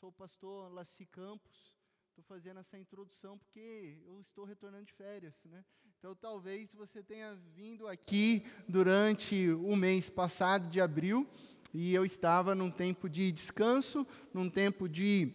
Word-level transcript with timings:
sou 0.00 0.08
o 0.08 0.12
pastor 0.12 0.72
Laci 0.72 1.04
Campos. 1.04 1.76
Estou 2.08 2.24
fazendo 2.24 2.58
essa 2.60 2.78
introdução 2.78 3.36
porque 3.36 4.00
eu 4.06 4.18
estou 4.18 4.46
retornando 4.46 4.86
de 4.86 4.94
férias, 4.94 5.34
né? 5.44 5.62
Então 5.98 6.14
talvez 6.14 6.72
você 6.72 7.02
tenha 7.02 7.34
vindo 7.54 7.86
aqui 7.86 8.42
durante 8.66 9.50
o 9.50 9.76
mês 9.76 10.08
passado 10.08 10.70
de 10.70 10.80
abril 10.80 11.28
e 11.74 11.92
eu 11.92 12.02
estava 12.02 12.54
num 12.54 12.70
tempo 12.70 13.10
de 13.10 13.30
descanso, 13.30 14.06
num 14.32 14.48
tempo 14.48 14.88
de 14.88 15.34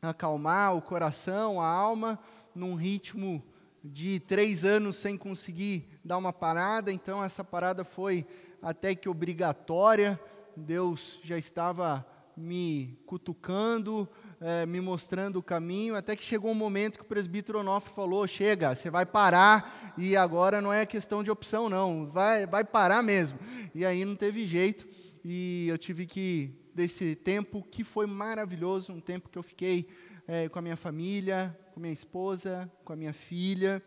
acalmar 0.00 0.74
o 0.74 0.80
coração, 0.80 1.60
a 1.60 1.66
alma, 1.66 2.18
num 2.54 2.74
ritmo 2.74 3.44
de 3.84 4.20
três 4.20 4.64
anos 4.64 4.96
sem 4.96 5.18
conseguir 5.18 5.86
dar 6.02 6.16
uma 6.16 6.32
parada. 6.32 6.90
Então 6.90 7.22
essa 7.22 7.44
parada 7.44 7.84
foi 7.84 8.26
até 8.62 8.94
que 8.94 9.06
obrigatória. 9.06 10.18
Deus 10.56 11.20
já 11.22 11.36
estava 11.36 12.06
me 12.38 12.98
cutucando, 13.04 14.08
é, 14.40 14.64
me 14.64 14.80
mostrando 14.80 15.38
o 15.38 15.42
caminho, 15.42 15.96
até 15.96 16.14
que 16.14 16.22
chegou 16.22 16.50
um 16.50 16.54
momento 16.54 16.98
que 16.98 17.04
o 17.04 17.08
presbítero 17.08 17.58
Onofre 17.58 17.92
falou: 17.92 18.26
chega, 18.26 18.74
você 18.74 18.90
vai 18.90 19.04
parar, 19.04 19.94
e 19.98 20.16
agora 20.16 20.60
não 20.60 20.72
é 20.72 20.86
questão 20.86 21.22
de 21.22 21.30
opção, 21.30 21.68
não, 21.68 22.06
vai, 22.06 22.46
vai 22.46 22.64
parar 22.64 23.02
mesmo. 23.02 23.38
E 23.74 23.84
aí 23.84 24.04
não 24.04 24.14
teve 24.14 24.46
jeito, 24.46 24.86
e 25.24 25.66
eu 25.68 25.76
tive 25.76 26.06
que, 26.06 26.52
desse 26.74 27.16
tempo 27.16 27.66
que 27.70 27.82
foi 27.82 28.06
maravilhoso, 28.06 28.92
um 28.92 29.00
tempo 29.00 29.28
que 29.28 29.38
eu 29.38 29.42
fiquei 29.42 29.88
é, 30.26 30.48
com 30.48 30.58
a 30.58 30.62
minha 30.62 30.76
família, 30.76 31.58
com 31.74 31.80
minha 31.80 31.92
esposa, 31.92 32.70
com 32.84 32.92
a 32.92 32.96
minha 32.96 33.12
filha, 33.12 33.82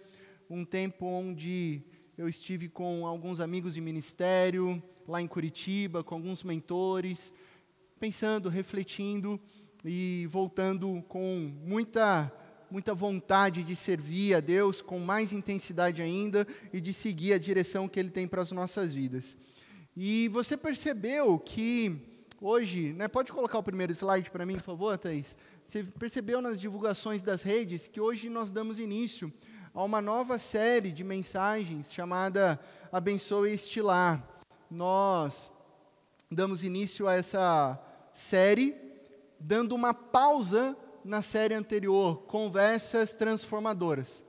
um 0.50 0.66
tempo 0.66 1.06
onde 1.06 1.82
eu 2.18 2.28
estive 2.28 2.68
com 2.68 3.08
alguns 3.08 3.40
amigos 3.40 3.74
de 3.74 3.82
ministério, 3.82 4.82
lá 5.08 5.22
em 5.22 5.28
Curitiba, 5.28 6.04
com 6.04 6.16
alguns 6.16 6.44
mentores, 6.44 7.34
pensando, 8.02 8.50
refletindo 8.50 9.40
e 9.86 10.28
voltando 10.32 11.06
com 11.08 11.54
muita 11.64 12.34
muita 12.72 12.96
vontade 12.96 13.64
de 13.64 13.76
servir 13.76 14.34
a 14.34 14.40
Deus 14.40 14.82
com 14.82 14.98
mais 14.98 15.32
intensidade 15.32 16.02
ainda 16.02 16.48
e 16.74 16.82
de 16.82 16.94
seguir 16.94 17.34
a 17.34 17.38
direção 17.38 17.88
que 17.88 18.00
Ele 18.00 18.10
tem 18.10 18.28
para 18.28 18.42
as 18.42 18.52
nossas 18.52 18.94
vidas. 18.94 19.38
E 19.96 20.30
você 20.30 20.58
percebeu 20.58 21.38
que 21.38 22.02
hoje, 22.40 22.94
né, 22.94 23.08
pode 23.08 23.32
colocar 23.32 23.60
o 23.60 23.64
primeiro 23.64 23.92
slide 23.92 24.32
para 24.32 24.48
mim, 24.48 24.56
por 24.56 24.64
favor, 24.64 24.98
Thaís? 24.98 25.38
Você 25.64 25.84
percebeu 25.84 26.42
nas 26.42 26.60
divulgações 26.60 27.22
das 27.22 27.44
redes 27.44 27.88
que 27.88 28.02
hoje 28.02 28.30
nós 28.30 28.50
damos 28.50 28.80
início 28.80 29.32
a 29.74 29.84
uma 29.84 30.02
nova 30.02 30.40
série 30.40 30.92
de 30.92 31.04
mensagens 31.04 31.94
chamada 31.94 32.60
Abençoe 32.92 33.52
este 33.52 33.80
lar. 33.80 34.42
Nós 34.72 35.52
damos 36.32 36.64
início 36.64 37.06
a 37.10 37.16
essa 37.16 37.78
série 38.14 38.76
dando 39.40 39.74
uma 39.74 39.94
pausa 39.94 40.78
na 41.04 41.22
série 41.22 41.54
anterior, 41.54 42.24
Conversas 42.24 43.16
Transformadoras. 43.16 44.24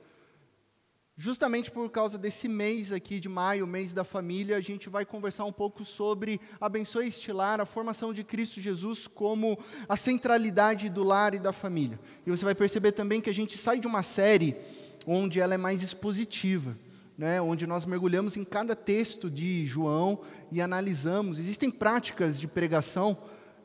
Justamente 1.15 1.69
por 1.69 1.87
causa 1.91 2.17
desse 2.17 2.47
mês 2.47 2.91
aqui 2.91 3.19
de 3.19 3.29
maio, 3.29 3.67
mês 3.67 3.93
da 3.93 4.03
família, 4.03 4.57
a 4.57 4.61
gente 4.61 4.89
vai 4.89 5.05
conversar 5.05 5.45
um 5.45 5.51
pouco 5.51 5.85
sobre 5.85 6.41
abençoe 6.59 7.07
este 7.07 7.31
lar, 7.31 7.61
a 7.61 7.67
formação 7.67 8.11
de 8.11 8.23
Cristo 8.23 8.59
Jesus 8.59 9.05
como 9.05 9.59
a 9.87 9.95
centralidade 9.95 10.89
do 10.89 11.03
lar 11.03 11.35
e 11.35 11.39
da 11.39 11.53
família. 11.53 11.99
E 12.25 12.31
você 12.31 12.43
vai 12.43 12.55
perceber 12.55 12.93
também 12.93 13.21
que 13.21 13.29
a 13.29 13.33
gente 13.33 13.59
sai 13.59 13.79
de 13.79 13.85
uma 13.85 14.01
série 14.01 14.57
onde 15.05 15.39
ela 15.39 15.53
é 15.53 15.57
mais 15.57 15.83
expositiva, 15.83 16.75
né, 17.15 17.39
onde 17.39 17.67
nós 17.67 17.85
mergulhamos 17.85 18.35
em 18.35 18.43
cada 18.43 18.75
texto 18.75 19.29
de 19.29 19.67
João 19.67 20.19
e 20.51 20.59
analisamos. 20.59 21.37
Existem 21.37 21.69
práticas 21.69 22.39
de 22.39 22.47
pregação 22.47 23.15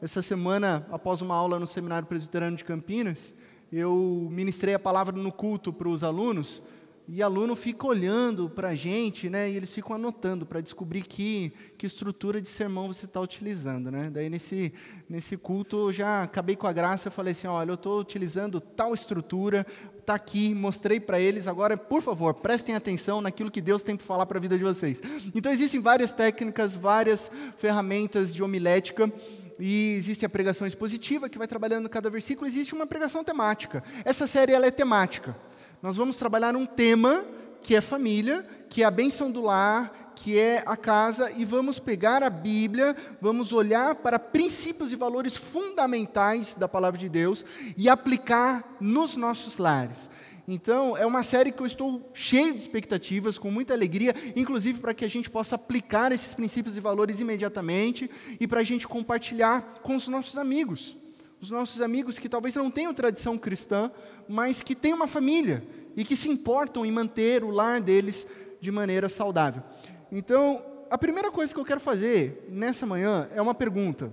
essa 0.00 0.22
semana, 0.22 0.86
após 0.90 1.20
uma 1.20 1.34
aula 1.34 1.58
no 1.58 1.66
Seminário 1.66 2.06
Presbiteriano 2.06 2.56
de 2.56 2.64
Campinas, 2.64 3.34
eu 3.72 4.28
ministrei 4.30 4.74
a 4.74 4.78
palavra 4.78 5.16
no 5.16 5.32
culto 5.32 5.72
para 5.72 5.88
os 5.88 6.04
alunos, 6.04 6.62
e 7.10 7.22
aluno 7.22 7.56
fica 7.56 7.86
olhando 7.86 8.50
para 8.50 8.68
a 8.68 8.74
gente, 8.74 9.30
né, 9.30 9.50
e 9.50 9.56
eles 9.56 9.72
ficam 9.72 9.96
anotando 9.96 10.44
para 10.44 10.60
descobrir 10.60 11.02
que, 11.02 11.50
que 11.78 11.86
estrutura 11.86 12.38
de 12.38 12.48
sermão 12.48 12.86
você 12.86 13.06
está 13.06 13.18
utilizando. 13.18 13.90
Né? 13.90 14.10
Daí, 14.12 14.28
nesse, 14.28 14.74
nesse 15.08 15.34
culto, 15.34 15.88
eu 15.88 15.92
já 15.92 16.24
acabei 16.24 16.54
com 16.54 16.66
a 16.66 16.72
graça, 16.72 17.08
eu 17.08 17.12
falei 17.12 17.32
assim, 17.32 17.46
olha, 17.46 17.70
eu 17.70 17.76
estou 17.76 17.98
utilizando 17.98 18.60
tal 18.60 18.92
estrutura, 18.92 19.66
está 19.98 20.14
aqui, 20.14 20.54
mostrei 20.54 21.00
para 21.00 21.18
eles, 21.18 21.48
agora, 21.48 21.78
por 21.78 22.02
favor, 22.02 22.34
prestem 22.34 22.74
atenção 22.74 23.22
naquilo 23.22 23.50
que 23.50 23.62
Deus 23.62 23.82
tem 23.82 23.96
para 23.96 24.06
falar 24.06 24.26
para 24.26 24.36
a 24.36 24.40
vida 24.40 24.58
de 24.58 24.64
vocês. 24.64 25.00
Então, 25.34 25.50
existem 25.50 25.80
várias 25.80 26.12
técnicas, 26.12 26.74
várias 26.74 27.30
ferramentas 27.56 28.34
de 28.34 28.42
homilética, 28.42 29.10
e 29.58 29.94
existe 29.96 30.24
a 30.24 30.28
pregação 30.28 30.66
expositiva, 30.66 31.28
que 31.28 31.38
vai 31.38 31.48
trabalhando 31.48 31.88
cada 31.88 32.08
versículo, 32.08 32.46
existe 32.46 32.74
uma 32.74 32.86
pregação 32.86 33.24
temática. 33.24 33.82
Essa 34.04 34.26
série 34.26 34.52
ela 34.52 34.66
é 34.66 34.70
temática. 34.70 35.36
Nós 35.82 35.96
vamos 35.96 36.16
trabalhar 36.16 36.54
um 36.54 36.66
tema 36.66 37.24
que 37.62 37.74
é 37.74 37.80
família, 37.80 38.46
que 38.68 38.82
é 38.82 38.86
a 38.86 38.90
bênção 38.90 39.30
do 39.30 39.42
lar, 39.42 40.12
que 40.14 40.38
é 40.38 40.62
a 40.66 40.76
casa, 40.76 41.30
e 41.36 41.44
vamos 41.44 41.78
pegar 41.78 42.22
a 42.22 42.30
Bíblia, 42.30 42.96
vamos 43.20 43.52
olhar 43.52 43.94
para 43.96 44.18
princípios 44.18 44.92
e 44.92 44.96
valores 44.96 45.36
fundamentais 45.36 46.54
da 46.56 46.68
palavra 46.68 46.98
de 46.98 47.08
Deus 47.08 47.44
e 47.76 47.88
aplicar 47.88 48.76
nos 48.80 49.16
nossos 49.16 49.58
lares. 49.58 50.10
Então, 50.50 50.96
é 50.96 51.04
uma 51.04 51.22
série 51.22 51.52
que 51.52 51.60
eu 51.60 51.66
estou 51.66 52.10
cheio 52.14 52.54
de 52.54 52.58
expectativas, 52.58 53.36
com 53.36 53.50
muita 53.50 53.74
alegria, 53.74 54.14
inclusive 54.34 54.80
para 54.80 54.94
que 54.94 55.04
a 55.04 55.08
gente 55.08 55.28
possa 55.28 55.56
aplicar 55.56 56.10
esses 56.10 56.32
princípios 56.32 56.74
e 56.74 56.80
valores 56.80 57.20
imediatamente 57.20 58.10
e 58.40 58.46
para 58.46 58.60
a 58.60 58.64
gente 58.64 58.88
compartilhar 58.88 59.80
com 59.82 59.94
os 59.94 60.08
nossos 60.08 60.38
amigos. 60.38 60.96
Os 61.38 61.50
nossos 61.50 61.82
amigos 61.82 62.18
que 62.18 62.30
talvez 62.30 62.54
não 62.54 62.70
tenham 62.70 62.94
tradição 62.94 63.36
cristã, 63.36 63.92
mas 64.26 64.62
que 64.62 64.74
têm 64.74 64.94
uma 64.94 65.06
família 65.06 65.62
e 65.94 66.02
que 66.02 66.16
se 66.16 66.30
importam 66.30 66.86
em 66.86 66.90
manter 66.90 67.44
o 67.44 67.50
lar 67.50 67.78
deles 67.78 68.26
de 68.58 68.72
maneira 68.72 69.06
saudável. 69.06 69.62
Então, 70.10 70.62
a 70.88 70.96
primeira 70.96 71.30
coisa 71.30 71.52
que 71.52 71.60
eu 71.60 71.64
quero 71.64 71.78
fazer 71.78 72.46
nessa 72.48 72.86
manhã 72.86 73.28
é 73.34 73.42
uma 73.42 73.54
pergunta. 73.54 74.10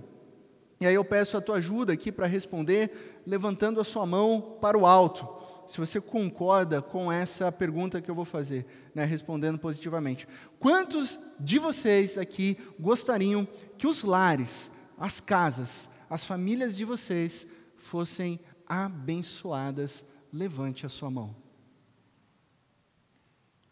E 0.82 0.86
aí 0.86 0.94
eu 0.94 1.04
peço 1.04 1.34
a 1.38 1.40
tua 1.40 1.56
ajuda 1.56 1.94
aqui 1.94 2.12
para 2.12 2.26
responder, 2.26 3.22
levantando 3.26 3.80
a 3.80 3.84
sua 3.84 4.04
mão 4.04 4.58
para 4.60 4.76
o 4.76 4.84
alto 4.84 5.36
se 5.66 5.78
você 5.78 6.00
concorda 6.00 6.80
com 6.80 7.10
essa 7.10 7.50
pergunta 7.50 8.00
que 8.00 8.10
eu 8.10 8.14
vou 8.14 8.24
fazer, 8.24 8.66
né, 8.94 9.04
respondendo 9.04 9.58
positivamente. 9.58 10.26
Quantos 10.58 11.18
de 11.38 11.58
vocês 11.58 12.16
aqui 12.16 12.56
gostariam 12.78 13.46
que 13.76 13.86
os 13.86 14.02
lares, 14.02 14.70
as 14.98 15.20
casas, 15.20 15.88
as 16.08 16.24
famílias 16.24 16.76
de 16.76 16.84
vocês 16.84 17.46
fossem 17.76 18.40
abençoadas? 18.66 20.04
Levante 20.32 20.86
a 20.86 20.88
sua 20.88 21.10
mão. 21.10 21.34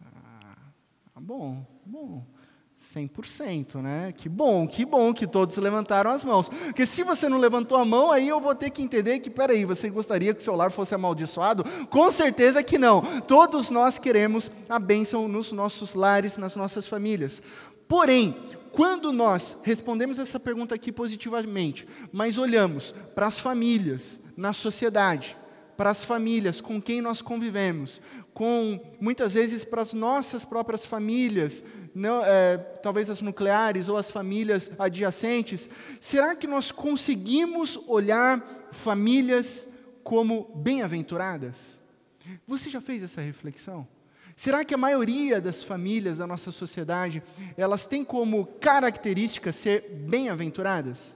Ah, 0.02 1.20
bom, 1.20 1.66
bom. 1.84 2.33
100%, 2.92 3.80
né? 3.80 4.12
Que 4.16 4.28
bom, 4.28 4.66
que 4.66 4.84
bom 4.84 5.12
que 5.12 5.26
todos 5.26 5.56
levantaram 5.56 6.10
as 6.10 6.22
mãos. 6.24 6.48
Porque 6.48 6.84
se 6.84 7.02
você 7.02 7.28
não 7.28 7.38
levantou 7.38 7.78
a 7.78 7.84
mão, 7.84 8.10
aí 8.10 8.28
eu 8.28 8.40
vou 8.40 8.54
ter 8.54 8.70
que 8.70 8.82
entender 8.82 9.20
que, 9.20 9.30
peraí, 9.30 9.64
você 9.64 9.88
gostaria 9.88 10.34
que 10.34 10.40
o 10.40 10.44
seu 10.44 10.54
lar 10.54 10.70
fosse 10.70 10.94
amaldiçoado? 10.94 11.64
Com 11.88 12.10
certeza 12.12 12.62
que 12.62 12.78
não. 12.78 13.20
Todos 13.22 13.70
nós 13.70 13.98
queremos 13.98 14.50
a 14.68 14.78
bênção 14.78 15.26
nos 15.28 15.52
nossos 15.52 15.94
lares, 15.94 16.36
nas 16.36 16.56
nossas 16.56 16.86
famílias. 16.86 17.42
Porém, 17.88 18.36
quando 18.72 19.12
nós 19.12 19.56
respondemos 19.62 20.18
essa 20.18 20.40
pergunta 20.40 20.74
aqui 20.74 20.90
positivamente, 20.90 21.86
mas 22.12 22.38
olhamos 22.38 22.94
para 23.14 23.26
as 23.26 23.38
famílias, 23.38 24.20
na 24.36 24.52
sociedade, 24.52 25.36
para 25.76 25.90
as 25.90 26.04
famílias 26.04 26.60
com 26.60 26.80
quem 26.80 27.00
nós 27.00 27.22
convivemos, 27.22 28.00
com 28.32 28.80
muitas 29.00 29.34
vezes 29.34 29.64
para 29.64 29.82
as 29.82 29.92
nossas 29.92 30.44
próprias 30.44 30.84
famílias, 30.84 31.62
não, 31.94 32.24
é, 32.24 32.58
talvez 32.82 33.08
as 33.08 33.20
nucleares 33.20 33.88
ou 33.88 33.96
as 33.96 34.10
famílias 34.10 34.70
adjacentes, 34.78 35.70
será 36.00 36.34
que 36.34 36.46
nós 36.46 36.72
conseguimos 36.72 37.78
olhar 37.86 38.68
famílias 38.72 39.68
como 40.02 40.50
bem-aventuradas? 40.56 41.78
Você 42.46 42.68
já 42.68 42.80
fez 42.80 43.02
essa 43.02 43.20
reflexão? 43.20 43.86
Será 44.36 44.64
que 44.64 44.74
a 44.74 44.78
maioria 44.78 45.40
das 45.40 45.62
famílias 45.62 46.18
da 46.18 46.26
nossa 46.26 46.50
sociedade, 46.50 47.22
elas 47.56 47.86
têm 47.86 48.04
como 48.04 48.46
característica 48.46 49.52
ser 49.52 49.88
bem-aventuradas? 49.90 51.14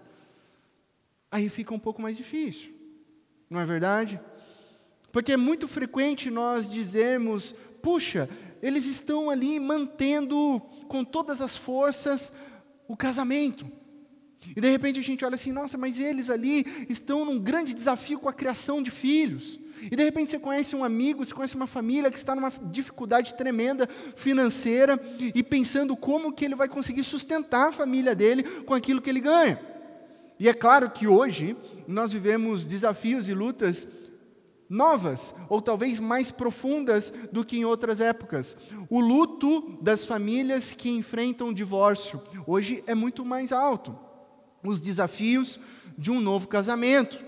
Aí 1.30 1.48
fica 1.48 1.74
um 1.74 1.78
pouco 1.78 2.00
mais 2.00 2.16
difícil, 2.16 2.72
não 3.50 3.60
é 3.60 3.66
verdade? 3.66 4.20
Porque 5.10 5.32
é 5.32 5.36
muito 5.36 5.66
frequente 5.66 6.30
nós 6.30 6.70
dizermos, 6.70 7.54
puxa, 7.82 8.28
eles 8.62 8.86
estão 8.86 9.30
ali 9.30 9.58
mantendo 9.60 10.60
com 10.88 11.04
todas 11.04 11.40
as 11.40 11.56
forças 11.56 12.32
o 12.86 12.96
casamento. 12.96 13.66
E 14.56 14.60
de 14.60 14.70
repente 14.70 14.98
a 14.98 15.02
gente 15.02 15.24
olha 15.24 15.34
assim, 15.34 15.52
nossa, 15.52 15.76
mas 15.76 15.98
eles 15.98 16.30
ali 16.30 16.66
estão 16.88 17.24
num 17.24 17.38
grande 17.38 17.74
desafio 17.74 18.18
com 18.18 18.28
a 18.28 18.32
criação 18.32 18.82
de 18.82 18.90
filhos. 18.90 19.58
E 19.82 19.94
de 19.94 20.02
repente 20.02 20.30
você 20.30 20.38
conhece 20.38 20.74
um 20.74 20.82
amigo, 20.82 21.24
você 21.24 21.32
conhece 21.32 21.54
uma 21.54 21.66
família 21.66 22.10
que 22.10 22.18
está 22.18 22.34
numa 22.34 22.50
dificuldade 22.70 23.34
tremenda 23.34 23.88
financeira 24.16 25.00
e 25.34 25.42
pensando 25.42 25.96
como 25.96 26.32
que 26.32 26.44
ele 26.44 26.54
vai 26.54 26.68
conseguir 26.68 27.04
sustentar 27.04 27.68
a 27.68 27.72
família 27.72 28.14
dele 28.14 28.42
com 28.42 28.74
aquilo 28.74 29.00
que 29.00 29.10
ele 29.10 29.20
ganha. 29.20 29.60
E 30.38 30.48
é 30.48 30.54
claro 30.54 30.90
que 30.90 31.06
hoje 31.06 31.56
nós 31.86 32.12
vivemos 32.12 32.64
desafios 32.64 33.28
e 33.28 33.34
lutas 33.34 33.86
novas, 34.68 35.34
ou 35.48 35.62
talvez 35.62 35.98
mais 35.98 36.30
profundas 36.30 37.12
do 37.32 37.44
que 37.44 37.58
em 37.58 37.64
outras 37.64 38.00
épocas. 38.00 38.56
O 38.90 39.00
luto 39.00 39.78
das 39.80 40.04
famílias 40.04 40.72
que 40.72 40.90
enfrentam 40.90 41.48
o 41.48 41.54
divórcio 41.54 42.20
hoje 42.46 42.82
é 42.86 42.94
muito 42.94 43.24
mais 43.24 43.52
alto. 43.52 43.98
Os 44.62 44.80
desafios 44.80 45.58
de 45.96 46.10
um 46.10 46.20
novo 46.20 46.46
casamento. 46.46 47.18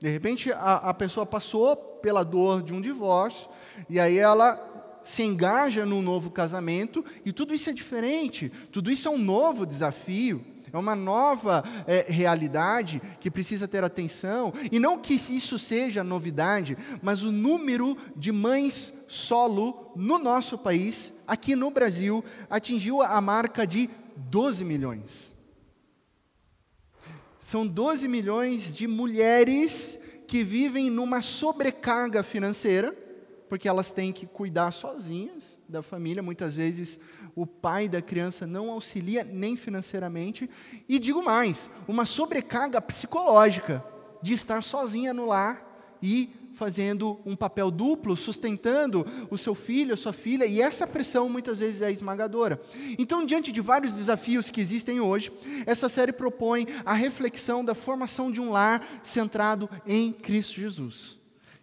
De 0.00 0.08
repente, 0.08 0.52
a, 0.52 0.74
a 0.76 0.94
pessoa 0.94 1.24
passou 1.24 1.74
pela 1.76 2.22
dor 2.22 2.62
de 2.62 2.74
um 2.74 2.80
divórcio, 2.80 3.48
e 3.88 3.98
aí 3.98 4.18
ela 4.18 4.62
se 5.02 5.22
engaja 5.22 5.86
num 5.86 6.02
novo 6.02 6.30
casamento, 6.30 7.04
e 7.24 7.32
tudo 7.32 7.54
isso 7.54 7.70
é 7.70 7.72
diferente, 7.72 8.50
tudo 8.70 8.90
isso 8.90 9.08
é 9.08 9.10
um 9.10 9.18
novo 9.18 9.64
desafio. 9.64 10.44
É 10.72 10.76
uma 10.76 10.94
nova 10.94 11.64
é, 11.86 12.06
realidade 12.08 13.00
que 13.20 13.30
precisa 13.30 13.68
ter 13.68 13.84
atenção. 13.84 14.52
E 14.70 14.78
não 14.78 14.98
que 14.98 15.14
isso 15.14 15.58
seja 15.58 16.02
novidade, 16.02 16.76
mas 17.02 17.22
o 17.22 17.30
número 17.30 17.96
de 18.16 18.32
mães 18.32 19.04
solo 19.08 19.92
no 19.94 20.18
nosso 20.18 20.58
país, 20.58 21.14
aqui 21.26 21.54
no 21.54 21.70
Brasil, 21.70 22.24
atingiu 22.50 23.02
a 23.02 23.20
marca 23.20 23.66
de 23.66 23.88
12 24.16 24.64
milhões. 24.64 25.34
São 27.38 27.64
12 27.64 28.08
milhões 28.08 28.74
de 28.74 28.88
mulheres 28.88 30.02
que 30.26 30.42
vivem 30.42 30.90
numa 30.90 31.22
sobrecarga 31.22 32.22
financeira, 32.24 32.92
porque 33.48 33.68
elas 33.68 33.92
têm 33.92 34.12
que 34.12 34.26
cuidar 34.26 34.72
sozinhas 34.72 35.60
da 35.68 35.80
família, 35.82 36.22
muitas 36.22 36.56
vezes 36.56 36.98
o 37.36 37.46
pai 37.46 37.86
da 37.86 38.00
criança 38.00 38.46
não 38.46 38.70
auxilia 38.70 39.22
nem 39.22 39.56
financeiramente, 39.56 40.48
e 40.88 40.98
digo 40.98 41.22
mais, 41.22 41.70
uma 41.86 42.06
sobrecarga 42.06 42.80
psicológica 42.80 43.84
de 44.22 44.32
estar 44.32 44.62
sozinha 44.62 45.12
no 45.12 45.26
lar 45.26 45.62
e 46.02 46.30
fazendo 46.54 47.20
um 47.26 47.36
papel 47.36 47.70
duplo, 47.70 48.16
sustentando 48.16 49.06
o 49.30 49.36
seu 49.36 49.54
filho, 49.54 49.92
a 49.92 49.96
sua 49.96 50.14
filha, 50.14 50.46
e 50.46 50.62
essa 50.62 50.86
pressão 50.86 51.28
muitas 51.28 51.58
vezes 51.58 51.82
é 51.82 51.92
esmagadora. 51.92 52.58
Então, 52.98 53.26
diante 53.26 53.52
de 53.52 53.60
vários 53.60 53.92
desafios 53.92 54.48
que 54.48 54.60
existem 54.60 54.98
hoje, 54.98 55.30
essa 55.66 55.90
série 55.90 56.12
propõe 56.12 56.66
a 56.86 56.94
reflexão 56.94 57.62
da 57.62 57.74
formação 57.74 58.32
de 58.32 58.40
um 58.40 58.50
lar 58.50 58.82
centrado 59.02 59.68
em 59.86 60.10
Cristo 60.10 60.54
Jesus. 60.54 61.15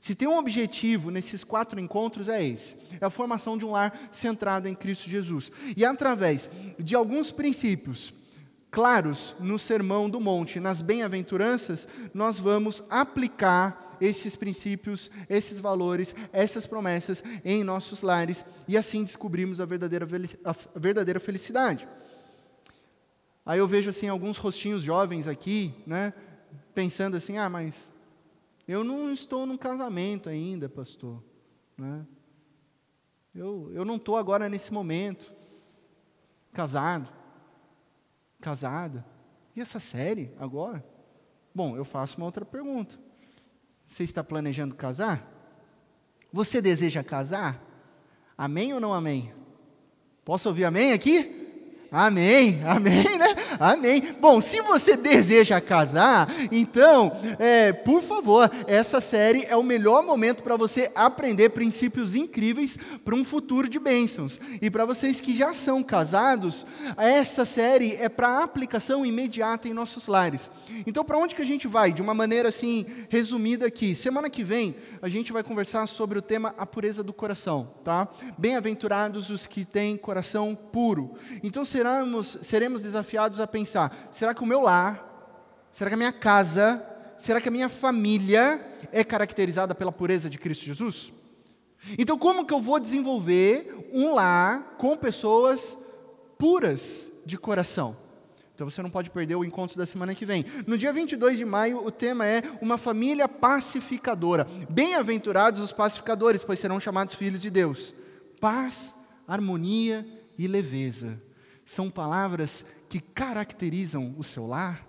Se 0.03 0.13
tem 0.13 0.27
um 0.27 0.37
objetivo 0.37 1.09
nesses 1.09 1.45
quatro 1.45 1.79
encontros, 1.79 2.27
é 2.27 2.45
esse: 2.45 2.75
é 2.99 3.05
a 3.05 3.09
formação 3.09 3.57
de 3.57 3.63
um 3.63 3.71
lar 3.71 4.09
centrado 4.11 4.67
em 4.67 4.75
Cristo 4.75 5.09
Jesus. 5.09 5.49
E 5.77 5.85
através 5.85 6.49
de 6.77 6.93
alguns 6.93 7.31
princípios 7.31 8.13
claros 8.69 9.33
no 9.39 9.57
Sermão 9.57 10.09
do 10.09 10.19
Monte, 10.19 10.59
nas 10.59 10.81
bem-aventuranças, 10.81 11.87
nós 12.13 12.37
vamos 12.37 12.83
aplicar 12.89 13.95
esses 14.01 14.35
princípios, 14.35 15.09
esses 15.29 15.57
valores, 15.61 16.13
essas 16.33 16.67
promessas 16.67 17.23
em 17.45 17.63
nossos 17.63 18.01
lares 18.01 18.43
e 18.67 18.77
assim 18.77 19.05
descobrimos 19.05 19.61
a 19.61 19.65
verdadeira, 19.65 20.05
a 20.43 20.53
verdadeira 20.77 21.19
felicidade. 21.21 21.87
Aí 23.45 23.57
eu 23.57 23.67
vejo 23.69 23.89
assim 23.89 24.09
alguns 24.09 24.35
rostinhos 24.35 24.83
jovens 24.83 25.29
aqui, 25.29 25.73
né, 25.87 26.11
pensando 26.75 27.15
assim: 27.15 27.37
ah, 27.37 27.49
mas 27.49 27.92
eu 28.67 28.83
não 28.83 29.11
estou 29.11 29.45
num 29.45 29.57
casamento 29.57 30.29
ainda, 30.29 30.69
pastor. 30.69 31.23
Né? 31.77 32.05
Eu, 33.33 33.71
eu 33.73 33.83
não 33.83 33.95
estou 33.95 34.15
agora 34.15 34.47
nesse 34.47 34.71
momento. 34.71 35.33
Casado. 36.53 37.11
Casada. 38.39 39.05
E 39.55 39.61
essa 39.61 39.79
série 39.79 40.31
agora? 40.39 40.85
Bom, 41.53 41.75
eu 41.75 41.83
faço 41.83 42.17
uma 42.17 42.25
outra 42.25 42.45
pergunta. 42.45 42.97
Você 43.85 44.03
está 44.03 44.23
planejando 44.23 44.75
casar? 44.75 45.29
Você 46.31 46.61
deseja 46.61 47.03
casar? 47.03 47.61
Amém 48.37 48.73
ou 48.73 48.79
não 48.79 48.93
amém? 48.93 49.33
Posso 50.25 50.47
ouvir 50.49 50.65
amém 50.65 50.93
aqui? 50.93 51.42
Amém, 51.95 52.59
amém, 52.65 53.03
né? 53.19 53.35
Amém. 53.59 54.15
Bom, 54.19 54.41
se 54.41 54.59
você 54.61 54.97
deseja 54.97 55.61
casar, 55.61 56.27
então, 56.51 57.15
é, 57.37 57.71
por 57.71 58.01
favor, 58.01 58.49
essa 58.65 58.99
série 58.99 59.45
é 59.45 59.55
o 59.55 59.61
melhor 59.61 60.01
momento 60.01 60.41
para 60.41 60.55
você 60.55 60.91
aprender 60.95 61.49
princípios 61.49 62.15
incríveis 62.15 62.79
para 63.05 63.13
um 63.13 63.23
futuro 63.23 63.69
de 63.69 63.77
bênçãos. 63.77 64.39
E 64.59 64.71
para 64.71 64.85
vocês 64.85 65.21
que 65.21 65.37
já 65.37 65.53
são 65.53 65.83
casados, 65.83 66.65
essa 66.97 67.45
série 67.45 67.93
é 67.97 68.09
para 68.09 68.41
aplicação 68.41 69.05
imediata 69.05 69.67
em 69.67 69.73
nossos 69.73 70.07
lares. 70.07 70.49
Então, 70.87 71.05
para 71.05 71.19
onde 71.19 71.35
que 71.35 71.43
a 71.43 71.45
gente 71.45 71.67
vai? 71.67 71.93
De 71.93 72.01
uma 72.01 72.15
maneira 72.15 72.49
assim, 72.49 72.87
resumida 73.07 73.67
aqui. 73.67 73.93
Semana 73.93 74.31
que 74.31 74.43
vem, 74.43 74.75
a 74.99 75.07
gente 75.07 75.31
vai 75.31 75.43
conversar 75.43 75.85
sobre 75.85 76.17
o 76.17 76.23
tema 76.23 76.55
a 76.57 76.65
pureza 76.65 77.03
do 77.03 77.13
coração, 77.13 77.69
tá? 77.83 78.07
Bem-aventurados 78.35 79.29
os 79.29 79.45
que 79.45 79.63
têm 79.63 79.95
coração 79.95 80.55
puro. 80.55 81.13
Então, 81.43 81.63
será 81.63 81.82
seremos, 81.83 82.37
seremos 82.41 82.81
desafiados 82.81 83.39
a 83.39 83.47
pensar: 83.47 83.95
será 84.11 84.33
que 84.33 84.41
o 84.41 84.45
meu 84.45 84.61
lar, 84.61 85.67
será 85.71 85.89
que 85.89 85.95
a 85.95 85.97
minha 85.97 86.13
casa, 86.13 86.83
será 87.17 87.41
que 87.41 87.49
a 87.49 87.51
minha 87.51 87.69
família 87.69 88.59
é 88.91 89.03
caracterizada 89.03 89.75
pela 89.75 89.91
pureza 89.91 90.29
de 90.29 90.37
Cristo 90.37 90.65
Jesus? 90.65 91.11
Então, 91.97 92.17
como 92.17 92.45
que 92.45 92.53
eu 92.53 92.61
vou 92.61 92.79
desenvolver 92.79 93.89
um 93.91 94.13
lar 94.13 94.75
com 94.77 94.95
pessoas 94.95 95.77
puras 96.37 97.11
de 97.25 97.37
coração? 97.37 97.97
Então 98.55 98.69
você 98.69 98.83
não 98.83 98.89
pode 98.89 99.09
perder 99.09 99.35
o 99.35 99.43
encontro 99.43 99.75
da 99.77 99.85
semana 99.85 100.13
que 100.13 100.25
vem. 100.25 100.45
No 100.67 100.77
dia 100.77 100.93
22 100.93 101.37
de 101.37 101.43
maio, 101.43 101.83
o 101.83 101.91
tema 101.91 102.25
é 102.25 102.43
uma 102.61 102.77
família 102.77 103.27
pacificadora. 103.27 104.47
Bem-aventurados 104.69 105.59
os 105.59 105.73
pacificadores, 105.73 106.43
pois 106.43 106.59
serão 106.59 106.79
chamados 106.79 107.15
filhos 107.15 107.41
de 107.41 107.49
Deus. 107.49 107.93
Paz, 108.39 108.95
harmonia 109.27 110.07
e 110.37 110.47
leveza 110.47 111.19
são 111.65 111.89
palavras 111.89 112.65
que 112.89 112.99
caracterizam 112.99 114.13
o 114.17 114.23
seu 114.23 114.45
lar? 114.45 114.85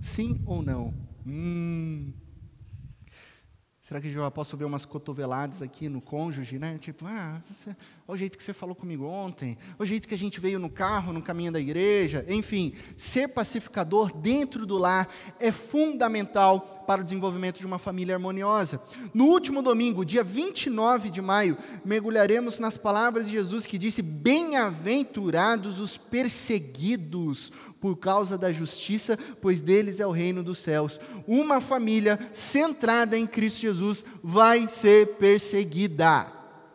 Sim 0.00 0.42
ou 0.46 0.62
não? 0.62 0.94
Hum. 1.26 2.12
Será 3.88 4.02
que 4.02 4.08
eu 4.08 4.30
posso 4.30 4.54
ver 4.54 4.66
umas 4.66 4.84
cotoveladas 4.84 5.62
aqui 5.62 5.88
no 5.88 6.02
cônjuge, 6.02 6.58
né? 6.58 6.76
Tipo, 6.76 7.06
ah, 7.06 7.42
você, 7.48 7.70
olha 8.06 8.14
o 8.14 8.16
jeito 8.18 8.36
que 8.36 8.44
você 8.44 8.52
falou 8.52 8.76
comigo 8.76 9.06
ontem, 9.06 9.56
olha 9.70 9.76
o 9.78 9.86
jeito 9.86 10.06
que 10.06 10.12
a 10.12 10.18
gente 10.18 10.38
veio 10.38 10.58
no 10.58 10.68
carro, 10.68 11.10
no 11.10 11.22
caminho 11.22 11.50
da 11.50 11.58
igreja. 11.58 12.22
Enfim, 12.28 12.74
ser 12.98 13.28
pacificador 13.28 14.14
dentro 14.14 14.66
do 14.66 14.76
lar 14.76 15.08
é 15.40 15.50
fundamental 15.50 16.77
para 16.88 17.02
o 17.02 17.04
desenvolvimento 17.04 17.60
de 17.60 17.66
uma 17.66 17.78
família 17.78 18.14
harmoniosa. 18.14 18.80
No 19.12 19.26
último 19.26 19.60
domingo, 19.60 20.06
dia 20.06 20.24
29 20.24 21.10
de 21.10 21.20
maio, 21.20 21.58
mergulharemos 21.84 22.58
nas 22.58 22.78
palavras 22.78 23.26
de 23.26 23.32
Jesus 23.32 23.66
que 23.66 23.76
disse: 23.76 24.00
Bem-aventurados 24.00 25.78
os 25.80 25.98
perseguidos 25.98 27.52
por 27.78 27.98
causa 27.98 28.38
da 28.38 28.50
justiça, 28.50 29.18
pois 29.42 29.60
deles 29.60 30.00
é 30.00 30.06
o 30.06 30.10
reino 30.10 30.42
dos 30.42 30.60
céus. 30.60 30.98
Uma 31.26 31.60
família 31.60 32.18
centrada 32.32 33.18
em 33.18 33.26
Cristo 33.26 33.60
Jesus 33.60 34.02
vai 34.24 34.66
ser 34.66 35.16
perseguida. 35.16 36.26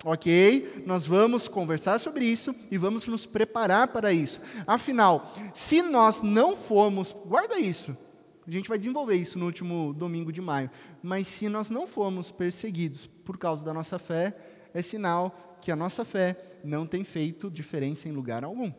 Ok? 0.05 0.83
Nós 0.85 1.07
vamos 1.07 1.47
conversar 1.47 1.99
sobre 1.99 2.23
isso 2.23 2.53
e 2.69 2.77
vamos 2.77 3.07
nos 3.07 3.25
preparar 3.25 3.87
para 3.87 4.13
isso. 4.13 4.39
Afinal, 4.67 5.33
se 5.55 5.81
nós 5.81 6.21
não 6.21 6.55
formos, 6.55 7.15
guarda 7.25 7.57
isso, 7.57 7.97
a 8.47 8.51
gente 8.51 8.69
vai 8.69 8.77
desenvolver 8.77 9.15
isso 9.15 9.39
no 9.39 9.45
último 9.45 9.93
domingo 9.93 10.31
de 10.31 10.41
maio. 10.41 10.69
Mas 11.01 11.27
se 11.27 11.47
nós 11.49 11.69
não 11.69 11.87
formos 11.87 12.31
perseguidos 12.31 13.05
por 13.05 13.37
causa 13.37 13.63
da 13.63 13.73
nossa 13.73 13.97
fé, 13.97 14.35
é 14.73 14.81
sinal 14.81 15.57
que 15.61 15.71
a 15.71 15.75
nossa 15.75 16.03
fé 16.03 16.59
não 16.63 16.85
tem 16.85 17.03
feito 17.03 17.49
diferença 17.49 18.09
em 18.09 18.11
lugar 18.11 18.43
algum. 18.43 18.71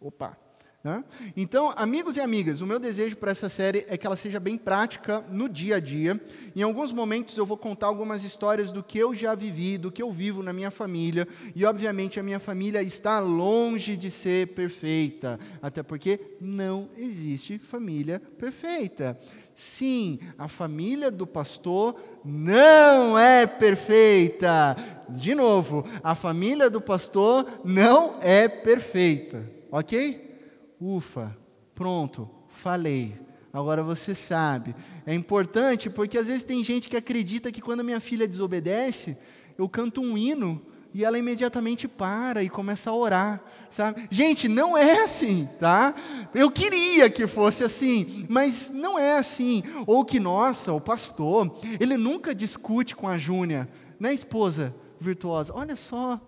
Opa! 0.00 0.43
Né? 0.84 1.02
Então, 1.34 1.72
amigos 1.76 2.14
e 2.18 2.20
amigas, 2.20 2.60
o 2.60 2.66
meu 2.66 2.78
desejo 2.78 3.16
para 3.16 3.30
essa 3.30 3.48
série 3.48 3.86
é 3.88 3.96
que 3.96 4.06
ela 4.06 4.16
seja 4.16 4.38
bem 4.38 4.58
prática 4.58 5.24
no 5.32 5.48
dia 5.48 5.76
a 5.76 5.80
dia. 5.80 6.20
Em 6.54 6.60
alguns 6.60 6.92
momentos 6.92 7.38
eu 7.38 7.46
vou 7.46 7.56
contar 7.56 7.86
algumas 7.86 8.22
histórias 8.22 8.70
do 8.70 8.82
que 8.82 8.98
eu 8.98 9.14
já 9.14 9.34
vivi, 9.34 9.78
do 9.78 9.90
que 9.90 10.02
eu 10.02 10.12
vivo 10.12 10.42
na 10.42 10.52
minha 10.52 10.70
família. 10.70 11.26
E, 11.56 11.64
obviamente, 11.64 12.20
a 12.20 12.22
minha 12.22 12.38
família 12.38 12.82
está 12.82 13.18
longe 13.18 13.96
de 13.96 14.10
ser 14.10 14.48
perfeita, 14.48 15.40
até 15.62 15.82
porque 15.82 16.20
não 16.38 16.90
existe 16.98 17.58
família 17.58 18.20
perfeita. 18.38 19.18
Sim, 19.54 20.18
a 20.36 20.48
família 20.48 21.10
do 21.10 21.26
pastor 21.26 21.98
não 22.22 23.18
é 23.18 23.46
perfeita. 23.46 24.76
De 25.08 25.34
novo, 25.34 25.88
a 26.02 26.14
família 26.14 26.68
do 26.68 26.80
pastor 26.80 27.46
não 27.64 28.16
é 28.20 28.48
perfeita, 28.48 29.50
ok? 29.70 30.33
Ufa, 30.80 31.36
pronto, 31.74 32.28
falei. 32.48 33.18
Agora 33.52 33.82
você 33.82 34.14
sabe. 34.14 34.74
É 35.06 35.14
importante 35.14 35.88
porque 35.88 36.18
às 36.18 36.26
vezes 36.26 36.44
tem 36.44 36.64
gente 36.64 36.88
que 36.88 36.96
acredita 36.96 37.52
que 37.52 37.60
quando 37.60 37.80
a 37.80 37.84
minha 37.84 38.00
filha 38.00 38.26
desobedece, 38.26 39.16
eu 39.56 39.68
canto 39.68 40.00
um 40.00 40.18
hino 40.18 40.60
e 40.92 41.04
ela 41.04 41.18
imediatamente 41.18 41.88
para 41.88 42.42
e 42.42 42.48
começa 42.48 42.90
a 42.90 42.94
orar, 42.94 43.42
sabe? 43.68 44.06
Gente, 44.10 44.48
não 44.48 44.78
é 44.78 45.02
assim, 45.02 45.48
tá? 45.58 45.92
Eu 46.32 46.50
queria 46.50 47.10
que 47.10 47.26
fosse 47.26 47.64
assim, 47.64 48.24
mas 48.28 48.70
não 48.70 48.96
é 48.96 49.18
assim. 49.18 49.64
Ou 49.86 50.04
que, 50.04 50.20
nossa, 50.20 50.72
o 50.72 50.80
pastor, 50.80 51.58
ele 51.80 51.96
nunca 51.96 52.32
discute 52.32 52.94
com 52.94 53.08
a 53.08 53.18
Júnia, 53.18 53.68
né, 53.98 54.14
esposa 54.14 54.74
virtuosa? 55.00 55.52
Olha 55.54 55.74
só 55.74 56.20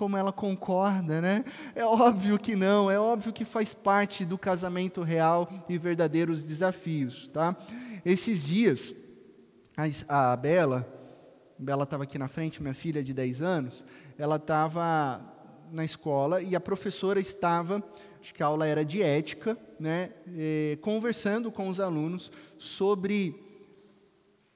como 0.00 0.16
ela 0.16 0.32
concorda, 0.32 1.20
né? 1.20 1.44
É 1.74 1.84
óbvio 1.84 2.38
que 2.38 2.56
não, 2.56 2.90
é 2.90 2.98
óbvio 2.98 3.34
que 3.34 3.44
faz 3.44 3.74
parte 3.74 4.24
do 4.24 4.38
casamento 4.38 5.02
real 5.02 5.46
e 5.68 5.76
verdadeiros 5.76 6.42
desafios, 6.42 7.28
tá? 7.28 7.54
Esses 8.02 8.46
dias, 8.46 8.94
a, 10.08 10.32
a 10.32 10.36
Bela, 10.38 10.88
Bela 11.58 11.82
estava 11.84 12.04
aqui 12.04 12.18
na 12.18 12.28
frente, 12.28 12.62
minha 12.62 12.72
filha 12.72 13.04
de 13.04 13.12
10 13.12 13.42
anos, 13.42 13.84
ela 14.16 14.36
estava 14.36 15.20
na 15.70 15.84
escola 15.84 16.40
e 16.40 16.56
a 16.56 16.60
professora 16.60 17.20
estava, 17.20 17.84
acho 18.22 18.32
que 18.32 18.42
a 18.42 18.46
aula 18.46 18.66
era 18.66 18.82
de 18.82 19.02
ética, 19.02 19.54
né, 19.78 20.14
eh, 20.34 20.78
conversando 20.80 21.52
com 21.52 21.68
os 21.68 21.78
alunos 21.78 22.32
sobre 22.56 23.38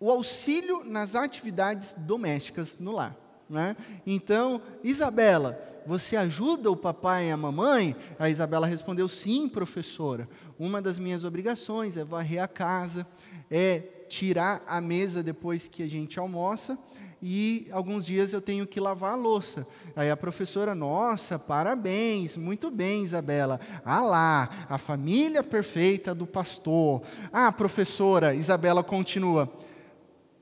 o 0.00 0.10
auxílio 0.10 0.82
nas 0.84 1.14
atividades 1.14 1.94
domésticas 1.98 2.78
no 2.78 2.92
lar. 2.92 3.23
Né? 3.48 3.76
Então, 4.06 4.60
Isabela, 4.82 5.58
você 5.86 6.16
ajuda 6.16 6.70
o 6.70 6.76
papai 6.76 7.28
e 7.28 7.30
a 7.30 7.36
mamãe? 7.36 7.94
A 8.18 8.30
Isabela 8.30 8.66
respondeu: 8.66 9.08
Sim, 9.08 9.48
professora. 9.48 10.28
Uma 10.58 10.80
das 10.80 10.98
minhas 10.98 11.24
obrigações 11.24 11.96
é 11.96 12.04
varrer 12.04 12.42
a 12.42 12.48
casa, 12.48 13.06
é 13.50 13.80
tirar 14.08 14.62
a 14.66 14.80
mesa 14.80 15.22
depois 15.22 15.66
que 15.66 15.82
a 15.82 15.88
gente 15.88 16.18
almoça 16.18 16.78
e 17.26 17.66
alguns 17.72 18.04
dias 18.04 18.34
eu 18.34 18.40
tenho 18.42 18.66
que 18.66 18.78
lavar 18.78 19.14
a 19.14 19.16
louça. 19.16 19.66
Aí 19.96 20.10
a 20.10 20.16
professora, 20.16 20.74
nossa, 20.74 21.38
parabéns, 21.38 22.36
muito 22.36 22.70
bem, 22.70 23.02
Isabela. 23.02 23.58
Ah 23.82 24.00
lá, 24.00 24.66
a 24.68 24.76
família 24.76 25.42
perfeita 25.42 26.14
do 26.14 26.26
pastor. 26.26 27.00
Ah, 27.32 27.50
professora, 27.50 28.34
Isabela 28.34 28.84
continua. 28.84 29.50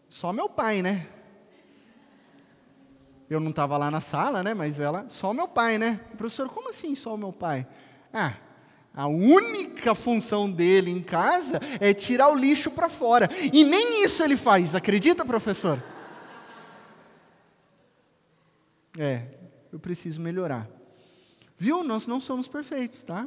Só 0.09 0.33
meu 0.33 0.49
pai, 0.49 0.83
né? 0.83 1.07
Eu 3.33 3.41
não 3.41 3.49
estava 3.49 3.79
lá 3.79 3.91
na 3.91 4.03
sala, 4.03 4.43
né? 4.43 4.53
Mas 4.53 4.79
ela, 4.79 5.07
só 5.09 5.33
meu 5.33 5.49
pai, 5.49 5.79
né? 5.79 5.99
Professor, 6.19 6.51
como 6.51 6.69
assim 6.69 6.95
só 6.95 7.15
o 7.15 7.17
meu 7.17 7.33
pai? 7.33 7.67
Ah, 8.13 8.35
a 8.95 9.07
única 9.07 9.95
função 9.95 10.51
dele 10.51 10.91
em 10.91 11.03
casa 11.03 11.59
é 11.81 11.95
tirar 11.95 12.29
o 12.29 12.37
lixo 12.37 12.71
para 12.71 12.91
fora. 12.91 13.31
E 13.51 13.65
nem 13.65 14.05
isso 14.05 14.23
ele 14.23 14.37
faz, 14.37 14.75
acredita, 14.75 15.25
professor? 15.25 15.83
É, 18.99 19.23
eu 19.73 19.79
preciso 19.79 20.21
melhorar. 20.21 20.69
Viu? 21.57 21.83
Nós 21.83 22.07
não 22.07 22.21
somos 22.21 22.47
perfeitos, 22.47 23.03
tá? 23.03 23.27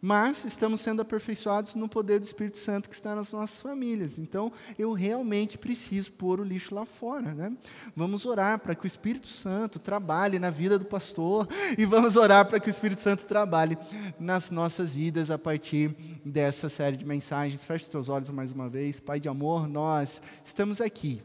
Mas 0.00 0.44
estamos 0.44 0.80
sendo 0.80 1.02
aperfeiçoados 1.02 1.74
no 1.74 1.88
poder 1.88 2.20
do 2.20 2.24
Espírito 2.24 2.58
Santo 2.58 2.88
que 2.88 2.94
está 2.94 3.14
nas 3.14 3.32
nossas 3.32 3.60
famílias. 3.60 4.18
Então, 4.18 4.52
eu 4.78 4.92
realmente 4.92 5.58
preciso 5.58 6.12
pôr 6.12 6.38
o 6.40 6.44
lixo 6.44 6.74
lá 6.74 6.84
fora. 6.84 7.34
Né? 7.34 7.52
Vamos 7.96 8.24
orar 8.24 8.60
para 8.60 8.74
que 8.74 8.84
o 8.84 8.86
Espírito 8.86 9.26
Santo 9.26 9.78
trabalhe 9.78 10.38
na 10.38 10.50
vida 10.50 10.78
do 10.78 10.84
pastor 10.84 11.48
e 11.76 11.84
vamos 11.84 12.16
orar 12.16 12.46
para 12.46 12.60
que 12.60 12.68
o 12.68 12.70
Espírito 12.70 13.00
Santo 13.00 13.26
trabalhe 13.26 13.76
nas 14.20 14.50
nossas 14.50 14.94
vidas 14.94 15.30
a 15.30 15.38
partir 15.38 15.94
dessa 16.24 16.68
série 16.68 16.96
de 16.96 17.04
mensagens. 17.04 17.64
Feche 17.64 17.84
os 17.84 17.90
teus 17.90 18.08
olhos 18.08 18.30
mais 18.30 18.52
uma 18.52 18.68
vez. 18.68 19.00
Pai 19.00 19.18
de 19.18 19.28
amor, 19.28 19.66
nós 19.66 20.22
estamos 20.44 20.80
aqui 20.80 21.22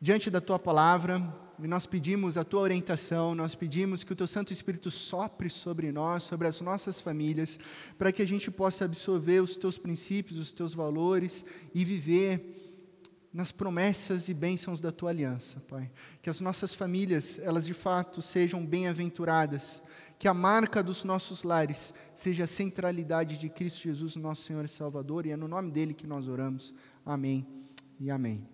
diante 0.00 0.30
da 0.30 0.40
tua 0.40 0.58
palavra 0.58 1.22
nós 1.68 1.86
pedimos 1.86 2.36
a 2.36 2.44
tua 2.44 2.60
orientação, 2.60 3.34
nós 3.34 3.54
pedimos 3.54 4.02
que 4.02 4.12
o 4.12 4.16
teu 4.16 4.26
Santo 4.26 4.52
Espírito 4.52 4.90
sopre 4.90 5.48
sobre 5.50 5.92
nós, 5.92 6.22
sobre 6.24 6.48
as 6.48 6.60
nossas 6.60 7.00
famílias, 7.00 7.58
para 7.96 8.12
que 8.12 8.22
a 8.22 8.26
gente 8.26 8.50
possa 8.50 8.84
absorver 8.84 9.40
os 9.40 9.56
teus 9.56 9.78
princípios, 9.78 10.38
os 10.38 10.52
teus 10.52 10.74
valores 10.74 11.44
e 11.74 11.84
viver 11.84 12.58
nas 13.32 13.50
promessas 13.50 14.28
e 14.28 14.34
bênçãos 14.34 14.80
da 14.80 14.92
tua 14.92 15.10
aliança, 15.10 15.60
Pai. 15.68 15.90
Que 16.20 16.28
as 16.28 16.40
nossas 16.40 16.74
famílias, 16.74 17.38
elas 17.38 17.64
de 17.64 17.74
fato 17.74 18.20
sejam 18.20 18.64
bem-aventuradas, 18.64 19.82
que 20.18 20.28
a 20.28 20.34
marca 20.34 20.82
dos 20.82 21.02
nossos 21.02 21.42
lares 21.42 21.92
seja 22.14 22.44
a 22.44 22.46
centralidade 22.46 23.38
de 23.38 23.48
Cristo 23.48 23.82
Jesus, 23.82 24.16
nosso 24.16 24.42
Senhor 24.42 24.64
e 24.64 24.68
Salvador, 24.68 25.26
e 25.26 25.30
é 25.30 25.36
no 25.36 25.48
nome 25.48 25.70
dele 25.70 25.94
que 25.94 26.06
nós 26.06 26.28
oramos. 26.28 26.74
Amém 27.04 27.46
e 27.98 28.10
amém. 28.10 28.46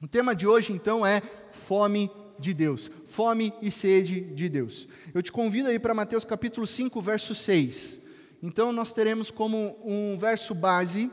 O 0.00 0.06
tema 0.06 0.34
de 0.34 0.46
hoje, 0.46 0.72
então, 0.72 1.04
é 1.04 1.20
fome 1.50 2.10
de 2.38 2.52
Deus. 2.54 2.90
Fome 3.06 3.52
e 3.60 3.70
sede 3.70 4.20
de 4.20 4.48
Deus. 4.48 4.88
Eu 5.14 5.22
te 5.22 5.32
convido 5.32 5.68
aí 5.68 5.78
para 5.78 5.94
Mateus 5.94 6.24
capítulo 6.24 6.66
5, 6.66 7.00
verso 7.00 7.34
6. 7.34 8.02
Então, 8.42 8.72
nós 8.72 8.92
teremos 8.92 9.30
como 9.30 9.76
um 9.84 10.16
verso 10.18 10.54
base 10.54 11.10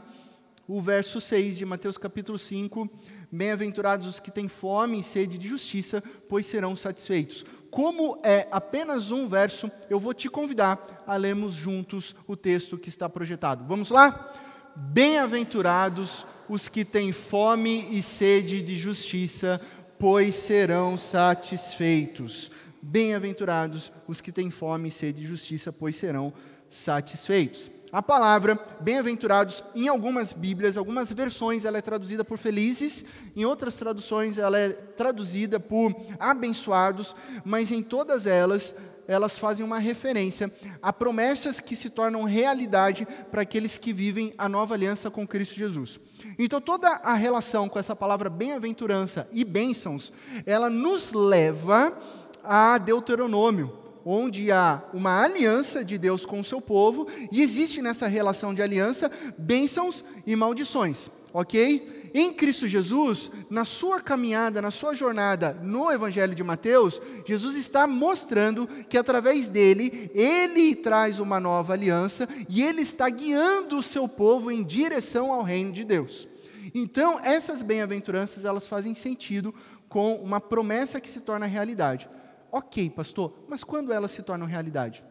o 0.67 0.81
verso 0.81 1.19
6 1.19 1.57
de 1.57 1.65
Mateus 1.65 1.97
capítulo 1.97 2.37
5. 2.39 2.89
Bem-aventurados 3.31 4.07
os 4.07 4.19
que 4.19 4.31
têm 4.31 4.47
fome 4.47 4.99
e 4.99 5.03
sede 5.03 5.37
de 5.37 5.47
justiça, 5.47 6.03
pois 6.29 6.45
serão 6.45 6.75
satisfeitos. 6.75 7.45
Como 7.69 8.19
é 8.23 8.47
apenas 8.51 9.11
um 9.11 9.27
verso, 9.27 9.69
eu 9.89 9.99
vou 9.99 10.13
te 10.13 10.29
convidar 10.29 11.03
a 11.07 11.15
lermos 11.15 11.53
juntos 11.53 12.15
o 12.27 12.37
texto 12.37 12.77
que 12.77 12.89
está 12.89 13.09
projetado. 13.09 13.65
Vamos 13.67 13.89
lá? 13.89 14.31
Bem-aventurados 14.75 16.25
os 16.47 16.67
que 16.67 16.85
têm 16.85 17.11
fome 17.11 17.87
e 17.89 18.01
sede 18.01 18.61
de 18.61 18.77
justiça, 18.77 19.59
pois 20.03 20.35
serão 20.35 20.97
satisfeitos. 20.97 22.51
Bem-aventurados 22.81 23.89
os 24.05 24.19
que 24.19 24.33
têm 24.33 24.51
fome 24.51 24.89
e 24.89 24.91
sede 24.91 25.21
de 25.21 25.25
justiça, 25.25 25.71
pois 25.71 25.95
serão 25.95 26.33
satisfeitos. 26.69 27.71
A 27.89 28.01
palavra 28.01 28.59
bem-aventurados, 28.81 29.63
em 29.73 29.87
algumas 29.87 30.33
Bíblias, 30.33 30.75
algumas 30.75 31.09
versões, 31.13 31.63
ela 31.63 31.77
é 31.77 31.81
traduzida 31.81 32.25
por 32.25 32.37
felizes, 32.37 33.05
em 33.33 33.45
outras 33.45 33.75
traduções, 33.75 34.37
ela 34.37 34.59
é 34.59 34.71
traduzida 34.71 35.57
por 35.57 35.95
abençoados, 36.19 37.15
mas 37.45 37.71
em 37.71 37.81
todas 37.81 38.27
elas, 38.27 38.75
elas 39.07 39.39
fazem 39.39 39.65
uma 39.65 39.79
referência 39.79 40.51
a 40.81 40.91
promessas 40.91 41.61
que 41.61 41.77
se 41.77 41.89
tornam 41.89 42.23
realidade 42.23 43.07
para 43.31 43.43
aqueles 43.43 43.77
que 43.77 43.93
vivem 43.93 44.33
a 44.37 44.49
nova 44.49 44.73
aliança 44.73 45.09
com 45.09 45.25
Cristo 45.25 45.55
Jesus. 45.55 45.97
Então, 46.37 46.59
toda 46.59 46.87
a 46.87 47.13
relação 47.13 47.69
com 47.69 47.79
essa 47.79 47.95
palavra 47.95 48.29
bem-aventurança 48.29 49.27
e 49.31 49.43
bênçãos, 49.43 50.11
ela 50.45 50.69
nos 50.69 51.11
leva 51.11 51.97
a 52.43 52.77
Deuteronômio, 52.77 53.71
onde 54.05 54.51
há 54.51 54.81
uma 54.93 55.23
aliança 55.23 55.83
de 55.83 55.97
Deus 55.97 56.25
com 56.25 56.39
o 56.39 56.43
seu 56.43 56.59
povo, 56.59 57.07
e 57.31 57.41
existe 57.41 57.81
nessa 57.81 58.07
relação 58.07 58.53
de 58.53 58.61
aliança 58.61 59.11
bênçãos 59.37 60.03
e 60.25 60.35
maldições, 60.35 61.09
ok? 61.33 61.92
Em 62.13 62.31
Cristo 62.31 62.67
Jesus, 62.67 63.31
na 63.49 63.65
sua 63.65 63.99
caminhada, 63.99 64.61
na 64.61 64.69
sua 64.69 64.93
jornada 64.93 65.57
no 65.61 65.91
Evangelho 65.91 66.35
de 66.35 66.43
Mateus, 66.43 67.01
Jesus 67.25 67.55
está 67.55 67.87
mostrando 67.87 68.67
que 68.87 68.97
através 68.97 69.49
dele, 69.49 70.11
ele 70.13 70.75
traz 70.75 71.19
uma 71.19 71.39
nova 71.39 71.73
aliança 71.73 72.29
e 72.47 72.61
ele 72.61 72.81
está 72.81 73.09
guiando 73.09 73.77
o 73.77 73.83
seu 73.83 74.07
povo 74.07 74.51
em 74.51 74.63
direção 74.63 75.33
ao 75.33 75.41
reino 75.41 75.71
de 75.71 75.83
Deus. 75.83 76.27
Então, 76.73 77.19
essas 77.23 77.61
bem-aventuranças, 77.61 78.45
elas 78.45 78.67
fazem 78.67 78.93
sentido 78.93 79.53
com 79.89 80.15
uma 80.15 80.39
promessa 80.39 81.01
que 81.01 81.09
se 81.09 81.21
torna 81.21 81.45
realidade. 81.45 82.09
Ok, 82.51 82.89
pastor, 82.91 83.33
mas 83.47 83.63
quando 83.63 83.91
elas 83.91 84.11
se 84.11 84.21
tornam 84.21 84.45
realidade? 84.45 85.03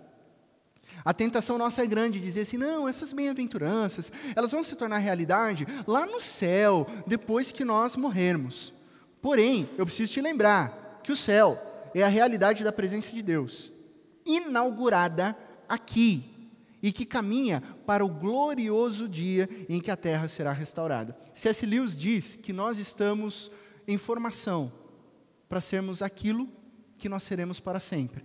A 1.04 1.12
tentação 1.12 1.58
nossa 1.58 1.82
é 1.82 1.86
grande, 1.86 2.20
dizer 2.20 2.42
assim, 2.42 2.56
não, 2.56 2.88
essas 2.88 3.12
bem-aventuranças, 3.12 4.12
elas 4.36 4.52
vão 4.52 4.62
se 4.62 4.76
tornar 4.76 4.98
realidade 4.98 5.66
lá 5.86 6.06
no 6.06 6.20
céu, 6.20 6.86
depois 7.06 7.50
que 7.50 7.64
nós 7.64 7.96
morrermos. 7.96 8.72
Porém, 9.20 9.68
eu 9.76 9.84
preciso 9.84 10.12
te 10.12 10.20
lembrar 10.20 11.00
que 11.02 11.12
o 11.12 11.16
céu 11.16 11.60
é 11.94 12.02
a 12.02 12.08
realidade 12.08 12.64
da 12.64 12.72
presença 12.72 13.12
de 13.12 13.22
Deus, 13.22 13.70
inaugurada 14.24 15.36
aqui, 15.68 16.24
e 16.82 16.90
que 16.90 17.06
caminha 17.06 17.62
para 17.86 18.04
o 18.04 18.08
glorioso 18.08 19.08
dia 19.08 19.48
em 19.68 19.80
que 19.80 19.90
a 19.90 19.96
terra 19.96 20.26
será 20.26 20.52
restaurada. 20.52 21.16
C.S. 21.32 21.64
Lewis 21.64 21.96
diz 21.96 22.34
que 22.34 22.52
nós 22.52 22.76
estamos 22.76 23.52
em 23.86 23.96
formação 23.96 24.72
para 25.48 25.60
sermos 25.60 26.02
aquilo 26.02 26.48
que 26.98 27.08
nós 27.08 27.22
seremos 27.22 27.60
para 27.60 27.78
sempre. 27.78 28.24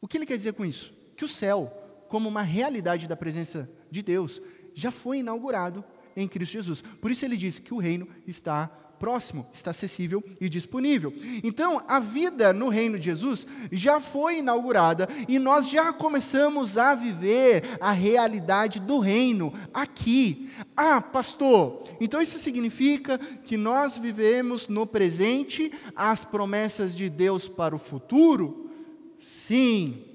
O 0.00 0.08
que 0.08 0.16
ele 0.16 0.26
quer 0.26 0.36
dizer 0.36 0.52
com 0.52 0.64
isso? 0.64 0.92
Que 1.18 1.24
o 1.24 1.28
céu, 1.28 1.72
como 2.08 2.28
uma 2.28 2.42
realidade 2.42 3.08
da 3.08 3.16
presença 3.16 3.68
de 3.90 4.02
Deus, 4.02 4.40
já 4.72 4.92
foi 4.92 5.18
inaugurado 5.18 5.84
em 6.16 6.28
Cristo 6.28 6.52
Jesus. 6.52 6.80
Por 6.80 7.10
isso 7.10 7.24
ele 7.24 7.36
diz 7.36 7.58
que 7.58 7.74
o 7.74 7.78
reino 7.78 8.06
está 8.24 8.68
próximo, 9.00 9.44
está 9.52 9.72
acessível 9.72 10.22
e 10.40 10.48
disponível. 10.48 11.12
Então, 11.42 11.82
a 11.88 11.98
vida 11.98 12.52
no 12.52 12.68
reino 12.68 13.00
de 13.00 13.06
Jesus 13.06 13.48
já 13.72 13.98
foi 13.98 14.38
inaugurada 14.38 15.08
e 15.26 15.40
nós 15.40 15.68
já 15.68 15.92
começamos 15.92 16.78
a 16.78 16.94
viver 16.94 17.64
a 17.80 17.90
realidade 17.90 18.78
do 18.78 19.00
reino 19.00 19.52
aqui. 19.74 20.50
Ah, 20.76 21.00
pastor, 21.00 21.82
então 22.00 22.22
isso 22.22 22.38
significa 22.38 23.18
que 23.18 23.56
nós 23.56 23.98
vivemos 23.98 24.68
no 24.68 24.86
presente 24.86 25.72
as 25.96 26.24
promessas 26.24 26.94
de 26.94 27.10
Deus 27.10 27.48
para 27.48 27.74
o 27.74 27.78
futuro? 27.78 28.70
Sim. 29.18 30.07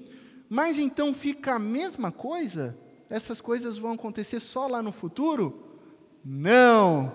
Mas 0.54 0.78
então 0.78 1.12
fica 1.12 1.56
a 1.56 1.58
mesma 1.58 2.12
coisa? 2.12 2.78
Essas 3.10 3.40
coisas 3.40 3.76
vão 3.76 3.90
acontecer 3.90 4.38
só 4.38 4.68
lá 4.68 4.80
no 4.80 4.92
futuro? 4.92 5.80
Não. 6.24 7.12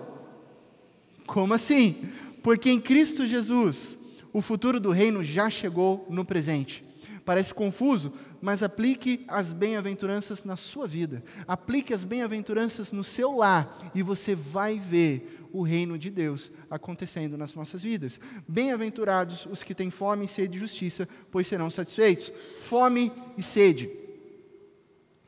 Como 1.26 1.54
assim? 1.54 2.06
Porque 2.42 2.70
em 2.70 2.78
Cristo 2.78 3.26
Jesus, 3.26 3.96
o 4.30 4.42
futuro 4.42 4.78
do 4.78 4.90
reino 4.90 5.24
já 5.24 5.48
chegou 5.48 6.06
no 6.10 6.22
presente. 6.22 6.84
Parece 7.24 7.54
confuso, 7.54 8.12
mas 8.42 8.62
aplique 8.62 9.24
as 9.26 9.54
bem-aventuranças 9.54 10.44
na 10.44 10.54
sua 10.54 10.86
vida. 10.86 11.24
Aplique 11.48 11.94
as 11.94 12.04
bem-aventuranças 12.04 12.92
no 12.92 13.02
seu 13.02 13.36
lar 13.36 13.90
e 13.94 14.02
você 14.02 14.34
vai 14.34 14.78
ver 14.78 15.39
o 15.52 15.62
reino 15.62 15.98
de 15.98 16.10
Deus 16.10 16.50
acontecendo 16.70 17.36
nas 17.36 17.54
nossas 17.54 17.82
vidas. 17.82 18.18
Bem-aventurados 18.46 19.46
os 19.46 19.62
que 19.62 19.74
têm 19.74 19.90
fome 19.90 20.24
e 20.24 20.28
sede 20.28 20.54
de 20.54 20.58
justiça, 20.58 21.08
pois 21.30 21.46
serão 21.46 21.70
satisfeitos. 21.70 22.32
Fome 22.60 23.12
e 23.36 23.42
sede. 23.42 23.90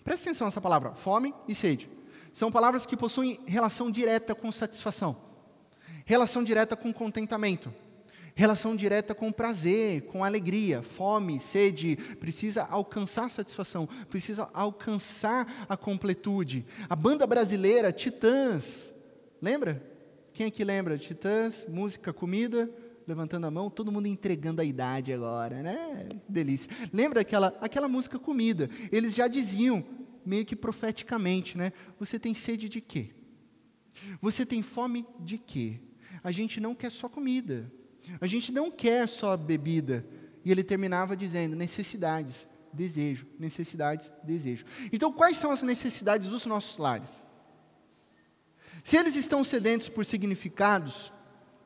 Presta 0.05 0.29
atenção 0.29 0.47
nessa 0.47 0.61
palavra, 0.61 0.93
fome 0.93 1.33
e 1.47 1.55
sede. 1.55 1.89
São 2.33 2.51
palavras 2.51 2.87
que 2.87 2.97
possuem 2.97 3.41
relação 3.47 3.91
direta 3.91 4.35
com 4.35 4.51
satisfação. 4.51 5.17
Relação 6.05 6.43
direta 6.43 6.75
com 6.77 6.93
contentamento. 6.93 7.73
Relação 8.35 8.75
direta 8.75 9.15
com 9.15 9.31
prazer, 9.31 10.03
com 10.03 10.25
alegria, 10.25 10.83
fome, 10.83 11.39
sede, 11.39 11.97
precisa 12.19 12.65
alcançar 12.65 13.31
satisfação, 13.31 13.87
precisa 14.09 14.49
alcançar 14.55 15.67
a 15.69 15.77
completude. 15.77 16.65
A 16.89 16.97
banda 16.97 17.27
brasileira 17.27 17.93
Titãs, 17.93 18.91
lembra? 19.41 19.92
Quem 20.33 20.51
que 20.51 20.65
lembra? 20.65 20.99
Titãs, 20.99 21.67
música, 21.69 22.13
comida, 22.13 22.71
levantando 23.07 23.47
a 23.47 23.51
mão, 23.51 23.69
todo 23.69 23.93
mundo 23.93 24.07
entregando 24.07 24.61
a 24.61 24.65
idade 24.65 25.13
agora, 25.13 25.63
né? 25.63 26.09
Delícia. 26.29 26.71
Lembra 26.93 27.21
aquela, 27.21 27.57
aquela 27.61 27.89
música 27.89 28.19
Comida? 28.19 28.71
Eles 28.91 29.15
já 29.15 29.29
diziam, 29.29 29.85
meio 30.25 30.45
que 30.45 30.57
profeticamente, 30.57 31.59
né? 31.59 31.73
Você 31.99 32.19
tem 32.19 32.35
sede 32.35 32.69
de 32.69 32.81
quê? 32.81 33.11
Você 34.21 34.47
tem 34.47 34.63
fome 34.63 35.07
de 35.21 35.37
quê? 35.39 35.81
a 36.23 36.31
gente 36.31 36.61
não 36.61 36.75
quer 36.75 36.91
só 36.91 37.09
comida, 37.09 37.71
a 38.21 38.27
gente 38.27 38.53
não 38.53 38.71
quer 38.71 39.09
só 39.09 39.37
bebida. 39.37 40.07
E 40.45 40.51
ele 40.51 40.63
terminava 40.63 41.17
dizendo: 41.17 41.57
necessidades, 41.57 42.49
desejo, 42.73 43.27
necessidades, 43.39 44.11
desejo. 44.23 44.65
Então, 44.93 45.13
quais 45.13 45.37
são 45.37 45.51
as 45.51 45.63
necessidades 45.63 46.29
dos 46.29 46.47
nossos 46.47 46.79
lares? 46.79 47.25
Se 48.93 48.99
eles 48.99 49.17
estão 49.17 49.43
sedentos 49.43 49.89
por 49.89 50.05
significados, 50.05 51.11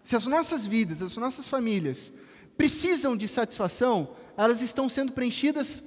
se 0.00 0.14
as 0.14 0.26
nossas 0.26 0.64
vidas, 0.64 1.02
as 1.02 1.16
nossas 1.16 1.48
famílias 1.48 2.12
precisam 2.56 3.16
de 3.16 3.26
satisfação, 3.26 4.10
elas 4.36 4.62
estão 4.62 4.88
sendo 4.88 5.10
preenchidas 5.10 5.82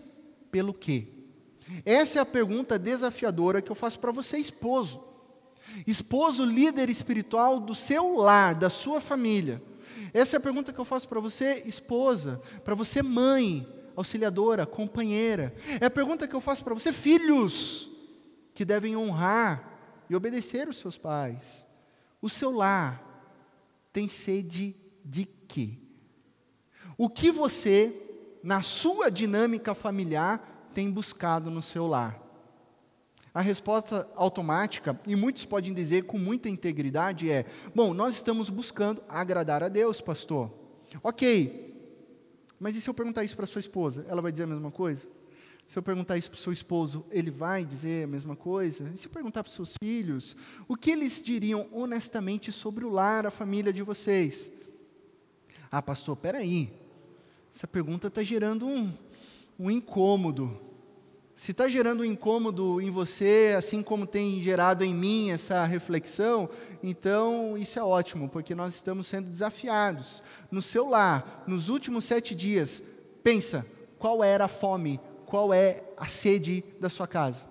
pelo 0.51 0.73
quê? 0.73 1.07
Essa 1.85 2.19
é 2.19 2.21
a 2.21 2.25
pergunta 2.25 2.77
desafiadora 2.77 3.61
que 3.61 3.71
eu 3.71 3.75
faço 3.75 3.99
para 3.99 4.11
você, 4.11 4.37
esposo. 4.37 5.01
Esposo 5.87 6.43
líder 6.43 6.89
espiritual 6.89 7.57
do 7.57 7.73
seu 7.73 8.17
lar, 8.17 8.53
da 8.53 8.69
sua 8.69 8.99
família. 8.99 9.61
Essa 10.13 10.35
é 10.35 10.39
a 10.39 10.41
pergunta 10.41 10.73
que 10.73 10.79
eu 10.79 10.83
faço 10.83 11.07
para 11.07 11.21
você, 11.21 11.63
esposa, 11.65 12.41
para 12.65 12.75
você, 12.75 13.01
mãe, 13.01 13.65
auxiliadora, 13.95 14.65
companheira. 14.65 15.55
É 15.79 15.85
a 15.85 15.89
pergunta 15.89 16.27
que 16.27 16.35
eu 16.35 16.41
faço 16.41 16.65
para 16.65 16.73
você, 16.73 16.91
filhos, 16.91 17.89
que 18.53 18.65
devem 18.65 18.97
honrar 18.97 19.78
e 20.09 20.15
obedecer 20.15 20.67
os 20.67 20.77
seus 20.77 20.97
pais. 20.97 21.65
O 22.21 22.29
seu 22.29 22.51
lar 22.51 23.03
tem 23.93 24.07
sede 24.07 24.75
de 25.05 25.25
quê? 25.47 25.77
O 26.97 27.09
que 27.09 27.31
você, 27.31 27.95
na 28.43 28.61
sua 28.61 29.09
dinâmica 29.09 29.73
familiar, 29.73 30.69
tem 30.73 30.89
buscado 30.91 31.49
no 31.49 31.61
seu 31.61 31.87
lar? 31.87 32.19
A 33.33 33.41
resposta 33.41 34.09
automática, 34.15 34.99
e 35.05 35.15
muitos 35.15 35.45
podem 35.45 35.73
dizer 35.73 36.05
com 36.05 36.17
muita 36.17 36.49
integridade, 36.49 37.31
é: 37.31 37.45
bom, 37.73 37.93
nós 37.93 38.15
estamos 38.15 38.49
buscando 38.49 39.03
agradar 39.07 39.63
a 39.63 39.69
Deus, 39.69 40.01
pastor. 40.01 40.51
Ok, 41.03 41.69
mas 42.59 42.75
e 42.75 42.81
se 42.81 42.89
eu 42.89 42.93
perguntar 42.93 43.23
isso 43.23 43.35
para 43.35 43.45
sua 43.45 43.59
esposa? 43.59 44.05
Ela 44.09 44.21
vai 44.21 44.31
dizer 44.31 44.43
a 44.43 44.47
mesma 44.47 44.71
coisa? 44.71 45.07
Se 45.69 45.77
eu 45.77 45.83
perguntar 45.83 46.17
isso 46.17 46.31
para 46.31 46.37
o 46.39 46.41
seu 46.41 46.51
esposo, 46.51 47.05
ele 47.11 47.29
vai 47.29 47.63
dizer 47.63 48.05
a 48.05 48.07
mesma 48.07 48.35
coisa? 48.35 48.89
E 48.91 48.97
se 48.97 49.05
eu 49.05 49.11
perguntar 49.11 49.43
para 49.43 49.49
os 49.49 49.53
seus 49.53 49.75
filhos, 49.79 50.35
o 50.67 50.75
que 50.75 50.89
eles 50.89 51.21
diriam 51.23 51.67
honestamente 51.71 52.51
sobre 52.51 52.83
o 52.83 52.89
lar, 52.89 53.27
a 53.27 53.29
família 53.29 53.71
de 53.71 53.83
vocês? 53.83 54.51
Ah, 55.69 55.79
pastor, 55.79 56.17
peraí, 56.17 56.73
essa 57.53 57.67
pergunta 57.67 58.07
está 58.07 58.23
gerando 58.23 58.65
um, 58.65 58.91
um 59.59 59.69
incômodo. 59.69 60.59
Se 61.35 61.51
está 61.51 61.69
gerando 61.69 61.99
um 62.01 62.05
incômodo 62.05 62.81
em 62.81 62.89
você, 62.89 63.53
assim 63.55 63.83
como 63.83 64.07
tem 64.07 64.39
gerado 64.39 64.83
em 64.83 64.91
mim 64.91 65.29
essa 65.29 65.63
reflexão, 65.65 66.49
então 66.81 67.55
isso 67.55 67.77
é 67.77 67.83
ótimo, 67.83 68.27
porque 68.27 68.55
nós 68.55 68.73
estamos 68.73 69.05
sendo 69.05 69.29
desafiados. 69.29 70.23
No 70.49 70.63
seu 70.63 70.89
lar, 70.89 71.43
nos 71.45 71.69
últimos 71.69 72.05
sete 72.05 72.33
dias, 72.33 72.81
pensa 73.21 73.63
qual 73.99 74.23
era 74.23 74.45
a 74.45 74.49
fome, 74.49 74.99
qual 75.29 75.53
é 75.53 75.83
a 75.95 76.07
sede 76.07 76.63
da 76.79 76.89
sua 76.89 77.07
casa. 77.07 77.45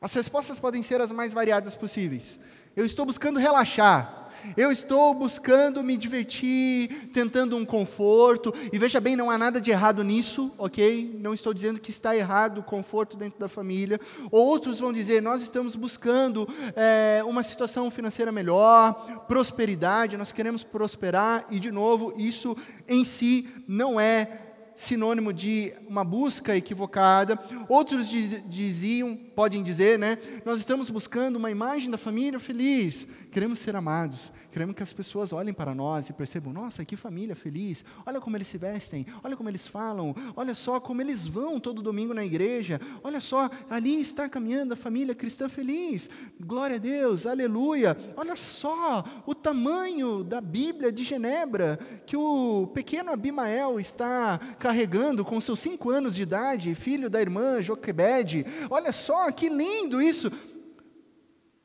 As 0.00 0.12
respostas 0.12 0.58
podem 0.58 0.82
ser 0.82 1.00
as 1.00 1.12
mais 1.12 1.32
variadas 1.32 1.76
possíveis. 1.76 2.38
Eu 2.74 2.84
estou 2.84 3.06
buscando 3.06 3.38
relaxar. 3.38 4.28
Eu 4.54 4.70
estou 4.70 5.14
buscando 5.14 5.82
me 5.82 5.96
divertir, 5.96 7.10
tentando 7.12 7.56
um 7.56 7.64
conforto, 7.64 8.52
e 8.70 8.78
veja 8.78 9.00
bem, 9.00 9.16
não 9.16 9.30
há 9.30 9.38
nada 9.38 9.60
de 9.60 9.70
errado 9.70 10.04
nisso, 10.04 10.52
ok? 10.58 11.18
Não 11.20 11.32
estou 11.32 11.54
dizendo 11.54 11.80
que 11.80 11.90
está 11.90 12.14
errado 12.14 12.58
o 12.58 12.62
conforto 12.62 13.16
dentro 13.16 13.40
da 13.40 13.48
família. 13.48 13.98
Outros 14.30 14.78
vão 14.78 14.92
dizer, 14.92 15.22
nós 15.22 15.40
estamos 15.40 15.74
buscando 15.74 16.46
é, 16.76 17.22
uma 17.24 17.42
situação 17.42 17.90
financeira 17.90 18.30
melhor, 18.30 19.24
prosperidade, 19.26 20.18
nós 20.18 20.32
queremos 20.32 20.62
prosperar, 20.62 21.46
e 21.50 21.58
de 21.58 21.72
novo, 21.72 22.12
isso 22.18 22.54
em 22.86 23.04
si 23.06 23.48
não 23.66 23.98
é 23.98 24.45
sinônimo 24.76 25.32
de 25.32 25.72
uma 25.88 26.04
busca 26.04 26.54
equivocada. 26.54 27.38
Outros 27.68 28.08
diziam, 28.08 29.16
podem 29.16 29.62
dizer, 29.62 29.98
né? 29.98 30.18
Nós 30.44 30.60
estamos 30.60 30.90
buscando 30.90 31.36
uma 31.36 31.50
imagem 31.50 31.90
da 31.90 31.98
família 31.98 32.38
feliz. 32.38 33.06
Queremos 33.32 33.58
ser 33.58 33.74
amados. 33.74 34.30
Queremos 34.56 34.74
que 34.74 34.82
as 34.82 34.90
pessoas 34.94 35.34
olhem 35.34 35.52
para 35.52 35.74
nós 35.74 36.08
e 36.08 36.14
percebam: 36.14 36.50
nossa, 36.50 36.82
que 36.82 36.96
família 36.96 37.36
feliz. 37.36 37.84
Olha 38.06 38.22
como 38.22 38.38
eles 38.38 38.48
se 38.48 38.56
vestem. 38.56 39.04
Olha 39.22 39.36
como 39.36 39.50
eles 39.50 39.68
falam. 39.68 40.14
Olha 40.34 40.54
só 40.54 40.80
como 40.80 41.02
eles 41.02 41.26
vão 41.26 41.60
todo 41.60 41.82
domingo 41.82 42.14
na 42.14 42.24
igreja. 42.24 42.80
Olha 43.04 43.20
só, 43.20 43.50
ali 43.68 44.00
está 44.00 44.30
caminhando 44.30 44.72
a 44.72 44.76
família 44.76 45.14
cristã 45.14 45.46
feliz. 45.46 46.08
Glória 46.40 46.76
a 46.76 46.78
Deus, 46.78 47.26
aleluia. 47.26 47.98
Olha 48.16 48.34
só 48.34 49.04
o 49.26 49.34
tamanho 49.34 50.24
da 50.24 50.40
Bíblia 50.40 50.90
de 50.90 51.04
Genebra 51.04 51.78
que 52.06 52.16
o 52.16 52.68
pequeno 52.68 53.12
Abimael 53.12 53.78
está 53.78 54.38
carregando 54.58 55.22
com 55.22 55.38
seus 55.38 55.60
cinco 55.60 55.90
anos 55.90 56.14
de 56.14 56.22
idade, 56.22 56.74
filho 56.74 57.10
da 57.10 57.20
irmã 57.20 57.60
Joquebede. 57.60 58.46
Olha 58.70 58.90
só 58.90 59.30
que 59.30 59.50
lindo 59.50 60.00
isso. 60.00 60.32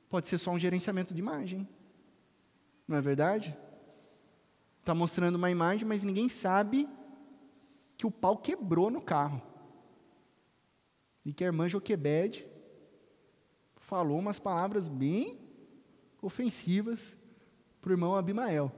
Pode 0.10 0.28
ser 0.28 0.38
só 0.38 0.52
um 0.52 0.60
gerenciamento 0.60 1.14
de 1.14 1.22
imagem. 1.22 1.66
Não 2.88 2.98
é 2.98 3.02
verdade? 3.02 3.56
Está 4.80 4.94
mostrando 4.94 5.36
uma 5.36 5.52
imagem, 5.52 5.88
mas 5.88 6.04
ninguém 6.04 6.28
sabe 6.28 6.88
que 7.98 8.06
o 8.08 8.12
pau 8.12 8.38
quebrou 8.38 8.89
no 8.89 9.02
carro. 9.02 9.41
E 11.24 11.32
que 11.32 11.44
a 11.44 11.48
irmã 11.48 11.67
Joquebede 11.67 12.48
falou 13.78 14.17
umas 14.17 14.39
palavras 14.39 14.88
bem 14.88 15.39
ofensivas 16.22 17.17
para 17.82 17.89
o 17.89 17.94
irmão 17.94 18.15
Abimael. 18.15 18.72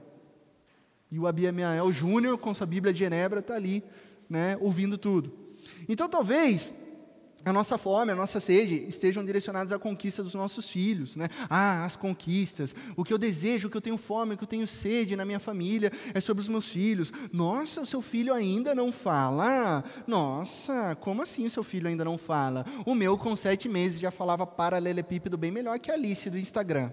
E 1.10 1.18
o 1.18 1.26
Abimael 1.26 1.90
Júnior, 1.92 2.36
com 2.38 2.52
sua 2.52 2.66
Bíblia 2.66 2.92
de 2.92 2.98
Genebra, 2.98 3.40
está 3.40 3.54
ali, 3.54 3.84
né, 4.28 4.56
ouvindo 4.60 4.98
tudo. 4.98 5.32
Então, 5.88 6.08
talvez, 6.08 6.74
a 7.44 7.52
nossa 7.52 7.76
fome, 7.76 8.12
a 8.12 8.14
nossa 8.14 8.40
sede 8.40 8.86
estejam 8.88 9.24
direcionadas 9.24 9.72
à 9.72 9.78
conquista 9.78 10.22
dos 10.22 10.34
nossos 10.34 10.68
filhos, 10.68 11.14
né? 11.14 11.28
Ah, 11.48 11.84
as 11.84 11.94
conquistas. 11.94 12.74
O 12.96 13.04
que 13.04 13.12
eu 13.12 13.18
desejo, 13.18 13.68
o 13.68 13.70
que 13.70 13.76
eu 13.76 13.80
tenho 13.80 13.96
fome, 13.96 14.34
o 14.34 14.36
que 14.38 14.44
eu 14.44 14.48
tenho 14.48 14.66
sede 14.66 15.14
na 15.14 15.24
minha 15.24 15.38
família 15.38 15.92
é 16.14 16.20
sobre 16.20 16.40
os 16.40 16.48
meus 16.48 16.68
filhos. 16.68 17.12
Nossa, 17.32 17.82
o 17.82 17.86
seu 17.86 18.00
filho 18.00 18.32
ainda 18.32 18.74
não 18.74 18.90
fala? 18.90 19.84
Nossa, 20.06 20.96
como 21.00 21.22
assim 21.22 21.44
o 21.44 21.50
seu 21.50 21.62
filho 21.62 21.88
ainda 21.88 22.04
não 22.04 22.16
fala? 22.16 22.64
O 22.86 22.94
meu, 22.94 23.18
com 23.18 23.36
sete 23.36 23.68
meses, 23.68 24.00
já 24.00 24.10
falava 24.10 24.46
paralelepípedo 24.46 25.36
bem 25.36 25.50
melhor 25.50 25.78
que 25.78 25.90
a 25.90 25.94
Alice 25.94 26.30
do 26.30 26.38
Instagram. 26.38 26.90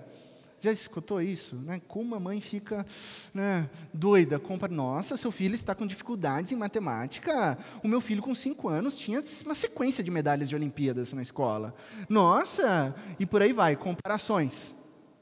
Já 0.61 0.71
escutou 0.71 1.19
isso? 1.19 1.55
Né? 1.55 1.81
Como 1.87 2.13
a 2.13 2.19
mãe 2.19 2.39
fica 2.39 2.85
né, 3.33 3.67
doida, 3.91 4.37
compra, 4.37 4.69
nossa, 4.69 5.17
seu 5.17 5.31
filho 5.31 5.55
está 5.55 5.73
com 5.73 5.87
dificuldades 5.87 6.51
em 6.51 6.55
matemática. 6.55 7.57
O 7.83 7.87
meu 7.87 7.99
filho 7.99 8.21
com 8.21 8.35
cinco 8.35 8.69
anos 8.69 8.95
tinha 8.95 9.19
uma 9.43 9.55
sequência 9.55 10.03
de 10.03 10.11
medalhas 10.11 10.47
de 10.47 10.55
Olimpíadas 10.55 11.13
na 11.13 11.23
escola. 11.23 11.73
Nossa, 12.07 12.95
e 13.19 13.25
por 13.25 13.41
aí 13.41 13.51
vai, 13.51 13.75
comparações. 13.75 14.75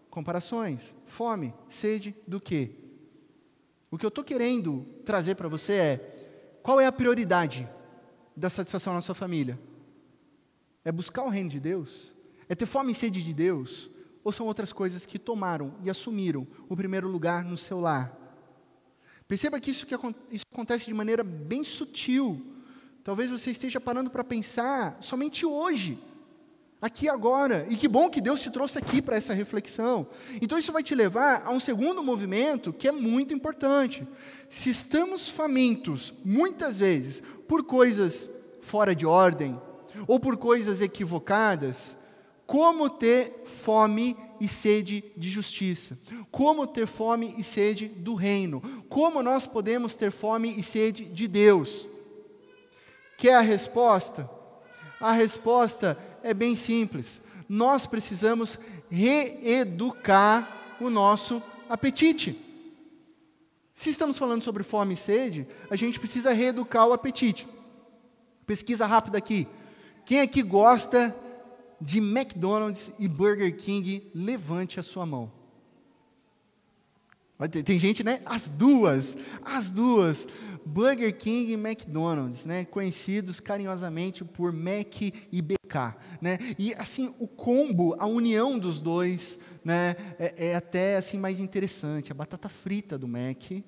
Comparações, 0.10 0.93
fome, 1.06 1.54
sede 1.69 2.13
do 2.28 2.41
quê? 2.41 2.71
O 3.89 3.97
que 3.97 4.06
eu 4.06 4.10
estou 4.10 4.25
querendo 4.25 4.86
trazer 5.06 5.36
para 5.36 5.47
você 5.47 5.73
é, 5.73 6.60
qual 6.62 6.82
é 6.82 6.86
a 6.86 6.91
prioridade 6.91 7.67
da 8.36 8.49
satisfação 8.49 8.93
na 8.93 8.99
sua 8.99 9.15
família? 9.15 9.58
É 10.84 10.91
buscar 10.91 11.23
o 11.23 11.30
reino 11.30 11.49
de 11.49 11.62
Deus? 11.62 12.13
É 12.49 12.56
ter 12.56 12.65
fome 12.65 12.91
e 12.91 12.95
sede 12.95 13.23
de 13.23 13.34
Deus? 13.34 13.89
Ou 14.23 14.32
são 14.32 14.47
outras 14.47 14.73
coisas 14.73 15.05
que 15.05 15.19
tomaram 15.19 15.73
e 15.84 15.89
assumiram 15.89 16.47
o 16.67 16.75
primeiro 16.75 17.08
lugar 17.08 17.43
no 17.43 17.58
seu 17.58 17.79
lar? 17.79 18.15
Perceba 19.27 19.60
que 19.60 19.71
isso, 19.71 19.86
que 19.86 19.95
isso 20.32 20.45
acontece 20.51 20.86
de 20.86 20.93
maneira 20.93 21.23
bem 21.23 21.63
sutil. 21.63 22.43
Talvez 23.03 23.29
você 23.29 23.51
esteja 23.51 23.79
parando 23.79 24.10
para 24.10 24.23
pensar 24.23 24.97
somente 24.99 25.45
hoje, 25.45 25.99
aqui 26.82 27.08
agora. 27.08 27.65
E 27.69 27.75
que 27.75 27.88
bom 27.88 28.10
que 28.10 28.21
Deus 28.21 28.41
te 28.41 28.49
trouxe 28.49 28.77
aqui 28.77 29.01
para 29.01 29.15
essa 29.15 29.34
reflexão. 29.34 30.08
Então 30.41 30.58
isso 30.58 30.71
vai 30.71 30.84
te 30.84 30.95
levar 30.95 31.43
a 31.45 31.51
um 31.51 31.60
segundo 31.60 32.03
movimento 32.03 32.73
que 32.73 32.88
é 32.88 32.91
muito 32.91 33.34
importante. 33.34 34.08
Se 34.49 34.69
estamos 34.69 35.29
famintos, 35.29 36.13
muitas 36.25 36.79
vezes, 36.79 37.21
por 37.47 37.63
coisas 37.63 38.29
fora 38.62 38.95
de 38.95 39.05
ordem, 39.05 39.60
ou 40.08 40.19
por 40.19 40.38
coisas 40.38 40.82
equivocadas, 40.82 41.97
como 42.50 42.90
ter 42.90 43.44
fome 43.46 44.18
e 44.42 44.48
sede 44.48 45.04
de 45.16 45.30
justiça, 45.30 45.96
como 46.32 46.66
ter 46.66 46.88
fome 46.88 47.36
e 47.38 47.44
sede 47.44 47.88
do 47.88 48.16
reino, 48.16 48.60
como 48.90 49.22
nós 49.22 49.46
podemos 49.46 49.94
ter 49.94 50.10
fome 50.10 50.60
e 50.60 50.64
sede 50.64 51.06
de 51.06 51.28
Deus. 51.28 51.88
Quer 53.20 53.36
a 53.36 53.42
resposta? 53.42 54.28
A 55.00 55.12
resposta 55.12 55.96
é 56.24 56.34
bem 56.34 56.56
simples. 56.56 57.22
Nós 57.48 57.86
precisamos 57.86 58.58
reeducar 58.90 60.76
o 60.82 60.90
nosso 60.90 61.44
apetite. 61.70 62.36
Se 63.76 63.92
estamos 63.92 64.18
falando 64.18 64.42
sobre 64.42 64.64
fome 64.64 64.96
e 64.96 64.98
sede, 64.98 65.48
a 65.70 65.76
gente 65.76 66.00
precisa 66.00 66.34
reeducar 66.34 66.88
o 66.88 66.94
apetite. 66.94 67.48
Pesquisa 68.48 68.88
rápida 68.88 69.20
aqui. 69.20 69.48
Quem 70.04 70.22
aqui 70.22 70.42
gosta 70.42 71.16
de 71.82 72.00
McDonald's 72.00 72.92
e 73.00 73.08
Burger 73.08 73.56
King, 73.56 74.10
levante 74.13 74.80
a 74.80 74.84
sua 74.84 75.06
mão. 75.06 75.32
Tem 77.63 77.80
gente, 77.80 78.04
né? 78.04 78.22
As 78.26 78.50
duas, 78.50 79.18
as 79.44 79.72
duas. 79.72 80.28
Burger 80.65 81.18
King 81.18 81.52
e 81.52 81.54
McDonald's, 81.54 82.44
né? 82.46 82.65
Conhecidos 82.65 83.39
carinhosamente 83.39 84.26
por 84.26 84.52
Mac 84.52 85.02
e 85.02 85.42
BK, 85.42 85.96
né? 86.22 86.38
E 86.60 86.74
assim, 86.74 87.15
o 87.18 87.28
combo, 87.28 87.96
a 87.98 88.06
união 88.06 88.60
dos 88.60 88.82
dois, 88.82 89.39
né? 89.63 89.96
É, 90.20 90.50
é 90.50 90.56
até 90.56 90.98
assim 90.98 91.18
mais 91.18 91.39
interessante. 91.39 92.12
A 92.12 92.15
batata 92.15 92.50
frita 92.50 92.98
do 92.98 93.08
Mac, 93.08 93.63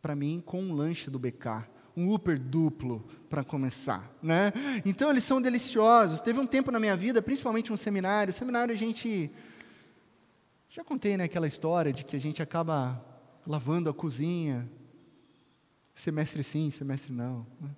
para 0.00 0.16
mim, 0.16 0.42
com 0.44 0.62
um 0.62 0.72
lanche 0.72 1.10
do 1.10 1.18
BK 1.18 1.68
um 1.96 2.12
Uber 2.12 2.38
duplo 2.38 3.04
para 3.28 3.44
começar, 3.44 4.10
né? 4.22 4.52
Então 4.84 5.10
eles 5.10 5.24
são 5.24 5.40
deliciosos. 5.40 6.20
Teve 6.20 6.38
um 6.40 6.46
tempo 6.46 6.70
na 6.70 6.80
minha 6.80 6.96
vida, 6.96 7.22
principalmente 7.22 7.70
no 7.70 7.76
seminário. 7.76 8.32
Seminário 8.32 8.72
a 8.72 8.76
gente 8.76 9.30
já 10.68 10.82
contei 10.82 11.16
né, 11.16 11.24
aquela 11.24 11.46
história 11.46 11.92
de 11.92 12.04
que 12.04 12.16
a 12.16 12.20
gente 12.20 12.42
acaba 12.42 13.04
lavando 13.46 13.90
a 13.90 13.94
cozinha, 13.94 14.68
semestre 15.94 16.42
sim, 16.42 16.70
semestre 16.70 17.12
não. 17.12 17.46
Né? 17.60 17.70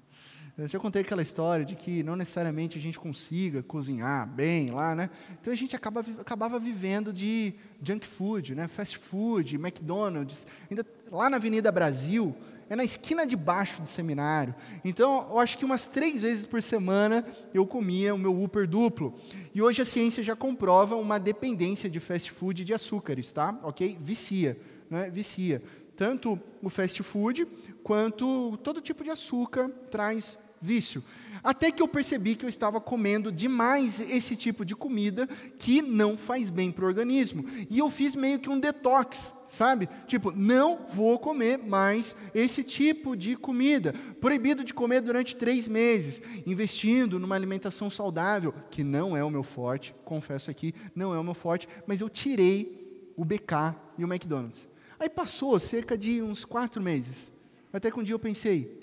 Eu 0.56 0.68
já 0.68 0.78
contei 0.78 1.02
aquela 1.02 1.20
história 1.20 1.64
de 1.64 1.74
que 1.74 2.04
não 2.04 2.14
necessariamente 2.14 2.78
a 2.78 2.80
gente 2.80 2.96
consiga 2.96 3.60
cozinhar 3.64 4.28
bem 4.28 4.70
lá, 4.70 4.94
né? 4.94 5.10
Então 5.40 5.52
a 5.52 5.56
gente 5.56 5.74
acaba, 5.74 6.04
acabava 6.20 6.60
vivendo 6.60 7.12
de 7.12 7.54
junk 7.82 8.06
food, 8.06 8.54
né? 8.54 8.68
Fast 8.68 8.96
food, 8.96 9.56
McDonald's. 9.56 10.46
Ainda 10.70 10.86
lá 11.10 11.28
na 11.28 11.38
Avenida 11.38 11.72
Brasil, 11.72 12.36
é 12.68 12.76
na 12.76 12.84
esquina 12.84 13.26
de 13.26 13.36
baixo 13.36 13.80
do 13.80 13.86
seminário. 13.86 14.54
Então, 14.84 15.26
eu 15.30 15.38
acho 15.38 15.58
que 15.58 15.64
umas 15.64 15.86
três 15.86 16.22
vezes 16.22 16.46
por 16.46 16.62
semana 16.62 17.24
eu 17.52 17.66
comia 17.66 18.14
o 18.14 18.18
meu 18.18 18.42
Upper 18.42 18.66
duplo. 18.66 19.14
E 19.54 19.62
hoje 19.62 19.82
a 19.82 19.86
ciência 19.86 20.22
já 20.22 20.36
comprova 20.36 20.96
uma 20.96 21.18
dependência 21.18 21.88
de 21.88 22.00
fast 22.00 22.30
food 22.30 22.64
de 22.64 22.74
açúcares, 22.74 23.32
tá? 23.32 23.58
Ok? 23.62 23.96
Vicia, 24.00 24.58
né? 24.90 25.10
Vicia. 25.10 25.62
Tanto 25.96 26.40
o 26.62 26.68
fast 26.68 27.02
food 27.02 27.46
quanto 27.82 28.56
todo 28.58 28.80
tipo 28.80 29.04
de 29.04 29.10
açúcar 29.10 29.68
traz 29.90 30.36
vício. 30.60 31.02
Até 31.42 31.70
que 31.70 31.82
eu 31.82 31.88
percebi 31.88 32.34
que 32.34 32.44
eu 32.44 32.48
estava 32.48 32.80
comendo 32.80 33.30
demais 33.30 34.00
esse 34.00 34.34
tipo 34.34 34.64
de 34.64 34.74
comida 34.74 35.28
que 35.58 35.82
não 35.82 36.16
faz 36.16 36.48
bem 36.48 36.72
para 36.72 36.84
o 36.84 36.88
organismo. 36.88 37.44
E 37.68 37.78
eu 37.78 37.90
fiz 37.90 38.16
meio 38.16 38.38
que 38.38 38.48
um 38.48 38.58
detox, 38.58 39.32
sabe? 39.48 39.88
Tipo, 40.06 40.32
não 40.32 40.86
vou 40.94 41.18
comer 41.18 41.58
mais 41.58 42.16
esse 42.34 42.64
tipo 42.64 43.14
de 43.14 43.36
comida. 43.36 43.92
Proibido 44.20 44.64
de 44.64 44.72
comer 44.72 45.02
durante 45.02 45.36
três 45.36 45.68
meses. 45.68 46.22
Investindo 46.46 47.18
numa 47.18 47.34
alimentação 47.34 47.90
saudável, 47.90 48.54
que 48.70 48.82
não 48.82 49.14
é 49.14 49.22
o 49.22 49.30
meu 49.30 49.42
forte, 49.42 49.94
confesso 50.04 50.50
aqui, 50.50 50.74
não 50.94 51.14
é 51.14 51.18
o 51.18 51.24
meu 51.24 51.34
forte, 51.34 51.68
mas 51.86 52.00
eu 52.00 52.08
tirei 52.08 53.12
o 53.16 53.24
BK 53.24 53.76
e 53.98 54.04
o 54.04 54.08
McDonald's. 54.10 54.66
Aí 54.98 55.08
passou 55.10 55.58
cerca 55.58 55.98
de 55.98 56.22
uns 56.22 56.44
quatro 56.44 56.80
meses. 56.82 57.30
Até 57.72 57.90
que 57.90 57.98
um 57.98 58.02
dia 58.02 58.14
eu 58.14 58.18
pensei, 58.18 58.78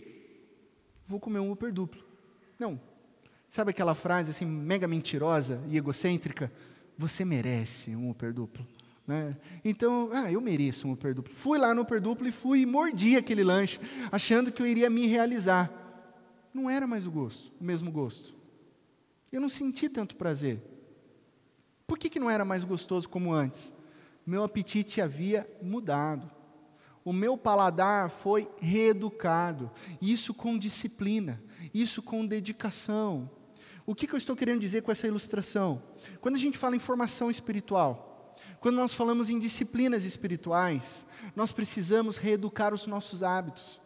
vou 1.11 1.19
comer 1.19 1.39
um 1.39 1.51
Uber 1.51 1.71
duplo. 1.73 2.01
Não. 2.57 2.79
Sabe 3.49 3.71
aquela 3.71 3.93
frase 3.93 4.31
assim, 4.31 4.45
mega 4.45 4.87
mentirosa 4.87 5.61
e 5.67 5.77
egocêntrica? 5.77 6.49
Você 6.97 7.25
merece 7.25 7.93
um 7.95 8.09
Uber 8.09 8.33
duplo. 8.33 8.65
Né? 9.05 9.35
Então, 9.65 10.09
ah, 10.13 10.31
eu 10.31 10.39
mereço 10.39 10.87
um 10.87 10.93
Uber 10.93 11.13
duplo. 11.13 11.33
Fui 11.33 11.59
lá 11.59 11.73
no 11.73 11.81
Uber 11.81 11.99
duplo 11.99 12.27
e 12.27 12.31
fui 12.31 12.61
e 12.61 12.65
mordi 12.65 13.17
aquele 13.17 13.43
lanche, 13.43 13.77
achando 14.09 14.51
que 14.51 14.61
eu 14.61 14.65
iria 14.65 14.89
me 14.89 15.05
realizar. 15.05 15.69
Não 16.53 16.69
era 16.69 16.87
mais 16.87 17.05
o 17.05 17.11
gosto, 17.11 17.51
o 17.59 17.63
mesmo 17.63 17.91
gosto. 17.91 18.33
Eu 19.31 19.41
não 19.41 19.49
senti 19.49 19.89
tanto 19.89 20.15
prazer. 20.15 20.61
Por 21.85 21.97
que, 21.97 22.09
que 22.09 22.19
não 22.19 22.29
era 22.29 22.45
mais 22.45 22.63
gostoso 22.63 23.09
como 23.09 23.33
antes? 23.33 23.73
Meu 24.25 24.43
apetite 24.43 25.01
havia 25.01 25.45
mudado. 25.61 26.31
O 27.03 27.11
meu 27.11 27.35
paladar 27.37 28.09
foi 28.09 28.47
reeducado, 28.59 29.71
isso 30.01 30.33
com 30.33 30.57
disciplina, 30.57 31.41
isso 31.73 32.01
com 32.01 32.25
dedicação. 32.25 33.29
O 33.85 33.95
que, 33.95 34.05
que 34.05 34.13
eu 34.13 34.17
estou 34.17 34.35
querendo 34.35 34.59
dizer 34.59 34.83
com 34.83 34.91
essa 34.91 35.07
ilustração? 35.07 35.81
Quando 36.19 36.35
a 36.35 36.39
gente 36.39 36.57
fala 36.57 36.75
em 36.75 36.79
formação 36.79 37.31
espiritual, 37.31 38.35
quando 38.59 38.75
nós 38.75 38.93
falamos 38.93 39.29
em 39.29 39.39
disciplinas 39.39 40.03
espirituais, 40.03 41.05
nós 41.35 41.51
precisamos 41.51 42.17
reeducar 42.17 42.73
os 42.73 42.85
nossos 42.85 43.23
hábitos, 43.23 43.81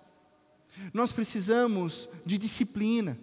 nós 0.94 1.14
precisamos 1.14 2.10
de 2.26 2.38
disciplina 2.38 3.18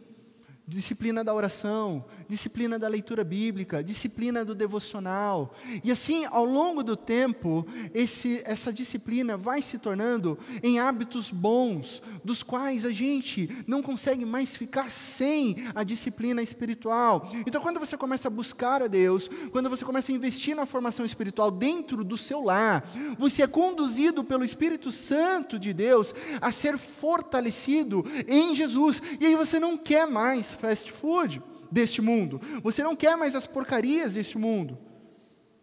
disciplina 0.66 1.24
da 1.24 1.34
oração, 1.34 2.04
disciplina 2.28 2.78
da 2.78 2.86
leitura 2.86 3.24
bíblica, 3.24 3.82
disciplina 3.82 4.44
do 4.44 4.54
devocional. 4.54 5.54
E 5.82 5.90
assim, 5.90 6.24
ao 6.26 6.44
longo 6.44 6.82
do 6.82 6.96
tempo, 6.96 7.66
esse, 7.92 8.40
essa 8.44 8.72
disciplina 8.72 9.36
vai 9.36 9.60
se 9.60 9.78
tornando 9.78 10.38
em 10.62 10.78
hábitos 10.78 11.30
bons, 11.30 12.02
dos 12.24 12.42
quais 12.42 12.84
a 12.84 12.92
gente 12.92 13.48
não 13.66 13.82
consegue 13.82 14.24
mais 14.24 14.56
ficar 14.56 14.90
sem 14.90 15.56
a 15.74 15.82
disciplina 15.82 16.42
espiritual. 16.42 17.28
Então, 17.46 17.60
quando 17.60 17.80
você 17.80 17.96
começa 17.96 18.28
a 18.28 18.30
buscar 18.30 18.82
a 18.82 18.86
Deus, 18.86 19.28
quando 19.50 19.68
você 19.68 19.84
começa 19.84 20.12
a 20.12 20.14
investir 20.14 20.54
na 20.54 20.64
formação 20.64 21.04
espiritual 21.04 21.50
dentro 21.50 22.04
do 22.04 22.16
seu 22.16 22.42
lar, 22.42 22.88
você 23.18 23.42
é 23.42 23.46
conduzido 23.46 24.22
pelo 24.22 24.44
Espírito 24.44 24.92
Santo 24.92 25.58
de 25.58 25.72
Deus 25.72 26.14
a 26.40 26.50
ser 26.52 26.78
fortalecido 26.78 28.04
em 28.28 28.54
Jesus. 28.54 29.02
E 29.20 29.26
aí 29.26 29.34
você 29.34 29.58
não 29.58 29.76
quer 29.76 30.06
mais 30.06 30.52
fast 30.62 30.92
food 30.92 31.42
deste 31.72 32.00
mundo. 32.00 32.40
Você 32.62 32.84
não 32.84 32.94
quer 32.94 33.16
mais 33.16 33.34
as 33.34 33.48
porcarias 33.48 34.14
deste 34.14 34.38
mundo. 34.38 34.78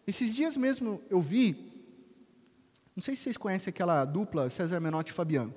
Esses 0.06 0.36
dias 0.36 0.58
mesmo 0.58 1.02
eu 1.10 1.22
vi, 1.22 1.56
não 2.94 3.02
sei 3.02 3.16
se 3.16 3.24
vocês 3.24 3.38
conhecem 3.38 3.72
aquela 3.72 4.04
dupla 4.04 4.50
César 4.50 4.82
Menotti 4.82 5.12
e 5.12 5.16
Fabiano. 5.16 5.54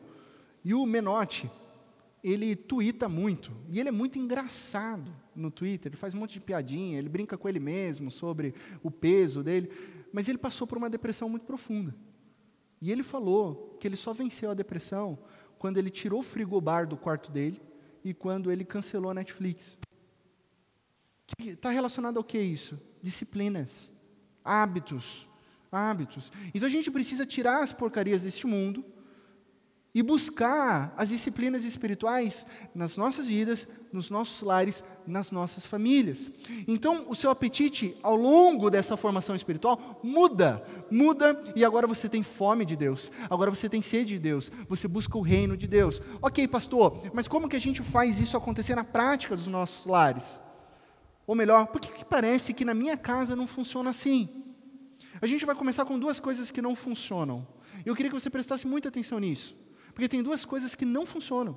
E 0.64 0.72
o 0.74 0.86
Menotti, 0.86 1.50
ele 2.22 2.54
tuita 2.54 3.08
muito, 3.08 3.50
e 3.68 3.80
ele 3.80 3.88
é 3.88 3.92
muito 3.92 4.16
engraçado 4.16 5.12
no 5.34 5.50
Twitter, 5.50 5.90
ele 5.90 5.96
faz 5.96 6.14
um 6.14 6.18
monte 6.18 6.34
de 6.34 6.40
piadinha, 6.40 6.98
ele 6.98 7.08
brinca 7.08 7.36
com 7.36 7.48
ele 7.48 7.58
mesmo 7.58 8.12
sobre 8.12 8.54
o 8.80 8.92
peso 8.92 9.42
dele, 9.42 9.72
mas 10.12 10.28
ele 10.28 10.38
passou 10.38 10.68
por 10.68 10.78
uma 10.78 10.88
depressão 10.88 11.28
muito 11.28 11.44
profunda. 11.44 11.92
E 12.80 12.92
ele 12.92 13.02
falou 13.02 13.76
que 13.80 13.88
ele 13.88 13.96
só 13.96 14.12
venceu 14.12 14.52
a 14.52 14.54
depressão 14.54 15.18
quando 15.58 15.78
ele 15.78 15.90
tirou 15.90 16.20
o 16.20 16.22
frigobar 16.22 16.86
do 16.86 16.96
quarto 16.96 17.32
dele 17.32 17.60
e 18.04 18.12
quando 18.12 18.50
ele 18.50 18.64
cancelou 18.64 19.10
a 19.10 19.14
Netflix. 19.14 19.78
Está 21.38 21.70
relacionado 21.70 22.18
ao 22.18 22.24
que 22.24 22.38
isso? 22.38 22.78
Disciplinas, 23.02 23.90
hábitos, 24.44 25.26
Hábitos. 25.72 26.30
Então 26.52 26.68
a 26.68 26.70
gente 26.70 26.90
precisa 26.90 27.24
tirar 27.24 27.62
as 27.62 27.72
porcarias 27.72 28.24
deste 28.24 28.46
mundo 28.46 28.84
e 29.94 30.02
buscar 30.02 30.92
as 30.98 31.08
disciplinas 31.08 31.64
espirituais 31.64 32.44
nas 32.74 32.98
nossas 32.98 33.26
vidas, 33.26 33.66
nos 33.92 34.08
nossos 34.10 34.40
lares, 34.42 34.82
nas 35.06 35.30
nossas 35.30 35.66
famílias. 35.66 36.30
Então, 36.66 37.04
o 37.08 37.14
seu 37.14 37.30
apetite 37.30 37.96
ao 38.02 38.16
longo 38.16 38.70
dessa 38.70 38.96
formação 38.96 39.36
espiritual 39.36 40.00
muda, 40.02 40.64
muda, 40.90 41.40
e 41.54 41.64
agora 41.64 41.86
você 41.86 42.08
tem 42.08 42.22
fome 42.22 42.64
de 42.64 42.74
Deus, 42.74 43.10
agora 43.28 43.50
você 43.50 43.68
tem 43.68 43.82
sede 43.82 44.14
de 44.14 44.18
Deus, 44.18 44.50
você 44.68 44.88
busca 44.88 45.18
o 45.18 45.22
reino 45.22 45.56
de 45.56 45.66
Deus. 45.66 46.00
Ok, 46.22 46.48
pastor, 46.48 47.00
mas 47.12 47.28
como 47.28 47.48
que 47.48 47.56
a 47.56 47.60
gente 47.60 47.82
faz 47.82 48.18
isso 48.18 48.36
acontecer 48.36 48.74
na 48.74 48.84
prática 48.84 49.36
dos 49.36 49.46
nossos 49.46 49.84
lares? 49.84 50.40
Ou 51.26 51.34
melhor, 51.34 51.66
por 51.66 51.80
que, 51.80 52.04
parece 52.04 52.52
que 52.54 52.64
na 52.64 52.74
minha 52.74 52.96
casa 52.96 53.36
não 53.36 53.46
funciona 53.46 53.90
assim? 53.90 54.42
A 55.20 55.26
gente 55.26 55.44
vai 55.44 55.54
começar 55.54 55.84
com 55.84 55.98
duas 55.98 56.18
coisas 56.18 56.50
que 56.50 56.62
não 56.62 56.74
funcionam. 56.74 57.46
Eu 57.84 57.94
queria 57.94 58.10
que 58.10 58.18
você 58.18 58.30
prestasse 58.30 58.66
muita 58.66 58.88
atenção 58.88 59.18
nisso. 59.18 59.54
Porque 59.94 60.08
tem 60.08 60.22
duas 60.22 60.44
coisas 60.44 60.74
que 60.74 60.84
não 60.84 61.06
funcionam 61.06 61.56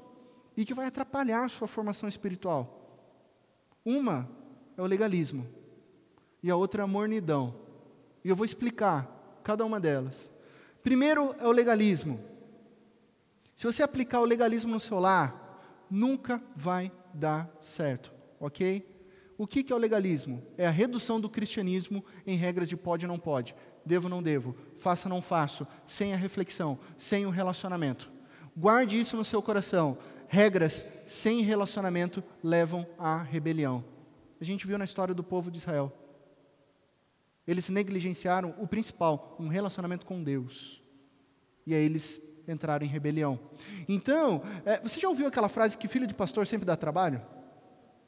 e 0.56 0.66
que 0.66 0.74
vai 0.74 0.88
atrapalhar 0.88 1.44
a 1.44 1.50
sua 1.50 1.68
formação 1.68 2.08
espiritual. 2.08 2.82
Uma 3.84 4.30
é 4.78 4.82
o 4.82 4.86
legalismo 4.86 5.48
e 6.42 6.50
a 6.50 6.56
outra 6.56 6.82
é 6.82 6.86
a 6.86 6.88
mornidão. 6.88 7.56
E 8.24 8.30
eu 8.30 8.36
vou 8.36 8.46
explicar 8.46 9.40
cada 9.44 9.66
uma 9.66 9.80
delas. 9.80 10.32
Primeiro 10.82 11.36
é 11.40 11.48
o 11.48 11.52
legalismo. 11.52 12.20
Se 13.56 13.66
você 13.66 13.82
aplicar 13.82 14.20
o 14.20 14.26
legalismo 14.26 14.72
no 14.72 14.80
seu 14.80 15.00
lar, 15.00 15.86
nunca 15.90 16.42
vai 16.56 16.92
dar 17.14 17.50
certo, 17.62 18.12
ok? 18.40 18.86
O 19.38 19.48
que, 19.48 19.64
que 19.64 19.72
é 19.72 19.76
o 19.76 19.80
legalismo? 19.80 20.44
É 20.58 20.66
a 20.66 20.72
redução 20.72 21.20
do 21.20 21.30
cristianismo 21.30 22.04
em 22.26 22.38
regras 22.38 22.70
de 22.70 22.78
pode 22.78 23.06
ou 23.06 23.12
não 23.12 23.20
pode, 23.20 23.56
devo 23.86 24.10
não 24.10 24.24
devo, 24.24 24.56
faço 24.78 25.08
ou 25.08 25.14
não 25.14 25.22
faço, 25.22 25.68
sem 25.86 26.14
a 26.14 26.18
reflexão, 26.18 26.80
sem 26.98 27.26
o 27.26 27.30
relacionamento. 27.30 28.12
Guarde 28.56 29.00
isso 29.00 29.18
no 29.18 29.26
seu 29.26 29.42
coração. 29.42 29.98
Regras 30.28 30.86
sem 31.06 31.42
relacionamento 31.42 32.24
levam 32.44 32.86
à 32.98 33.22
rebelião. 33.22 33.84
A 34.40 34.44
gente 34.44 34.68
viu 34.68 34.78
na 34.78 34.86
história 34.86 35.14
do 35.14 35.24
povo 35.24 35.50
de 35.50 35.58
Israel. 35.58 35.92
Eles 37.48 37.70
negligenciaram 37.70 38.56
o 38.58 38.68
principal, 38.68 39.36
um 39.40 39.48
relacionamento 39.48 40.06
com 40.06 40.24
Deus. 40.24 40.82
E 41.66 41.74
aí 41.74 41.84
eles 41.84 42.22
entraram 42.48 42.86
em 42.86 42.90
rebelião. 42.90 43.40
Então, 43.88 44.42
é, 44.66 44.80
você 44.80 45.00
já 45.00 45.08
ouviu 45.08 45.28
aquela 45.28 45.50
frase 45.50 45.78
que 45.78 45.88
filho 45.88 46.08
de 46.08 46.14
pastor 46.14 46.46
sempre 46.48 46.66
dá 46.66 46.76
trabalho? 46.76 47.22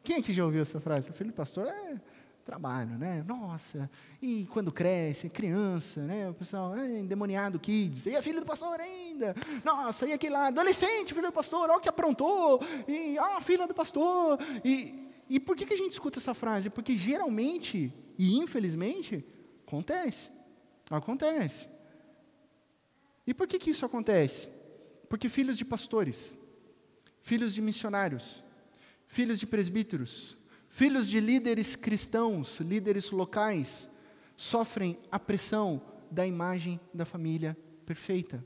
Quem 0.04 0.18
é 0.18 0.22
que 0.22 0.34
já 0.34 0.46
ouviu 0.46 0.62
essa 0.62 0.80
frase? 0.80 1.12
Filho 1.12 1.32
de 1.32 1.36
pastor 1.36 1.68
é 1.68 2.00
trabalho, 2.48 2.98
né? 2.98 3.26
Nossa, 3.28 3.92
e 4.22 4.48
quando 4.54 4.72
cresce, 4.72 5.28
criança, 5.28 6.00
né? 6.06 6.30
O 6.30 6.34
pessoal, 6.34 6.78
endemoniado 6.78 7.60
kids, 7.60 8.06
e 8.06 8.16
é 8.16 8.22
filho 8.22 8.40
do 8.40 8.46
pastor 8.46 8.80
ainda. 8.80 9.36
Nossa, 9.66 10.08
e 10.08 10.14
aquele 10.14 10.34
lá, 10.34 10.48
adolescente, 10.48 11.14
filho 11.14 11.28
do 11.28 11.34
pastor, 11.34 11.70
olha 11.70 11.78
o 11.78 11.82
que 11.82 11.90
aprontou, 11.90 12.62
e 12.88 13.18
ah, 13.18 13.42
filha 13.42 13.68
do 13.68 13.74
pastor. 13.74 14.40
E, 14.64 15.12
e 15.30 15.42
por 15.42 15.58
que, 15.58 15.66
que 15.66 15.74
a 15.74 15.78
gente 15.78 15.92
escuta 15.92 16.20
essa 16.20 16.34
frase? 16.34 16.70
Porque 16.70 16.98
geralmente, 16.98 17.94
e 18.18 18.38
infelizmente, 18.38 19.26
acontece. 19.68 20.30
Acontece. 20.90 21.68
E 23.26 23.34
por 23.34 23.46
que, 23.46 23.60
que 23.60 23.72
isso 23.72 23.86
acontece? 23.86 24.48
Porque 25.10 25.28
filhos 25.28 25.58
de 25.58 25.66
pastores, 25.66 26.34
filhos 27.22 27.54
de 27.54 27.62
missionários, 27.62 28.42
filhos 29.06 29.38
de 29.38 29.46
presbíteros, 29.46 30.38
Filhos 30.78 31.08
de 31.08 31.20
líderes 31.20 31.76
cristãos, 31.76 32.60
líderes 32.60 33.10
locais, 33.10 33.90
sofrem 34.36 34.96
a 35.12 35.18
pressão 35.18 35.82
da 36.12 36.28
imagem 36.28 36.80
da 36.94 37.04
família 37.04 37.58
perfeita. 37.84 38.46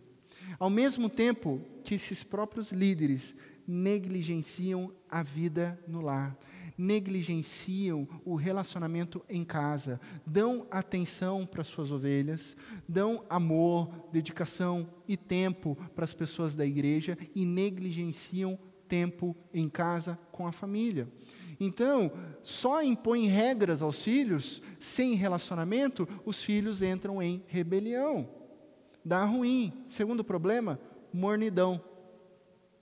Ao 0.58 0.70
mesmo 0.70 1.10
tempo 1.10 1.60
que 1.84 1.96
esses 1.96 2.24
próprios 2.24 2.72
líderes 2.72 3.36
negligenciam 3.68 4.94
a 5.10 5.22
vida 5.22 5.78
no 5.86 6.00
lar, 6.00 6.38
negligenciam 6.78 8.08
o 8.24 8.36
relacionamento 8.36 9.22
em 9.28 9.44
casa, 9.44 10.00
dão 10.26 10.66
atenção 10.72 11.46
para 11.46 11.66
suas 11.66 11.92
ovelhas, 11.92 12.56
dão 12.88 13.26
amor, 13.30 14.08
dedicação 14.10 14.90
e 15.06 15.18
tempo 15.18 15.76
para 15.94 16.06
as 16.06 16.14
pessoas 16.14 16.56
da 16.56 16.66
igreja 16.66 17.18
e 17.36 17.46
negligenciam 17.46 18.58
tempo 18.88 19.36
em 19.54 19.68
casa 19.68 20.18
com 20.32 20.48
a 20.48 20.54
família. 20.54 21.10
Então, 21.64 22.12
só 22.42 22.82
impõe 22.82 23.28
regras 23.28 23.84
aos 23.84 24.04
filhos, 24.04 24.64
sem 24.80 25.14
relacionamento, 25.14 26.10
os 26.26 26.42
filhos 26.42 26.82
entram 26.82 27.22
em 27.22 27.44
rebelião. 27.46 28.28
Dá 29.06 29.24
ruim. 29.26 29.72
Segundo 29.88 30.24
problema, 30.24 30.80
mornidão. 31.14 31.80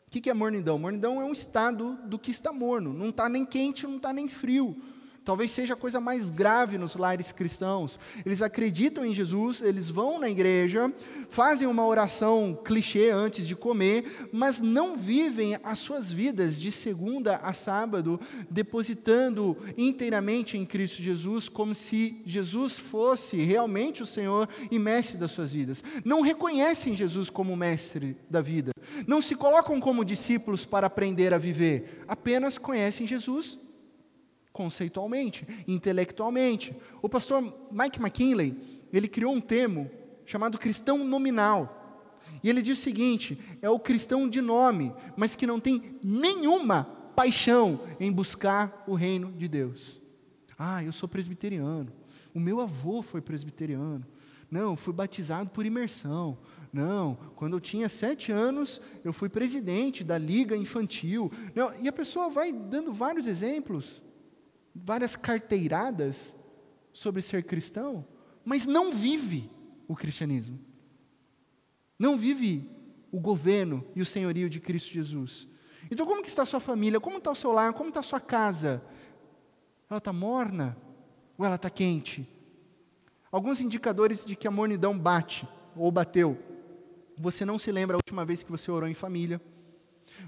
O 0.07 0.09
que 0.09 0.29
é 0.29 0.33
mornidão? 0.33 0.79
Mornidão 0.79 1.21
é 1.21 1.25
um 1.25 1.33
estado 1.33 1.99
do 2.05 2.17
que 2.17 2.31
está 2.31 2.53
morno. 2.53 2.93
Não 2.93 3.09
está 3.09 3.27
nem 3.27 3.45
quente, 3.45 3.85
não 3.85 3.97
está 3.97 4.13
nem 4.13 4.29
frio. 4.29 4.81
Talvez 5.29 5.51
seja 5.51 5.75
a 5.75 5.77
coisa 5.77 6.01
mais 6.01 6.27
grave 6.27 6.75
nos 6.79 6.95
lares 6.95 7.31
cristãos. 7.31 7.99
Eles 8.25 8.41
acreditam 8.41 9.05
em 9.05 9.13
Jesus, 9.13 9.61
eles 9.61 9.87
vão 9.87 10.17
na 10.17 10.27
igreja, 10.27 10.91
fazem 11.29 11.67
uma 11.67 11.85
oração 11.85 12.59
clichê 12.65 13.11
antes 13.11 13.47
de 13.47 13.55
comer, 13.55 14.27
mas 14.33 14.59
não 14.59 14.95
vivem 14.95 15.55
as 15.63 15.77
suas 15.77 16.11
vidas 16.11 16.59
de 16.59 16.71
segunda 16.71 17.35
a 17.43 17.53
sábado, 17.53 18.19
depositando 18.49 19.55
inteiramente 19.77 20.57
em 20.57 20.65
Cristo 20.65 20.99
Jesus, 20.99 21.47
como 21.47 21.75
se 21.75 22.19
Jesus 22.25 22.79
fosse 22.79 23.37
realmente 23.37 24.01
o 24.01 24.07
Senhor 24.07 24.49
e 24.71 24.79
mestre 24.79 25.15
das 25.15 25.29
suas 25.29 25.53
vidas. 25.53 25.83
Não 26.03 26.21
reconhecem 26.21 26.97
Jesus 26.97 27.29
como 27.29 27.55
mestre 27.55 28.17
da 28.27 28.41
vida. 28.41 28.71
Não 29.05 29.21
se 29.21 29.35
colocam 29.35 29.79
como 29.79 30.03
discípulos 30.03 30.65
para 30.65 30.87
aprender 30.87 31.35
a 31.35 31.37
viver, 31.37 32.03
apenas 32.07 32.57
conhecem 32.57 33.05
Jesus 33.05 33.59
conceitualmente, 34.51 35.47
intelectualmente. 35.67 36.75
O 37.01 37.09
pastor 37.09 37.41
Mike 37.71 37.99
McKinley, 37.99 38.55
ele 38.91 39.07
criou 39.07 39.33
um 39.33 39.41
termo 39.41 39.89
chamado 40.25 40.57
cristão 40.57 41.03
nominal. 41.03 41.75
E 42.43 42.49
ele 42.49 42.61
diz 42.61 42.79
o 42.79 42.81
seguinte: 42.81 43.37
é 43.61 43.69
o 43.69 43.79
cristão 43.79 44.29
de 44.29 44.41
nome, 44.41 44.93
mas 45.15 45.35
que 45.35 45.47
não 45.47 45.59
tem 45.59 45.97
nenhuma 46.03 46.83
paixão 47.15 47.81
em 47.99 48.11
buscar 48.11 48.83
o 48.87 48.95
reino 48.95 49.31
de 49.31 49.47
Deus. 49.47 50.01
Ah, 50.57 50.83
eu 50.83 50.91
sou 50.91 51.07
presbiteriano. 51.07 51.91
O 52.33 52.39
meu 52.39 52.59
avô 52.59 53.01
foi 53.01 53.21
presbiteriano. 53.21 54.05
Não, 54.51 54.75
fui 54.75 54.93
batizado 54.93 55.49
por 55.49 55.65
imersão. 55.65 56.37
Não, 56.73 57.17
quando 57.35 57.55
eu 57.55 57.59
tinha 57.59 57.87
sete 57.87 58.31
anos, 58.31 58.81
eu 59.03 59.13
fui 59.13 59.29
presidente 59.29 60.03
da 60.03 60.17
liga 60.17 60.55
infantil. 60.55 61.31
Não, 61.55 61.71
e 61.81 61.87
a 61.87 61.93
pessoa 61.93 62.29
vai 62.29 62.51
dando 62.51 62.91
vários 62.91 63.27
exemplos 63.27 64.01
várias 64.83 65.15
carteiradas 65.15 66.35
sobre 66.93 67.21
ser 67.21 67.43
cristão, 67.43 68.05
mas 68.43 68.65
não 68.65 68.91
vive 68.91 69.49
o 69.87 69.95
cristianismo. 69.95 70.59
Não 71.97 72.17
vive 72.17 72.69
o 73.11 73.19
governo 73.19 73.85
e 73.95 74.01
o 74.01 74.05
senhorio 74.05 74.49
de 74.49 74.59
Cristo 74.59 74.93
Jesus. 74.93 75.47
Então, 75.91 76.05
como 76.05 76.21
que 76.21 76.29
está 76.29 76.43
a 76.43 76.45
sua 76.45 76.59
família? 76.59 76.99
Como 76.99 77.17
está 77.17 77.31
o 77.31 77.35
seu 77.35 77.51
lar? 77.51 77.73
Como 77.73 77.89
está 77.89 77.99
a 77.99 78.03
sua 78.03 78.19
casa? 78.19 78.81
Ela 79.89 79.97
está 79.97 80.13
morna 80.13 80.77
ou 81.37 81.45
ela 81.45 81.55
está 81.55 81.69
quente? 81.69 82.27
Alguns 83.31 83.61
indicadores 83.61 84.25
de 84.25 84.35
que 84.35 84.47
a 84.47 84.51
mornidão 84.51 84.97
bate 84.97 85.47
ou 85.75 85.91
bateu. 85.91 86.37
Você 87.17 87.43
não 87.43 87.59
se 87.59 87.71
lembra 87.71 87.95
a 87.95 87.99
última 87.99 88.23
vez 88.23 88.43
que 88.43 88.51
você 88.51 88.71
orou 88.71 88.87
em 88.87 88.93
família. 88.93 89.41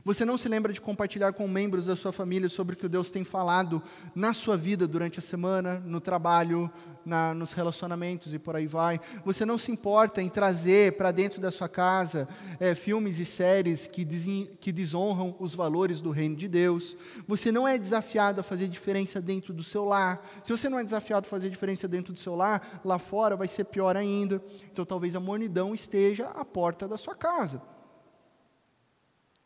Você 0.04 0.26
não 0.26 0.38
se 0.38 0.50
lembra 0.50 0.74
de 0.74 0.82
compartilhar 0.82 1.34
com 1.34 1.48
membros 1.48 1.86
da 1.86 1.96
sua 1.96 2.12
família 2.12 2.50
sobre 2.50 2.74
o 2.76 2.78
que 2.78 2.88
Deus 2.88 3.12
tem 3.12 3.24
falado 3.24 3.82
na 4.16 4.34
sua 4.34 4.58
vida 4.58 4.88
durante 4.88 5.20
a 5.20 5.22
semana, 5.22 5.80
no 5.86 6.02
trabalho, 6.02 6.72
na, 7.06 7.34
nos 7.34 7.52
relacionamentos 7.54 8.34
e 8.34 8.40
por 8.40 8.56
aí 8.56 8.68
vai. 8.68 9.00
Você 9.26 9.46
não 9.46 9.58
se 9.58 9.72
importa 9.72 10.22
em 10.22 10.30
trazer 10.30 10.98
para 10.98 11.12
dentro 11.12 11.42
da 11.42 11.52
sua 11.52 11.70
casa 11.70 12.28
é, 12.60 12.74
filmes 12.74 13.20
e 13.20 13.26
séries 13.26 13.88
que, 13.88 14.04
des, 14.04 14.26
que 14.60 14.72
desonram 14.72 15.36
os 15.40 15.54
valores 15.54 16.02
do 16.02 16.12
reino 16.12 16.36
de 16.36 16.48
Deus. 16.48 16.96
Você 17.28 17.52
não 17.52 17.68
é 17.68 17.78
desafiado 17.78 18.40
a 18.42 18.44
fazer 18.44 18.68
diferença 18.68 19.22
dentro 19.22 19.54
do 19.54 19.64
seu 19.64 19.86
lar. 19.86 20.26
Se 20.44 20.52
você 20.52 20.70
não 20.70 20.80
é 20.80 20.84
desafiado 20.84 21.28
a 21.28 21.30
fazer 21.30 21.50
diferença 21.50 21.88
dentro 21.88 22.14
do 22.14 22.20
seu 22.20 22.36
lar, 22.36 22.82
lá 22.84 22.98
fora 22.98 23.36
vai 23.36 23.48
ser 23.48 23.66
pior 23.66 23.96
ainda. 23.96 24.42
Então 24.72 24.86
talvez 24.86 25.16
a 25.16 25.20
mornidão 25.20 25.74
esteja 25.74 26.28
à 26.30 26.46
porta 26.46 26.88
da 26.88 26.98
sua 26.98 27.16
casa. 27.16 27.62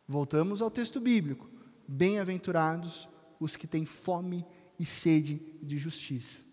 Voltamos 0.08 0.62
ao 0.62 0.70
texto 0.70 1.00
bíblico. 1.00 1.50
Bem-aventurados 1.88 3.08
os 3.40 3.56
que 3.56 3.68
têm 3.68 3.86
fome 3.86 4.46
e 4.80 4.86
sede 4.86 5.42
de 5.62 5.78
justiça, 5.78 6.44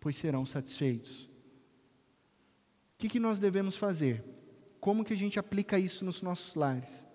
pois 0.00 0.16
serão 0.16 0.44
satisfeitos. 0.46 1.24
O 1.24 2.98
que, 2.98 3.08
que 3.08 3.20
nós 3.20 3.40
devemos 3.40 3.76
fazer? 3.76 4.24
Como 4.80 5.04
que 5.04 5.12
a 5.12 5.16
gente 5.16 5.38
aplica 5.38 5.78
isso 5.78 6.04
nos 6.04 6.22
nossos 6.22 6.54
lares? 6.54 7.06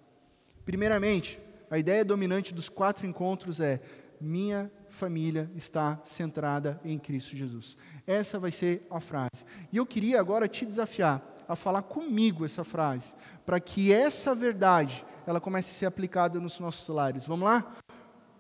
Primeiramente, 0.66 1.40
a 1.70 1.78
ideia 1.78 2.04
dominante 2.04 2.54
dos 2.54 2.70
quatro 2.70 3.06
encontros 3.06 3.60
é: 3.60 3.82
minha 4.20 4.72
família 4.90 5.50
está 5.56 6.02
centrada 6.06 6.80
em 6.84 6.98
Cristo 6.98 7.36
Jesus. 7.36 7.78
Essa 8.06 8.40
vai 8.40 8.52
ser 8.52 8.86
a 8.90 9.00
frase. 9.00 9.46
E 9.72 9.78
eu 9.78 9.86
queria 9.86 10.20
agora 10.20 10.48
te 10.48 10.66
desafiar 10.66 11.24
a 11.48 11.56
falar 11.56 11.84
comigo 11.84 12.44
essa 12.44 12.64
frase, 12.64 13.14
para 13.46 13.60
que 13.60 13.94
essa 13.94 14.36
verdade 14.36 15.06
ela 15.28 15.42
comece 15.42 15.72
a 15.72 15.74
ser 15.74 15.86
aplicada 15.86 16.40
nos 16.40 16.58
nossos 16.58 16.88
lares. 16.88 17.26
Vamos 17.26 17.50
lá? 17.50 17.74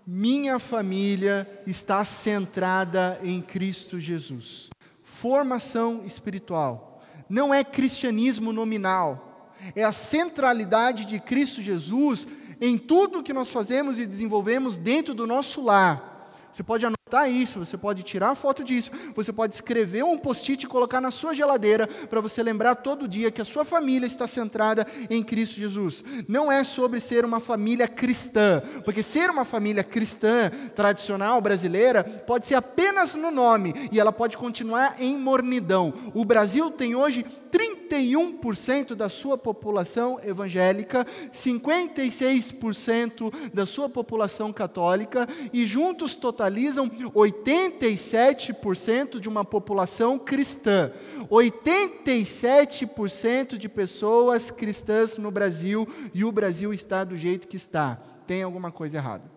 Minha 0.05 0.57
família 0.57 1.45
está 1.67 2.03
centrada 2.05 3.19
em 3.21 3.41
Cristo 3.41 3.99
Jesus. 3.99 4.69
Formação 5.03 6.05
espiritual. 6.05 7.03
Não 7.29 7.53
é 7.53 7.61
cristianismo 7.61 8.53
nominal, 8.53 9.51
é 9.75 9.83
a 9.83 9.91
centralidade 9.91 11.03
de 11.03 11.19
Cristo 11.19 11.61
Jesus 11.61 12.25
em 12.61 12.77
tudo 12.77 13.21
que 13.21 13.33
nós 13.33 13.51
fazemos 13.51 13.99
e 13.99 14.05
desenvolvemos 14.05 14.77
dentro 14.77 15.13
do 15.13 15.27
nosso 15.27 15.61
lar. 15.61 16.31
Você 16.51 16.63
pode 16.63 16.85
anotar 16.85 16.96
isso, 17.27 17.59
você 17.59 17.77
pode 17.77 18.03
tirar 18.03 18.35
foto 18.35 18.63
disso, 18.63 18.91
você 19.15 19.31
pode 19.31 19.53
escrever 19.53 20.03
um 20.03 20.17
post-it 20.17 20.65
e 20.65 20.67
colocar 20.67 20.99
na 20.99 21.11
sua 21.11 21.33
geladeira 21.33 21.87
para 21.87 22.19
você 22.19 22.43
lembrar 22.43 22.75
todo 22.75 23.07
dia 23.07 23.31
que 23.31 23.41
a 23.41 23.45
sua 23.45 23.63
família 23.63 24.07
está 24.07 24.27
centrada 24.27 24.85
em 25.09 25.23
Cristo 25.23 25.59
Jesus. 25.59 26.03
Não 26.27 26.51
é 26.51 26.63
sobre 26.63 26.99
ser 26.99 27.23
uma 27.23 27.39
família 27.39 27.87
cristã, 27.87 28.61
porque 28.83 29.01
ser 29.01 29.29
uma 29.29 29.45
família 29.45 29.83
cristã 29.83 30.51
tradicional 30.75 31.39
brasileira 31.39 32.03
pode 32.03 32.45
ser 32.45 32.55
apenas 32.55 33.15
no 33.15 33.31
nome 33.31 33.73
e 33.91 33.99
ela 33.99 34.11
pode 34.11 34.37
continuar 34.37 34.95
em 34.99 35.17
mornidão. 35.17 35.93
O 36.13 36.25
Brasil 36.25 36.71
tem 36.71 36.95
hoje 36.95 37.25
31% 37.47 38.95
da 38.95 39.09
sua 39.09 39.37
população 39.37 40.19
evangélica, 40.23 41.05
56% 41.33 43.33
da 43.53 43.65
sua 43.65 43.89
população 43.89 44.51
católica 44.51 45.27
e 45.53 45.65
juntos 45.65 46.15
totalizam 46.15 46.89
87% 47.03 49.19
de 49.19 49.29
uma 49.29 49.45
população 49.45 50.19
cristã. 50.19 50.91
87% 51.29 53.57
de 53.57 53.69
pessoas 53.69 54.51
cristãs 54.51 55.17
no 55.17 55.31
Brasil 55.31 55.87
e 56.13 56.23
o 56.23 56.31
Brasil 56.31 56.71
está 56.73 57.03
do 57.03 57.17
jeito 57.17 57.47
que 57.47 57.57
está. 57.57 57.95
Tem 58.25 58.43
alguma 58.43 58.71
coisa 58.71 58.97
errada. 58.97 59.29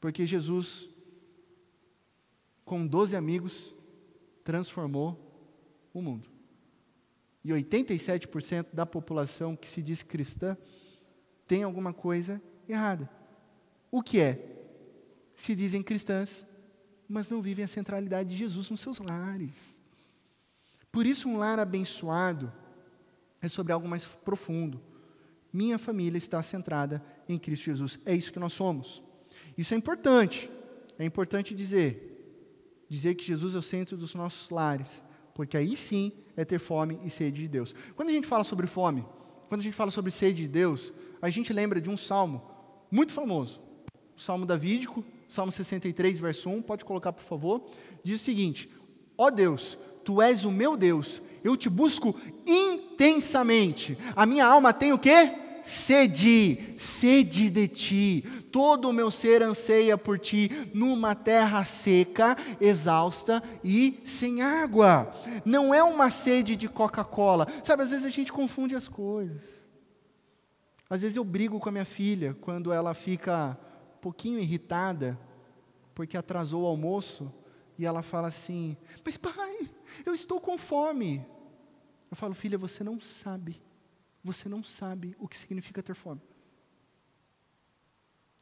Porque 0.00 0.26
Jesus, 0.26 0.88
com 2.64 2.86
12 2.86 3.16
amigos, 3.16 3.74
transformou 4.44 5.18
o 5.92 6.00
mundo. 6.00 6.28
E 7.44 7.50
87% 7.50 8.66
da 8.72 8.84
população 8.84 9.56
que 9.56 9.68
se 9.68 9.82
diz 9.82 10.02
cristã 10.02 10.56
tem 11.46 11.62
alguma 11.62 11.92
coisa 11.92 12.42
errada. 12.68 13.08
O 13.90 14.02
que 14.02 14.20
é? 14.20 14.55
Se 15.36 15.54
dizem 15.54 15.82
cristãs, 15.82 16.44
mas 17.08 17.30
não 17.30 17.40
vivem 17.40 17.64
a 17.64 17.68
centralidade 17.68 18.30
de 18.30 18.36
Jesus 18.36 18.68
nos 18.70 18.80
seus 18.80 18.98
lares. 18.98 19.80
Por 20.90 21.06
isso, 21.06 21.28
um 21.28 21.36
lar 21.36 21.58
abençoado 21.58 22.52
é 23.40 23.48
sobre 23.48 23.72
algo 23.72 23.86
mais 23.86 24.04
profundo. 24.04 24.80
Minha 25.52 25.78
família 25.78 26.18
está 26.18 26.42
centrada 26.42 27.04
em 27.28 27.38
Cristo 27.38 27.66
Jesus. 27.66 27.98
É 28.04 28.14
isso 28.14 28.32
que 28.32 28.38
nós 28.38 28.52
somos. 28.52 29.02
Isso 29.56 29.74
é 29.74 29.76
importante. 29.76 30.50
É 30.98 31.04
importante 31.04 31.54
dizer. 31.54 32.14
Dizer 32.88 33.14
que 33.14 33.24
Jesus 33.24 33.54
é 33.54 33.58
o 33.58 33.62
centro 33.62 33.96
dos 33.96 34.14
nossos 34.14 34.50
lares 34.50 35.04
porque 35.36 35.54
aí 35.54 35.76
sim 35.76 36.12
é 36.34 36.46
ter 36.46 36.58
fome 36.58 36.98
e 37.04 37.10
sede 37.10 37.42
de 37.42 37.48
Deus. 37.48 37.74
Quando 37.94 38.08
a 38.08 38.12
gente 38.12 38.26
fala 38.26 38.42
sobre 38.42 38.66
fome, 38.66 39.04
quando 39.50 39.60
a 39.60 39.64
gente 39.64 39.74
fala 39.74 39.90
sobre 39.90 40.10
sede 40.10 40.44
de 40.44 40.48
Deus, 40.48 40.94
a 41.20 41.28
gente 41.28 41.52
lembra 41.52 41.78
de 41.78 41.90
um 41.90 41.96
salmo 41.96 42.42
muito 42.90 43.12
famoso, 43.12 43.60
o 44.16 44.20
salmo 44.20 44.46
davídico, 44.46 45.04
Salmo 45.28 45.50
63, 45.50 46.18
verso 46.18 46.48
1, 46.48 46.62
pode 46.62 46.84
colocar 46.84 47.12
por 47.12 47.24
favor, 47.24 47.66
diz 48.02 48.20
o 48.20 48.24
seguinte: 48.24 48.70
Ó 49.18 49.26
oh 49.26 49.30
Deus, 49.30 49.76
tu 50.04 50.22
és 50.22 50.44
o 50.44 50.50
meu 50.50 50.76
Deus, 50.76 51.20
eu 51.42 51.56
te 51.56 51.68
busco 51.68 52.14
intensamente. 52.46 53.98
A 54.14 54.24
minha 54.24 54.46
alma 54.46 54.72
tem 54.72 54.92
o 54.92 54.98
quê? 54.98 55.32
Sede, 55.62 56.74
sede 56.76 57.50
de 57.50 57.66
ti. 57.66 58.24
Todo 58.52 58.88
o 58.88 58.92
meu 58.92 59.10
ser 59.10 59.42
anseia 59.42 59.98
por 59.98 60.16
ti, 60.16 60.48
numa 60.72 61.12
terra 61.12 61.64
seca, 61.64 62.36
exausta 62.60 63.42
e 63.64 64.00
sem 64.04 64.42
água. 64.42 65.12
Não 65.44 65.74
é 65.74 65.82
uma 65.82 66.08
sede 66.08 66.54
de 66.54 66.68
Coca-Cola. 66.68 67.48
Sabe, 67.64 67.82
às 67.82 67.90
vezes 67.90 68.04
a 68.04 68.10
gente 68.10 68.32
confunde 68.32 68.76
as 68.76 68.86
coisas. 68.86 69.42
Às 70.88 71.02
vezes 71.02 71.16
eu 71.16 71.24
brigo 71.24 71.58
com 71.58 71.68
a 71.68 71.72
minha 71.72 71.84
filha 71.84 72.36
quando 72.40 72.72
ela 72.72 72.94
fica 72.94 73.58
pouquinho 74.06 74.38
irritada 74.38 75.18
porque 75.94 76.16
atrasou 76.16 76.62
o 76.62 76.66
almoço 76.66 77.32
e 77.78 77.84
ela 77.84 78.02
fala 78.02 78.28
assim: 78.28 78.76
Mas 79.04 79.16
pai, 79.16 79.70
eu 80.04 80.14
estou 80.14 80.40
com 80.40 80.56
fome. 80.58 81.24
Eu 82.10 82.16
falo, 82.16 82.34
filha, 82.34 82.56
você 82.56 82.84
não 82.84 83.00
sabe 83.00 83.60
você 84.26 84.48
não 84.48 84.62
sabe 84.62 85.16
o 85.20 85.28
que 85.28 85.36
significa 85.36 85.82
ter 85.82 85.94
fome. 85.94 86.20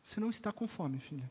Você 0.02 0.18
não 0.18 0.30
está 0.30 0.50
com 0.50 0.66
fome, 0.66 0.98
filha. 0.98 1.30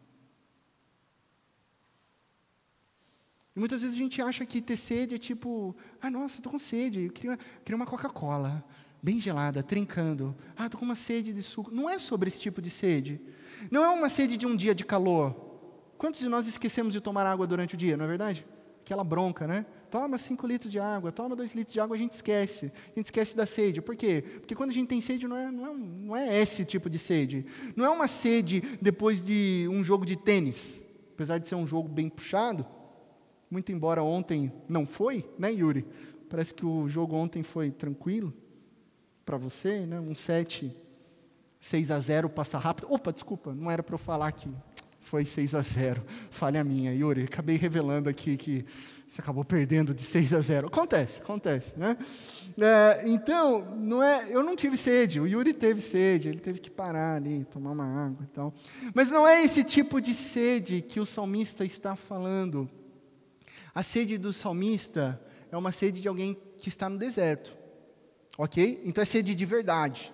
E 3.56 3.60
muitas 3.60 3.82
vezes 3.82 3.96
a 3.96 4.00
gente 4.00 4.22
acha 4.22 4.46
que 4.46 4.62
ter 4.62 4.78
sede 4.78 5.16
é 5.16 5.18
tipo, 5.18 5.76
ah, 6.02 6.10
nossa, 6.10 6.38
estou 6.38 6.52
com 6.52 6.58
sede, 6.58 7.02
eu 7.02 7.12
queria, 7.12 7.38
queria 7.38 7.76
uma 7.76 7.86
Coca-Cola, 7.86 8.64
bem 9.02 9.20
gelada, 9.20 9.62
trincando. 9.62 10.36
Ah, 10.56 10.66
estou 10.66 10.80
com 10.80 10.86
uma 10.86 10.96
sede 10.96 11.34
de 11.34 11.42
suco. 11.42 11.72
Não 11.72 11.90
é 11.90 11.98
sobre 12.00 12.30
esse 12.30 12.40
tipo 12.40 12.62
de 12.62 12.70
sede. 12.70 13.22
Não 13.72 13.84
é 13.84 13.90
uma 13.90 14.10
sede 14.10 14.38
de 14.38 14.46
um 14.46 14.56
dia 14.56 14.74
de 14.74 14.84
calor. 14.84 15.36
Quantos 15.98 16.20
de 16.20 16.28
nós 16.28 16.48
esquecemos 16.48 16.94
de 16.94 17.00
tomar 17.00 17.26
água 17.26 17.48
durante 17.48 17.76
o 17.76 17.78
dia, 17.78 17.96
não 17.96 18.06
é 18.06 18.08
verdade? 18.08 18.46
Aquela 18.82 19.04
bronca, 19.04 19.48
né? 19.48 19.66
Toma 19.90 20.18
5 20.18 20.46
litros 20.46 20.72
de 20.72 20.80
água, 20.80 21.12
toma 21.12 21.36
2 21.36 21.56
litros 21.56 21.74
de 21.74 21.80
água, 21.80 21.96
a 21.96 22.00
gente 22.00 22.12
esquece. 22.12 22.72
A 22.88 23.00
gente 23.00 23.06
esquece 23.06 23.38
da 23.38 23.46
sede. 23.46 23.82
Por 23.82 23.96
quê? 23.96 24.24
Porque 24.40 24.56
quando 24.56 24.72
a 24.72 24.74
gente 24.74 24.88
tem 24.88 25.00
sede, 25.00 25.28
não 25.28 25.38
é, 25.38 25.50
não, 25.50 25.68
é, 25.68 25.74
não 25.74 26.16
é 26.16 26.42
esse 26.42 26.66
tipo 26.66 26.90
de 26.90 27.00
sede. 27.00 27.46
Não 27.76 27.86
é 27.86 27.90
uma 27.90 28.08
sede 28.08 28.62
depois 28.82 29.24
de 29.24 29.68
um 29.72 29.84
jogo 29.84 30.06
de 30.06 30.18
tênis. 30.18 30.84
Apesar 31.14 31.38
de 31.38 31.48
ser 31.48 31.56
um 31.56 31.66
jogo 31.66 31.88
bem 31.88 32.10
puxado, 32.10 32.66
muito 33.50 33.72
embora 33.72 34.04
ontem 34.04 34.52
não 34.68 34.86
foi, 34.86 35.30
né, 35.38 35.54
Yuri? 35.54 35.86
Parece 36.28 36.54
que 36.54 36.66
o 36.66 36.88
jogo 36.90 37.16
ontem 37.16 37.44
foi 37.44 37.70
tranquilo 37.70 38.34
para 39.24 39.38
você, 39.38 39.86
né? 39.86 40.00
Um 40.00 40.16
7, 40.16 40.76
6 41.64 41.92
a 41.92 42.00
0 42.00 42.28
passa 42.28 42.58
rápido. 42.58 42.88
Opa, 42.92 43.14
desculpa, 43.14 43.54
não 43.54 43.72
era 43.72 43.82
para 43.82 43.96
eu 43.96 43.98
falar 43.98 44.30
que 44.34 44.50
foi 45.00 45.24
6 45.24 45.56
a 45.56 45.62
0. 45.62 46.04
Falha 46.30 46.62
minha, 46.62 46.94
Yuri. 46.94 47.24
Acabei 47.24 47.56
revelando 47.56 48.10
aqui 48.10 48.36
que 48.36 48.66
você 49.08 49.22
acabou 49.22 49.46
perdendo 49.46 49.94
de 49.94 50.02
6 50.02 50.34
a 50.34 50.42
0. 50.42 50.68
Acontece, 50.68 51.22
acontece, 51.22 51.80
né? 51.80 51.96
É, 52.58 53.04
então, 53.06 53.62
não 53.78 54.04
é, 54.04 54.28
eu 54.30 54.44
não 54.44 54.58
tive 54.58 54.76
sede, 54.76 55.22
o 55.22 55.26
Yuri 55.26 55.54
teve 55.54 55.80
sede, 55.80 56.28
ele 56.28 56.40
teve 56.42 56.60
que 56.60 56.70
parar 56.70 57.16
ali, 57.16 57.46
tomar 57.46 57.72
uma 57.72 58.08
água 58.08 58.24
e 58.24 58.34
tal. 58.34 58.54
Mas 58.94 59.10
não 59.10 59.26
é 59.26 59.42
esse 59.42 59.64
tipo 59.64 60.02
de 60.02 60.14
sede 60.14 60.82
que 60.82 61.00
o 61.00 61.06
salmista 61.06 61.64
está 61.64 61.96
falando. 61.96 62.70
A 63.74 63.82
sede 63.82 64.18
do 64.18 64.34
salmista 64.34 65.18
é 65.50 65.56
uma 65.56 65.72
sede 65.72 66.02
de 66.02 66.10
alguém 66.10 66.38
que 66.58 66.68
está 66.68 66.90
no 66.90 66.98
deserto, 66.98 67.56
ok? 68.38 68.82
Então 68.84 69.02
é 69.02 69.06
sede 69.06 69.34
de 69.34 69.46
verdade. 69.46 70.14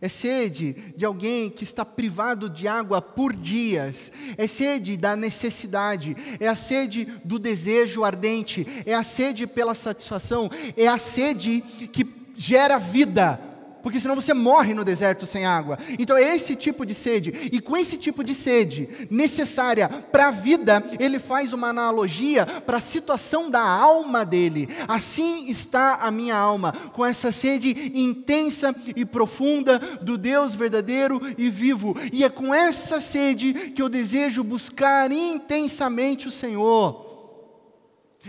É 0.00 0.08
sede 0.08 0.94
de 0.96 1.04
alguém 1.04 1.50
que 1.50 1.64
está 1.64 1.84
privado 1.84 2.50
de 2.50 2.66
água 2.66 3.00
por 3.00 3.34
dias. 3.34 4.10
É 4.36 4.46
sede 4.46 4.96
da 4.96 5.14
necessidade. 5.16 6.16
É 6.40 6.48
a 6.48 6.54
sede 6.54 7.06
do 7.24 7.38
desejo 7.38 8.04
ardente. 8.04 8.66
É 8.84 8.94
a 8.94 9.02
sede 9.02 9.46
pela 9.46 9.74
satisfação. 9.74 10.50
É 10.76 10.86
a 10.86 10.98
sede 10.98 11.60
que 11.92 12.06
gera 12.36 12.78
vida 12.78 13.53
porque 13.84 14.00
senão 14.00 14.16
você 14.16 14.32
morre 14.32 14.72
no 14.72 14.82
deserto 14.82 15.26
sem 15.26 15.44
água. 15.44 15.78
Então 15.98 16.16
é 16.16 16.34
esse 16.34 16.56
tipo 16.56 16.86
de 16.86 16.94
sede, 16.94 17.50
e 17.52 17.60
com 17.60 17.76
esse 17.76 17.98
tipo 17.98 18.24
de 18.24 18.34
sede 18.34 18.88
necessária 19.10 19.88
para 19.88 20.28
a 20.28 20.30
vida, 20.30 20.82
ele 20.98 21.18
faz 21.18 21.52
uma 21.52 21.68
analogia 21.68 22.46
para 22.46 22.78
a 22.78 22.80
situação 22.80 23.50
da 23.50 23.60
alma 23.60 24.24
dele. 24.24 24.70
Assim 24.88 25.50
está 25.50 25.96
a 25.96 26.10
minha 26.10 26.34
alma, 26.34 26.72
com 26.94 27.04
essa 27.04 27.30
sede 27.30 27.92
intensa 27.94 28.74
e 28.96 29.04
profunda 29.04 29.78
do 30.00 30.16
Deus 30.16 30.54
verdadeiro 30.54 31.20
e 31.36 31.50
vivo, 31.50 31.94
e 32.10 32.24
é 32.24 32.30
com 32.30 32.54
essa 32.54 33.02
sede 33.02 33.52
que 33.52 33.82
eu 33.82 33.90
desejo 33.90 34.42
buscar 34.42 35.12
intensamente 35.12 36.26
o 36.26 36.30
Senhor. 36.30 37.03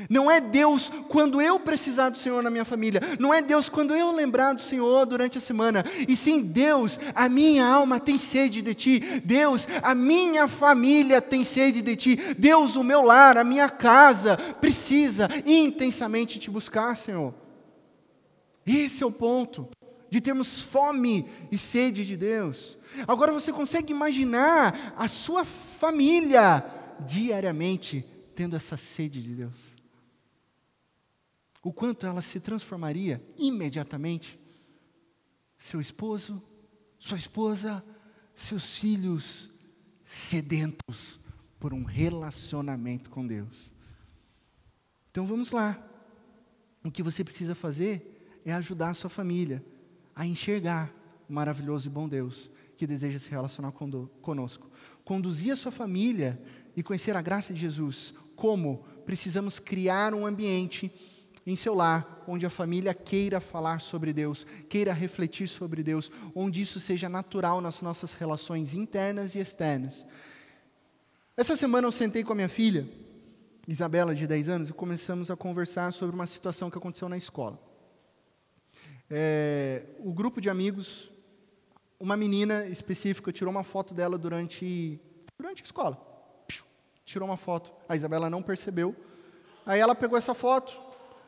Não 0.10 0.30
é 0.30 0.42
Deus 0.42 0.92
quando 1.10 1.42
eu 1.42 1.60
precisar 1.60 2.10
do 2.10 2.18
Senhor 2.18 2.44
na 2.44 2.50
minha 2.50 2.66
família. 2.66 3.02
Não 3.20 3.34
é 3.34 3.42
Deus 3.42 3.70
quando 3.70 3.96
eu 3.96 4.12
lembrar 4.12 4.54
do 4.54 4.62
Senhor 4.62 5.06
durante 5.06 5.38
a 5.38 5.42
semana. 5.42 5.84
E 6.08 6.16
sim, 6.16 6.42
Deus, 6.42 7.00
a 7.14 7.30
minha 7.30 7.66
alma 7.66 8.00
tem 8.00 8.18
sede 8.18 8.62
de 8.62 8.74
Ti. 8.74 9.22
Deus, 9.24 9.68
a 9.82 9.96
minha 9.96 10.48
família 10.48 11.22
tem 11.22 11.46
sede 11.46 11.82
de 11.82 11.96
Ti. 11.96 12.16
Deus, 12.38 12.76
o 12.76 12.84
meu 12.84 13.02
lar, 13.02 13.38
a 13.38 13.44
minha 13.44 13.70
casa 13.70 14.38
precisa 14.38 15.30
intensamente 15.46 16.40
Te 16.40 16.50
buscar, 16.50 16.96
Senhor. 16.96 17.34
Esse 18.66 19.04
é 19.04 19.06
o 19.06 19.12
ponto 19.12 19.68
de 20.10 20.22
termos 20.22 20.62
fome 20.62 21.28
e 21.52 21.58
sede 21.58 22.06
de 22.06 22.16
Deus. 22.16 22.78
Agora 23.08 23.32
você 23.32 23.52
consegue 23.52 23.92
imaginar 23.92 24.94
a 24.98 25.08
sua 25.08 25.44
família 25.44 26.64
diariamente 27.06 28.06
tendo 28.36 28.56
essa 28.56 28.78
sede 28.78 29.22
de 29.22 29.34
Deus? 29.34 29.75
O 31.66 31.74
quanto 31.74 32.06
ela 32.06 32.22
se 32.22 32.40
transformaria 32.40 33.20
imediatamente. 33.36 34.40
Seu 35.58 35.82
esposo, 35.82 36.40
sua 37.00 37.18
esposa, 37.18 37.84
seus 38.36 38.78
filhos 38.78 39.50
sedentos 40.06 41.20
por 41.60 41.74
um 41.74 41.84
relacionamento 41.84 43.10
com 43.10 43.26
Deus. 43.26 43.74
Então 45.10 45.26
vamos 45.26 45.50
lá. 45.50 45.84
O 46.84 46.92
que 46.92 47.02
você 47.02 47.24
precisa 47.24 47.56
fazer 47.56 48.40
é 48.46 48.54
ajudar 48.54 48.92
a 48.92 48.94
sua 48.94 49.10
família 49.10 49.66
a 50.16 50.24
enxergar 50.24 50.94
o 51.28 51.34
maravilhoso 51.34 51.88
e 51.88 51.92
bom 51.92 52.08
Deus 52.08 52.48
que 52.78 52.86
deseja 52.86 53.18
se 53.18 53.32
relacionar 53.32 53.72
conosco. 54.22 54.70
Conduzir 55.04 55.52
a 55.52 55.56
sua 55.56 55.72
família 55.72 56.40
e 56.76 56.84
conhecer 56.84 57.16
a 57.16 57.24
graça 57.24 57.52
de 57.56 57.60
Jesus. 57.60 58.14
Como? 58.36 58.86
Precisamos 59.04 59.58
criar 59.58 60.14
um 60.14 60.28
ambiente 60.28 60.92
em 61.46 61.56
seu 61.56 61.76
lar, 61.76 62.24
onde 62.28 62.46
a 62.46 62.50
família 62.50 62.94
queira 62.94 63.40
falar 63.40 63.80
sobre 63.80 64.12
Deus, 64.12 64.46
queira 64.68 64.92
refletir 64.92 65.48
sobre 65.48 65.84
Deus, 65.84 66.12
onde 66.34 66.62
isso 66.62 66.80
seja 66.80 67.08
natural 67.08 67.62
nas 67.62 67.82
nossas 67.82 68.14
relações 68.14 68.74
internas 68.74 69.36
e 69.36 69.40
externas. 69.40 70.06
Essa 71.38 71.56
semana 71.56 71.86
eu 71.88 71.92
sentei 71.92 72.24
com 72.24 72.32
a 72.32 72.36
minha 72.36 72.50
filha, 72.50 72.88
Isabela, 73.68 74.16
de 74.16 74.26
10 74.26 74.50
anos, 74.50 74.70
e 74.70 74.74
começamos 74.74 75.30
a 75.30 75.36
conversar 75.36 75.94
sobre 75.94 76.16
uma 76.16 76.26
situação 76.26 76.72
que 76.72 76.78
aconteceu 76.78 77.08
na 77.08 77.18
escola. 77.18 77.60
É, 79.10 79.84
o 80.00 80.12
grupo 80.12 80.42
de 80.42 80.50
amigos, 80.50 81.12
uma 82.00 82.18
menina 82.18 82.66
específica 82.66 83.32
tirou 83.32 83.52
uma 83.52 83.64
foto 83.64 83.94
dela 83.94 84.18
durante, 84.18 85.00
durante 85.38 85.62
a 85.62 85.66
escola. 85.66 86.02
Tirou 87.04 87.28
uma 87.28 87.38
foto. 87.38 87.72
A 87.88 87.96
Isabela 87.96 88.30
não 88.30 88.42
percebeu. 88.42 88.96
Aí 89.66 89.80
ela 89.80 89.94
pegou 89.96 90.18
essa 90.18 90.34
foto, 90.34 90.76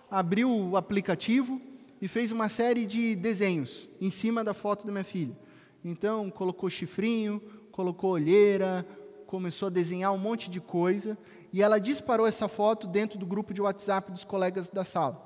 abriu 0.10 0.49
o 0.49 0.78
aplicativo 0.78 1.62
e 2.01 2.08
fez 2.08 2.32
uma 2.32 2.49
série 2.49 2.86
de 2.86 3.16
desenhos 3.16 3.89
em 3.99 4.10
cima 4.10 4.43
da 4.43 4.53
foto 4.53 4.86
da 4.86 4.91
minha 4.91 5.03
filha. 5.03 5.36
Então, 5.84 6.30
colocou 6.30 6.70
chifrinho, 6.70 7.41
colocou 7.72 8.12
olheira, 8.12 8.86
começou 9.26 9.68
a 9.68 9.72
desenhar 9.72 10.14
um 10.14 10.18
monte 10.18 10.49
de 10.49 10.62
coisa, 10.62 11.18
e 11.51 11.62
ela 11.62 11.80
disparou 11.80 12.26
essa 12.26 12.47
foto 12.47 12.88
dentro 12.88 13.18
do 13.18 13.26
grupo 13.26 13.53
de 13.53 13.62
WhatsApp 13.62 14.12
dos 14.12 14.24
colegas 14.24 14.70
da 14.70 14.84
sala. 14.84 15.26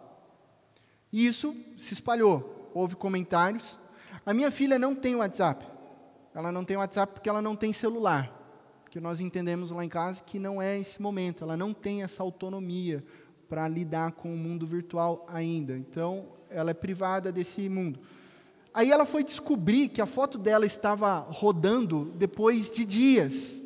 E 1.12 1.26
isso 1.26 1.56
se 1.78 1.94
espalhou, 1.94 2.72
houve 2.74 2.96
comentários. 2.96 3.78
A 4.26 4.34
minha 4.34 4.50
filha 4.50 4.80
não 4.80 4.96
tem 4.96 5.16
WhatsApp. 5.16 5.66
Ela 6.34 6.52
não 6.52 6.64
tem 6.64 6.78
WhatsApp 6.78 7.14
porque 7.14 7.30
ela 7.30 7.42
não 7.42 7.56
tem 7.56 7.74
celular. 7.74 8.38
Que 8.90 9.00
nós 9.00 9.20
entendemos 9.20 9.72
lá 9.72 9.84
em 9.84 9.90
casa 9.90 10.22
que 10.24 10.40
não 10.40 10.62
é 10.62 10.80
esse 10.80 11.02
momento, 11.02 11.44
ela 11.44 11.58
não 11.58 11.74
tem 11.74 12.04
essa 12.04 12.24
autonomia 12.24 13.04
para 13.52 13.68
lidar 13.68 14.14
com 14.14 14.34
o 14.34 14.38
mundo 14.38 14.66
virtual 14.66 15.26
ainda. 15.28 15.78
Então, 15.78 16.30
ela 16.50 16.72
é 16.72 16.74
privada 16.74 17.34
desse 17.34 17.68
mundo. 17.68 18.00
Aí 18.74 18.90
ela 18.90 19.06
foi 19.06 19.26
descobrir 19.26 19.90
que 19.90 20.02
a 20.02 20.06
foto 20.06 20.38
dela 20.38 20.66
estava 20.66 21.20
rodando 21.20 22.14
depois 22.16 22.72
de 22.72 22.86
dias, 22.86 23.60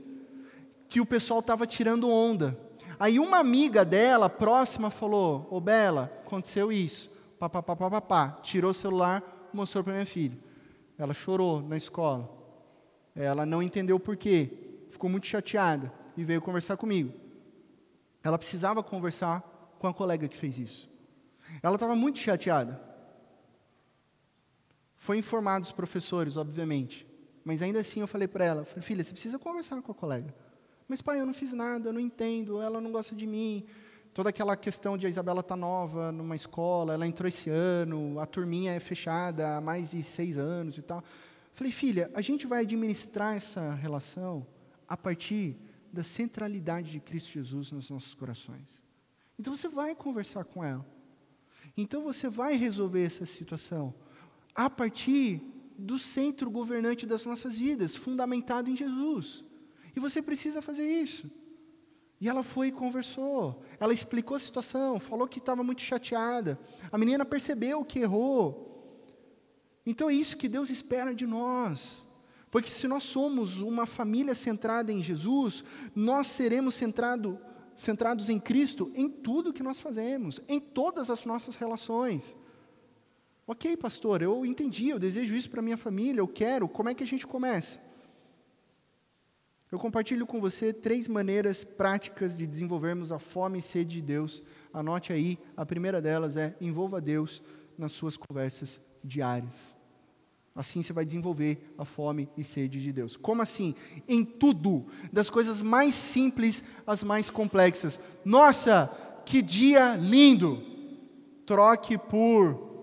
que 0.89 0.99
o 0.99 1.05
pessoal 1.05 1.39
estava 1.39 1.67
tirando 1.67 2.09
onda. 2.09 2.59
Aí 2.99 3.19
uma 3.19 3.37
amiga 3.37 3.85
dela, 3.85 4.27
próxima, 4.27 4.89
falou: 4.89 5.47
Ô 5.51 5.59
Bela, 5.61 6.11
aconteceu 6.25 6.71
isso. 6.71 7.11
Pá. 7.37 8.39
Tirou 8.41 8.71
o 8.71 8.73
celular, 8.73 9.49
mostrou 9.53 9.83
para 9.83 9.93
minha 9.93 10.05
filha. 10.07 10.39
Ela 10.97 11.13
chorou 11.13 11.61
na 11.61 11.77
escola. 11.77 12.27
Ela 13.15 13.45
não 13.45 13.61
entendeu 13.61 13.99
por 13.99 14.17
quê. 14.17 14.49
Ficou 14.89 15.11
muito 15.11 15.27
chateada 15.27 15.93
e 16.17 16.23
veio 16.23 16.41
conversar 16.41 16.75
comigo. 16.75 17.13
Ela 18.23 18.39
precisava 18.39 18.81
conversar 18.81 19.54
com 19.79 19.87
a 19.87 19.93
colega 19.93 20.27
que 20.27 20.37
fez 20.37 20.57
isso. 20.57 20.89
Ela 21.61 21.75
estava 21.75 21.95
muito 21.95 22.19
chateada. 22.19 22.81
Foi 24.95 25.17
informado 25.17 25.63
os 25.63 25.71
professores, 25.71 26.37
obviamente. 26.37 27.07
Mas 27.43 27.61
ainda 27.61 27.79
assim 27.79 28.01
eu 28.01 28.07
falei 28.07 28.27
para 28.27 28.43
ela, 28.43 28.65
falei, 28.65 28.81
filha, 28.81 29.03
você 29.03 29.11
precisa 29.11 29.37
conversar 29.37 29.79
com 29.81 29.91
a 29.91 29.95
colega. 29.95 30.33
Mas 30.87 31.01
pai, 31.01 31.19
eu 31.19 31.25
não 31.25 31.33
fiz 31.33 31.53
nada, 31.53 31.89
eu 31.89 31.93
não 31.93 31.99
entendo, 31.99 32.61
ela 32.61 32.81
não 32.81 32.91
gosta 32.91 33.15
de 33.15 33.27
mim. 33.27 33.65
Toda 34.13 34.29
aquela 34.29 34.55
questão 34.55 34.97
de 34.97 35.05
a 35.05 35.09
Isabela 35.09 35.43
tá 35.43 35.55
nova 35.55 36.11
numa 36.11 36.35
escola, 36.35 36.93
ela 36.93 37.05
entrou 37.05 37.27
esse 37.27 37.49
ano, 37.49 38.19
a 38.19 38.25
turminha 38.25 38.71
é 38.71 38.79
fechada 38.79 39.57
há 39.57 39.61
mais 39.61 39.91
de 39.91 40.01
seis 40.01 40.37
anos 40.37 40.77
e 40.77 40.81
tal. 40.81 41.03
Falei, 41.53 41.71
filha, 41.71 42.09
a 42.13 42.21
gente 42.21 42.47
vai 42.47 42.61
administrar 42.61 43.35
essa 43.35 43.73
relação 43.73 44.45
a 44.87 44.95
partir 44.95 45.57
da 45.91 46.03
centralidade 46.03 46.91
de 46.91 46.99
Cristo 46.99 47.31
Jesus 47.31 47.71
nos 47.71 47.89
nossos 47.89 48.13
corações. 48.13 48.84
Então 49.39 49.55
você 49.55 49.67
vai 49.67 49.95
conversar 49.95 50.45
com 50.45 50.63
ela. 50.63 50.85
Então 51.77 52.03
você 52.03 52.29
vai 52.29 52.55
resolver 52.55 53.03
essa 53.03 53.25
situação 53.25 53.93
a 54.53 54.69
partir 54.69 55.41
do 55.77 55.99
centro 55.99 56.49
governante 56.49 57.05
das 57.05 57.25
nossas 57.25 57.57
vidas, 57.57 57.95
fundamentado 57.95 58.69
em 58.69 58.75
Jesus. 58.75 59.43
E 59.95 59.99
você 59.99 60.21
precisa 60.21 60.61
fazer 60.61 60.85
isso. 60.85 61.29
E 62.19 62.29
ela 62.29 62.43
foi 62.43 62.67
e 62.67 62.71
conversou. 62.71 63.61
Ela 63.79 63.93
explicou 63.93 64.35
a 64.35 64.39
situação, 64.39 64.99
falou 64.99 65.27
que 65.27 65.39
estava 65.39 65.63
muito 65.63 65.81
chateada. 65.81 66.57
A 66.91 66.97
menina 66.97 67.25
percebeu 67.25 67.83
que 67.83 67.99
errou. 67.99 68.65
Então 69.85 70.09
é 70.09 70.13
isso 70.13 70.37
que 70.37 70.47
Deus 70.47 70.69
espera 70.69 71.13
de 71.13 71.27
nós. 71.27 72.05
Porque 72.49 72.69
se 72.69 72.87
nós 72.87 73.03
somos 73.03 73.59
uma 73.59 73.85
família 73.85 74.33
centrada 74.33 74.91
em 74.91 75.01
Jesus, 75.01 75.63
nós 75.93 76.27
seremos 76.27 76.75
centrado, 76.75 77.37
centrados 77.75 78.29
em 78.29 78.39
Cristo 78.39 78.91
em 78.95 79.09
tudo 79.09 79.53
que 79.53 79.63
nós 79.63 79.79
fazemos, 79.81 80.39
em 80.47 80.59
todas 80.59 81.09
as 81.09 81.25
nossas 81.25 81.55
relações. 81.55 82.35
Ok, 83.47 83.77
pastor, 83.77 84.21
eu 84.21 84.45
entendi, 84.45 84.89
eu 84.89 84.97
desejo 84.97 85.35
isso 85.35 85.49
para 85.49 85.61
minha 85.61 85.77
família, 85.77 86.19
eu 86.19 86.27
quero, 86.27 86.67
como 86.67 86.89
é 86.89 86.95
que 86.95 87.03
a 87.03 87.07
gente 87.07 87.27
começa? 87.27 87.79
Eu 89.71 89.79
compartilho 89.79 90.25
com 90.25 90.39
você 90.39 90.71
três 90.71 91.07
maneiras 91.07 91.63
práticas 91.63 92.37
de 92.37 92.47
desenvolvermos 92.47 93.11
a 93.11 93.19
fome 93.19 93.59
e 93.59 93.61
sede 93.61 93.95
de 93.95 94.01
Deus. 94.01 94.41
Anote 94.71 95.11
aí, 95.11 95.37
a 95.57 95.65
primeira 95.65 96.01
delas 96.01 96.37
é 96.37 96.55
envolva 96.61 97.01
Deus 97.01 97.41
nas 97.77 97.91
suas 97.91 98.15
conversas 98.15 98.79
diárias. 99.03 99.75
Assim 100.55 100.81
você 100.81 100.93
vai 100.93 101.03
desenvolver 101.03 101.75
a 101.77 101.83
fome 101.83 102.29
e 102.37 102.43
sede 102.43 102.81
de 102.81 102.93
Deus. 102.93 103.17
Como 103.17 103.41
assim? 103.41 103.75
Em 104.07 104.23
tudo, 104.23 104.85
das 105.11 105.29
coisas 105.29 105.61
mais 105.61 105.93
simples 105.93 106.63
às 106.87 107.03
mais 107.03 107.29
complexas. 107.29 107.99
Nossa, 108.23 108.87
que 109.25 109.41
dia 109.41 109.97
lindo! 109.97 110.63
Troque 111.45 111.97
por. 111.97 112.73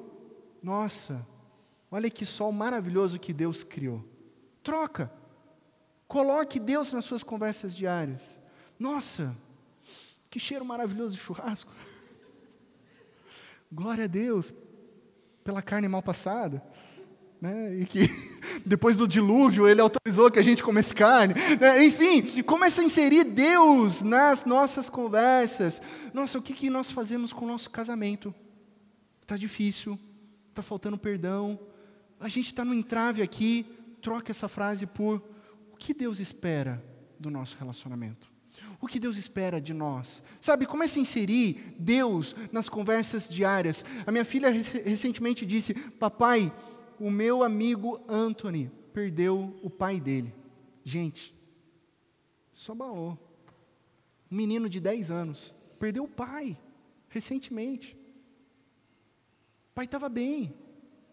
Nossa, 0.62 1.26
olha 1.90 2.10
que 2.10 2.26
sol 2.26 2.52
maravilhoso 2.52 3.18
que 3.18 3.32
Deus 3.32 3.64
criou. 3.64 4.04
Troca. 4.62 5.10
Coloque 6.06 6.60
Deus 6.60 6.92
nas 6.92 7.06
suas 7.06 7.22
conversas 7.22 7.74
diárias. 7.74 8.38
Nossa, 8.78 9.34
que 10.28 10.38
cheiro 10.38 10.64
maravilhoso 10.64 11.14
de 11.14 11.22
churrasco. 11.22 11.72
Glória 13.72 14.04
a 14.04 14.08
Deus 14.08 14.52
pela 15.42 15.62
carne 15.62 15.88
mal 15.88 16.02
passada 16.02 16.62
né? 17.42 17.74
e 17.74 17.84
que 17.84 18.08
depois 18.64 18.96
do 18.96 19.08
dilúvio 19.08 19.66
ele 19.66 19.80
autorizou 19.80 20.30
que 20.30 20.38
a 20.38 20.44
gente 20.44 20.62
comesse 20.62 20.94
carne. 20.94 21.34
Né? 21.60 21.84
Enfim, 21.84 22.40
começa 22.44 22.80
a 22.80 22.84
inserir 22.84 23.24
Deus 23.24 24.00
nas 24.00 24.44
nossas 24.44 24.88
conversas. 24.88 25.82
Nossa, 26.14 26.38
o 26.38 26.42
que, 26.42 26.54
que 26.54 26.70
nós 26.70 26.92
fazemos 26.92 27.32
com 27.32 27.44
o 27.44 27.48
nosso 27.48 27.68
casamento? 27.68 28.32
Está 29.20 29.36
difícil, 29.36 29.98
está 30.50 30.62
faltando 30.62 30.96
perdão, 30.96 31.58
a 32.20 32.28
gente 32.28 32.46
está 32.46 32.64
no 32.64 32.72
entrave 32.72 33.22
aqui, 33.22 33.66
troca 34.00 34.30
essa 34.30 34.48
frase 34.48 34.86
por 34.86 35.20
o 35.72 35.76
que 35.76 35.92
Deus 35.92 36.20
espera 36.20 36.80
do 37.18 37.28
nosso 37.28 37.56
relacionamento. 37.58 38.30
O 38.80 38.86
que 38.86 39.00
Deus 39.00 39.16
espera 39.16 39.60
de 39.60 39.72
nós? 39.72 40.22
Sabe, 40.40 40.66
comece 40.66 40.98
a 40.98 41.02
inserir 41.02 41.74
Deus 41.78 42.34
nas 42.50 42.68
conversas 42.68 43.28
diárias. 43.28 43.84
A 44.04 44.10
minha 44.10 44.24
filha 44.24 44.50
recentemente 44.50 45.46
disse: 45.46 45.72
Papai, 45.72 46.52
o 46.98 47.10
meu 47.10 47.42
amigo 47.42 48.00
Anthony 48.08 48.70
perdeu 48.92 49.58
o 49.62 49.70
pai 49.70 50.00
dele. 50.00 50.34
Gente, 50.84 51.34
só 52.52 52.74
balou. 52.74 53.18
Um 54.30 54.36
menino 54.36 54.68
de 54.68 54.80
10 54.80 55.10
anos 55.10 55.54
perdeu 55.78 56.04
o 56.04 56.08
pai 56.08 56.58
recentemente. 57.08 57.96
O 59.70 59.74
pai 59.74 59.84
estava 59.84 60.08
bem, 60.08 60.54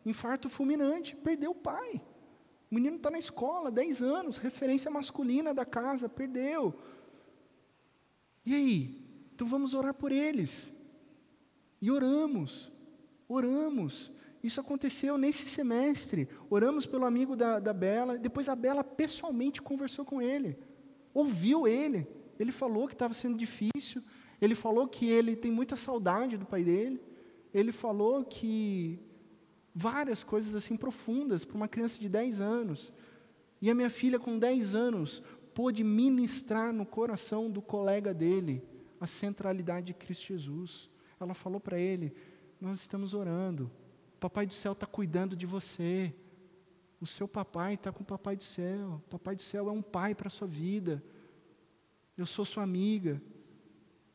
infarto 0.05 0.49
fulminante, 0.49 1.15
perdeu 1.15 1.51
o 1.51 1.55
pai. 1.55 2.01
O 2.69 2.75
menino 2.75 2.97
está 2.97 3.09
na 3.09 3.17
escola, 3.17 3.71
10 3.71 4.01
anos, 4.01 4.37
referência 4.37 4.91
masculina 4.91 5.53
da 5.53 5.65
casa, 5.65 6.07
perdeu. 6.07 6.79
E 8.45 8.53
aí? 8.53 9.29
Então 9.33 9.47
vamos 9.47 9.73
orar 9.73 9.93
por 9.93 10.11
eles. 10.11 10.73
E 11.81 11.89
oramos, 11.89 12.71
oramos. 13.27 14.11
Isso 14.43 14.59
aconteceu 14.59 15.17
nesse 15.17 15.47
semestre. 15.47 16.27
Oramos 16.49 16.85
pelo 16.85 17.05
amigo 17.05 17.35
da, 17.35 17.59
da 17.59 17.73
Bela. 17.73 18.17
Depois 18.17 18.47
a 18.47 18.55
Bela 18.55 18.83
pessoalmente 18.83 19.61
conversou 19.61 20.05
com 20.05 20.21
ele. 20.21 20.57
Ouviu 21.13 21.67
ele. 21.67 22.07
Ele 22.39 22.51
falou 22.51 22.87
que 22.87 22.93
estava 22.93 23.13
sendo 23.13 23.37
difícil. 23.37 24.01
Ele 24.41 24.55
falou 24.55 24.87
que 24.87 25.05
ele 25.05 25.35
tem 25.35 25.51
muita 25.51 25.75
saudade 25.75 26.37
do 26.37 26.45
pai 26.45 26.63
dele. 26.63 27.01
ele 27.53 27.71
falou 27.71 28.23
que 28.23 28.99
várias 29.75 30.23
coisas 30.23 30.55
assim 30.55 30.75
profundas 30.75 31.45
para 31.45 31.55
uma 31.55 31.67
criança 31.67 31.99
de 31.99 32.07
10 32.07 32.39
anos. 32.39 32.91
E 33.61 33.69
a 33.69 33.75
minha 33.75 33.89
filha, 33.89 34.17
com 34.17 34.39
10 34.39 34.73
anos, 34.73 35.21
pôde 35.53 35.83
ministrar 35.83 36.71
no 36.71 36.85
coração 36.85 37.49
do 37.49 37.61
colega 37.61 38.13
dele 38.13 38.63
a 38.99 39.07
centralidade 39.07 39.87
de 39.87 39.93
Cristo 39.93 40.27
Jesus. 40.27 40.89
Ela 41.19 41.33
falou 41.33 41.59
para 41.59 41.77
ele: 41.77 42.13
Nós 42.61 42.79
estamos 42.79 43.13
orando, 43.13 43.69
Papai 44.19 44.45
do 44.45 44.53
céu 44.53 44.73
está 44.73 44.85
cuidando 44.85 45.35
de 45.35 45.45
você. 45.45 46.13
O 47.01 47.07
seu 47.07 47.27
papai 47.27 47.75
está 47.75 47.91
com 47.91 48.03
o 48.03 48.05
Papai 48.05 48.35
do 48.35 48.43
céu. 48.43 49.01
O 49.05 49.09
Papai 49.09 49.35
do 49.35 49.41
céu 49.41 49.69
é 49.69 49.71
um 49.71 49.81
pai 49.81 50.13
para 50.13 50.27
a 50.27 50.31
sua 50.31 50.47
vida. 50.47 51.01
Eu 52.17 52.25
sou 52.25 52.43
sua 52.43 52.63
amiga. 52.63 53.21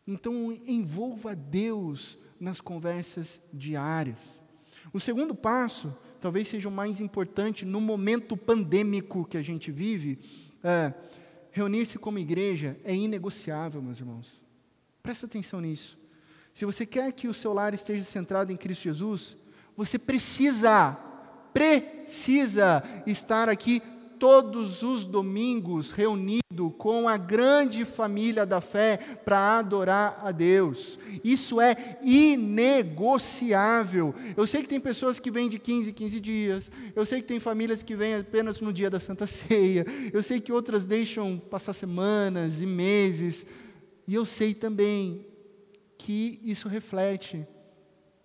Então, 0.07 0.53
envolva 0.67 1.35
Deus 1.35 2.19
nas 2.39 2.61
conversas 2.61 3.41
diárias. 3.53 4.43
O 4.93 5.01
segundo 5.01 5.35
passo, 5.35 5.97
talvez 6.21 6.49
seja 6.49 6.69
o 6.69 6.73
mais 6.73 7.01
importante 7.01 7.65
no 7.65 7.81
momento 7.81 8.37
pandêmico 8.37 9.25
que 9.25 9.39
a 9.39 9.43
gente 9.43 9.73
vive, 9.73 10.19
é 10.63 10.93
reunir-se 11.51 11.99
como 11.99 12.19
igreja 12.19 12.77
é 12.85 12.95
inegociável, 12.95 13.81
meus 13.81 13.99
irmãos. 13.99 14.43
Presta 15.03 15.25
atenção 15.25 15.61
nisso. 15.61 15.97
Se 16.53 16.65
você 16.65 16.85
quer 16.85 17.13
que 17.13 17.27
o 17.27 17.35
seu 17.35 17.53
lar 17.53 17.73
esteja 17.73 18.05
centrado 18.05 18.53
em 18.53 18.57
Cristo 18.57 18.83
Jesus, 18.83 19.37
você 19.77 19.99
precisa, 19.99 20.97
precisa 21.53 22.83
estar 23.07 23.49
aqui 23.49 23.83
todos 24.19 24.83
os 24.83 25.05
domingos 25.05 25.91
reunido 25.91 26.71
com 26.79 27.07
a 27.09 27.17
grande 27.17 27.85
família 27.85 28.47
da 28.47 28.61
fé 28.61 28.97
para 29.25 29.59
adorar 29.59 30.21
a 30.23 30.33
Deus. 30.33 30.99
Isso 31.23 31.61
é 31.61 31.99
inegociável. 32.03 32.55
Eu 34.37 34.47
sei 34.47 34.63
que 34.63 34.69
tem 34.69 34.81
pessoas 34.81 35.19
que 35.19 35.31
vêm 35.31 35.49
de 35.49 35.59
15 35.59 35.91
em 35.91 35.93
15 35.93 36.21
dias, 36.21 36.71
eu 36.95 37.05
sei 37.05 37.21
que 37.21 37.29
tem 37.29 37.39
famílias 37.41 37.83
que 37.83 37.95
vêm 37.95 38.15
apenas 38.15 38.61
no 38.61 38.73
dia 38.73 38.89
da 38.89 39.01
Santa 39.01 39.27
Ceia, 39.29 39.85
eu 40.13 40.23
sei 40.23 40.41
que 40.41 40.53
outras 40.53 40.85
deixam 40.85 41.39
passar 41.39 41.73
semanas 41.73 42.63
e 42.63 42.67
meses, 42.67 43.45
e 44.07 44.15
eu 44.15 44.25
sei 44.25 44.55
também 44.55 45.27
que 45.99 46.41
isso 46.43 46.69
reflete 46.69 47.47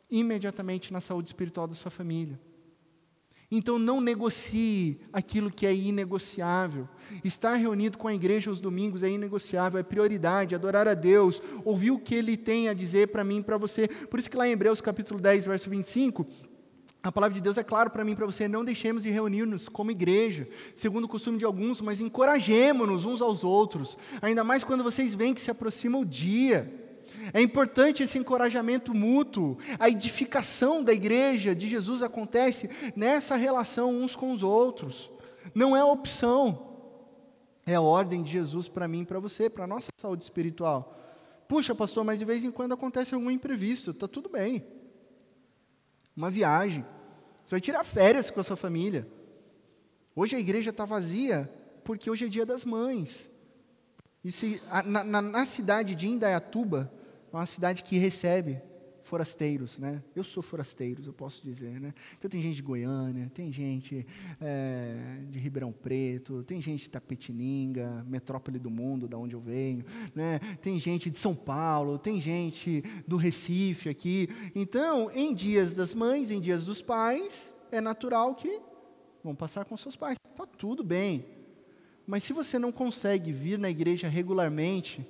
imediatamente 0.10 0.92
na 0.92 1.02
saúde 1.02 1.30
espiritual 1.30 1.68
da 1.68 1.74
sua 1.74 1.92
família. 1.92 2.40
Então 3.52 3.80
não 3.80 4.00
negocie 4.00 5.00
aquilo 5.12 5.50
que 5.50 5.66
é 5.66 5.74
inegociável. 5.74 6.88
Estar 7.24 7.56
reunido 7.56 7.98
com 7.98 8.08
a 8.08 8.14
igreja 8.14 8.50
aos 8.50 8.62
domingos 8.62 9.02
é 9.02 9.10
inegociável, 9.10 9.80
é 9.80 9.84
prioridade, 9.84 10.54
adorar 10.54 10.88
a 10.88 10.94
Deus, 10.94 11.42
ouvir 11.66 11.90
o 11.90 12.00
que 12.00 12.14
Ele 12.14 12.38
tem 12.38 12.70
a 12.70 12.76
dizer 12.76 13.08
para 13.08 13.24
mim 13.24 13.38
e 13.40 13.44
para 13.44 13.58
você. 13.58 13.88
Por 13.88 14.20
isso 14.20 14.30
que 14.30 14.38
lá 14.38 14.48
em 14.48 14.52
Hebreus 14.52 14.82
capítulo 14.82 15.20
10, 15.20 15.48
verso 15.48 15.68
25, 15.68 16.28
a 17.02 17.12
palavra 17.12 17.34
de 17.34 17.42
Deus 17.42 17.58
é 17.58 17.64
claro 17.64 17.90
para 17.90 18.04
mim 18.04 18.12
e 18.12 18.16
para 18.16 18.26
você, 18.26 18.48
não 18.48 18.64
deixemos 18.64 19.04
de 19.04 19.10
reunir-nos 19.10 19.68
como 19.68 19.90
igreja, 19.90 20.48
segundo 20.76 21.06
o 21.06 21.10
costume 21.10 21.38
de 21.38 21.46
alguns, 21.46 21.82
mas 21.82 22.00
encorajemos-nos 22.00 23.06
uns 23.06 23.22
aos 23.22 23.44
outros, 23.44 23.98
ainda 24.22 24.44
mais 24.44 24.64
quando 24.64 24.84
vocês 24.84 25.16
veem 25.16 25.34
que 25.34 25.42
se 25.42 25.50
aproxima 25.50 25.98
o 25.98 26.06
dia. 26.06 26.79
É 27.34 27.42
importante 27.42 28.04
esse 28.04 28.18
encorajamento 28.18 28.94
mútuo. 28.94 29.58
A 29.80 29.90
edificação 29.90 30.84
da 30.84 30.94
igreja 30.94 31.56
de 31.56 31.68
Jesus 31.68 32.02
acontece 32.02 32.70
nessa 32.96 33.36
relação 33.36 33.92
uns 33.92 34.16
com 34.16 34.32
os 34.32 34.44
outros. 34.44 35.10
Não 35.54 35.76
é 35.76 35.84
opção. 35.84 36.68
É 37.66 37.76
a 37.76 37.82
ordem 37.82 38.24
de 38.24 38.32
Jesus 38.32 38.68
para 38.68 38.88
mim 38.88 39.06
para 39.06 39.20
você, 39.20 39.50
para 39.50 39.66
a 39.66 39.68
nossa 39.68 39.90
saúde 39.98 40.24
espiritual. 40.24 40.98
Puxa, 41.48 41.74
pastor, 41.76 42.04
mas 42.04 42.20
de 42.20 42.26
vez 42.26 42.44
em 42.44 42.52
quando 42.52 42.74
acontece 42.74 43.14
algum 43.14 43.32
imprevisto. 43.32 43.92
Está 43.92 44.08
tudo 44.08 44.30
bem. 44.30 44.66
Uma 46.16 46.30
viagem. 46.30 46.86
Você 47.44 47.56
vai 47.56 47.62
tirar 47.62 47.84
férias 47.84 48.30
com 48.30 48.40
a 48.40 48.44
sua 48.44 48.56
família. 48.56 49.08
Hoje 50.16 50.36
a 50.36 50.40
igreja 50.40 50.70
está 50.72 50.86
vazia 50.86 51.52
porque 51.84 52.10
hoje 52.10 52.26
é 52.26 52.28
dia 52.28 52.46
das 52.46 52.66
mães. 52.66 53.30
E 54.24 54.32
se, 54.32 54.62
na, 54.86 55.04
na, 55.04 55.22
na 55.22 55.46
cidade 55.46 55.96
de 55.96 56.08
Indaiatuba, 56.08 56.92
é 57.32 57.36
uma 57.36 57.46
cidade 57.46 57.84
que 57.84 57.98
recebe 57.98 58.62
forasteiros, 59.10 59.80
né? 59.80 60.04
Eu 60.16 60.24
sou 60.24 60.44
forasteiro, 60.44 61.02
eu 61.04 61.12
posso 61.12 61.44
dizer, 61.44 61.80
né? 61.80 61.96
Então 62.18 62.30
tem 62.30 62.42
gente 62.42 62.58
de 62.58 62.62
Goiânia, 62.62 63.30
tem 63.34 63.52
gente 63.52 64.06
é, 64.40 65.24
de 65.28 65.40
Ribeirão 65.40 65.72
Preto, 65.72 66.44
tem 66.44 66.62
gente 66.62 66.84
de 66.84 66.90
Tapetininga, 66.92 68.06
metrópole 68.08 68.60
do 68.60 68.70
mundo, 68.70 69.08
da 69.08 69.18
onde 69.18 69.34
eu 69.36 69.42
venho, 69.42 69.84
né? 70.14 70.40
Tem 70.62 70.78
gente 70.78 71.10
de 71.10 71.18
São 71.18 71.36
Paulo, 71.36 71.98
tem 71.98 72.22
gente 72.22 72.84
do 73.08 73.18
Recife 73.18 73.90
aqui. 73.90 74.30
Então, 74.54 75.10
em 75.12 75.34
dias 75.34 75.74
das 75.74 75.96
mães, 75.96 76.30
em 76.30 76.40
dias 76.40 76.64
dos 76.64 76.80
pais, 76.80 77.54
é 77.72 77.82
natural 77.82 78.36
que 78.36 78.62
vão 79.24 79.34
passar 79.34 79.66
com 79.66 79.76
seus 79.76 79.96
pais. 79.96 80.18
Tá 80.36 80.46
tudo 80.46 80.84
bem. 80.84 81.26
Mas 82.06 82.24
se 82.24 82.32
você 82.32 82.60
não 82.60 82.72
consegue 82.72 83.32
vir 83.32 83.58
na 83.58 83.70
igreja 83.72 84.08
regularmente, 84.08 85.06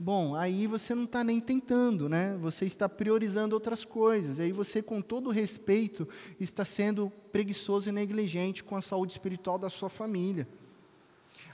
Bom, 0.00 0.36
aí 0.36 0.68
você 0.68 0.94
não 0.94 1.04
está 1.04 1.24
nem 1.24 1.40
tentando, 1.40 2.08
né? 2.08 2.36
Você 2.40 2.64
está 2.64 2.88
priorizando 2.88 3.56
outras 3.56 3.84
coisas. 3.84 4.38
Aí 4.38 4.52
você, 4.52 4.80
com 4.80 5.00
todo 5.02 5.30
respeito, 5.30 6.08
está 6.38 6.64
sendo 6.64 7.10
preguiçoso 7.32 7.88
e 7.88 7.92
negligente 7.92 8.62
com 8.62 8.76
a 8.76 8.80
saúde 8.80 9.12
espiritual 9.12 9.58
da 9.58 9.68
sua 9.68 9.88
família. 9.88 10.46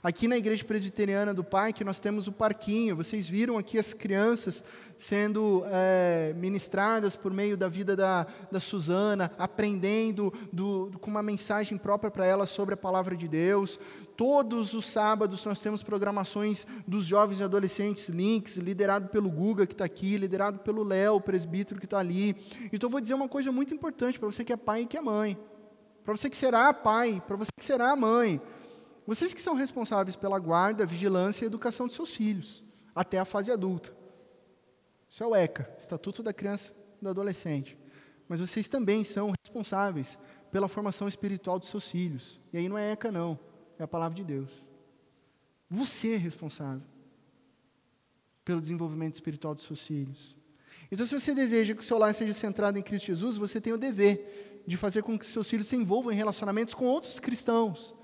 Aqui 0.05 0.27
na 0.27 0.37
igreja 0.37 0.63
presbiteriana 0.63 1.33
do 1.33 1.43
Pai, 1.43 1.73
que 1.73 1.83
nós 1.83 1.99
temos 1.99 2.27
o 2.27 2.31
parquinho, 2.31 2.95
vocês 2.95 3.27
viram 3.27 3.57
aqui 3.57 3.79
as 3.79 3.91
crianças 3.91 4.63
sendo 4.95 5.63
é, 5.65 6.31
ministradas 6.37 7.15
por 7.15 7.33
meio 7.33 7.57
da 7.57 7.67
vida 7.67 7.95
da, 7.95 8.27
da 8.51 8.59
Suzana, 8.59 9.31
aprendendo 9.35 10.31
do, 10.53 10.91
com 11.01 11.09
uma 11.09 11.23
mensagem 11.23 11.75
própria 11.75 12.11
para 12.11 12.23
elas 12.23 12.51
sobre 12.51 12.75
a 12.75 12.77
palavra 12.77 13.15
de 13.15 13.27
Deus. 13.27 13.79
Todos 14.15 14.75
os 14.75 14.85
sábados 14.85 15.43
nós 15.43 15.59
temos 15.59 15.81
programações 15.81 16.67
dos 16.87 17.03
jovens 17.03 17.39
e 17.39 17.43
adolescentes 17.43 18.07
Links, 18.07 18.57
liderado 18.57 19.07
pelo 19.07 19.31
Guga, 19.31 19.65
que 19.65 19.73
está 19.73 19.85
aqui, 19.85 20.17
liderado 20.17 20.59
pelo 20.59 20.83
Léo, 20.83 21.19
presbítero 21.19 21.79
que 21.79 21.87
está 21.87 21.97
ali. 21.97 22.35
Então, 22.71 22.85
eu 22.85 22.91
vou 22.91 23.01
dizer 23.01 23.15
uma 23.15 23.27
coisa 23.27 23.51
muito 23.51 23.73
importante 23.73 24.19
para 24.19 24.31
você 24.31 24.43
que 24.43 24.53
é 24.53 24.57
pai 24.57 24.83
e 24.83 24.85
que 24.85 24.97
é 24.97 25.01
mãe. 25.01 25.35
Para 26.03 26.15
você 26.15 26.29
que 26.29 26.37
será 26.37 26.71
pai, 26.71 27.23
para 27.25 27.37
você 27.37 27.49
que 27.57 27.65
será 27.65 27.95
mãe. 27.95 28.39
Vocês 29.05 29.33
que 29.33 29.41
são 29.41 29.53
responsáveis 29.53 30.15
pela 30.15 30.39
guarda, 30.39 30.85
vigilância 30.85 31.45
e 31.45 31.47
educação 31.47 31.87
de 31.87 31.93
seus 31.93 32.09
filhos, 32.15 32.63
até 32.93 33.19
a 33.19 33.25
fase 33.25 33.51
adulta. 33.51 33.95
Isso 35.09 35.23
é 35.23 35.27
o 35.27 35.35
ECA, 35.35 35.69
Estatuto 35.77 36.23
da 36.23 36.33
Criança 36.33 36.73
e 36.99 37.03
do 37.03 37.09
Adolescente. 37.09 37.77
Mas 38.27 38.39
vocês 38.39 38.67
também 38.67 39.03
são 39.03 39.31
responsáveis 39.43 40.17
pela 40.51 40.67
formação 40.67 41.07
espiritual 41.07 41.59
dos 41.59 41.69
seus 41.69 41.89
filhos. 41.89 42.39
E 42.51 42.57
aí 42.57 42.67
não 42.67 42.77
é 42.77 42.91
ECA, 42.91 43.11
não, 43.11 43.39
é 43.77 43.83
a 43.83 43.87
palavra 43.87 44.15
de 44.15 44.23
Deus. 44.23 44.51
Você 45.69 46.15
é 46.15 46.17
responsável 46.17 46.81
pelo 48.43 48.61
desenvolvimento 48.61 49.15
espiritual 49.15 49.53
dos 49.53 49.65
seus 49.65 49.85
filhos. 49.85 50.35
Então, 50.91 51.05
se 51.05 51.19
você 51.19 51.33
deseja 51.33 51.73
que 51.73 51.81
o 51.81 51.83
seu 51.83 51.97
lar 51.97 52.13
seja 52.13 52.33
centrado 52.33 52.77
em 52.77 52.83
Cristo 52.83 53.07
Jesus, 53.07 53.37
você 53.37 53.61
tem 53.61 53.73
o 53.73 53.77
dever 53.77 54.63
de 54.67 54.77
fazer 54.77 55.03
com 55.03 55.17
que 55.17 55.25
seus 55.25 55.49
filhos 55.49 55.67
se 55.67 55.75
envolvam 55.75 56.11
em 56.11 56.15
relacionamentos 56.15 56.73
com 56.73 56.85
outros 56.85 57.19
cristãos 57.19 57.94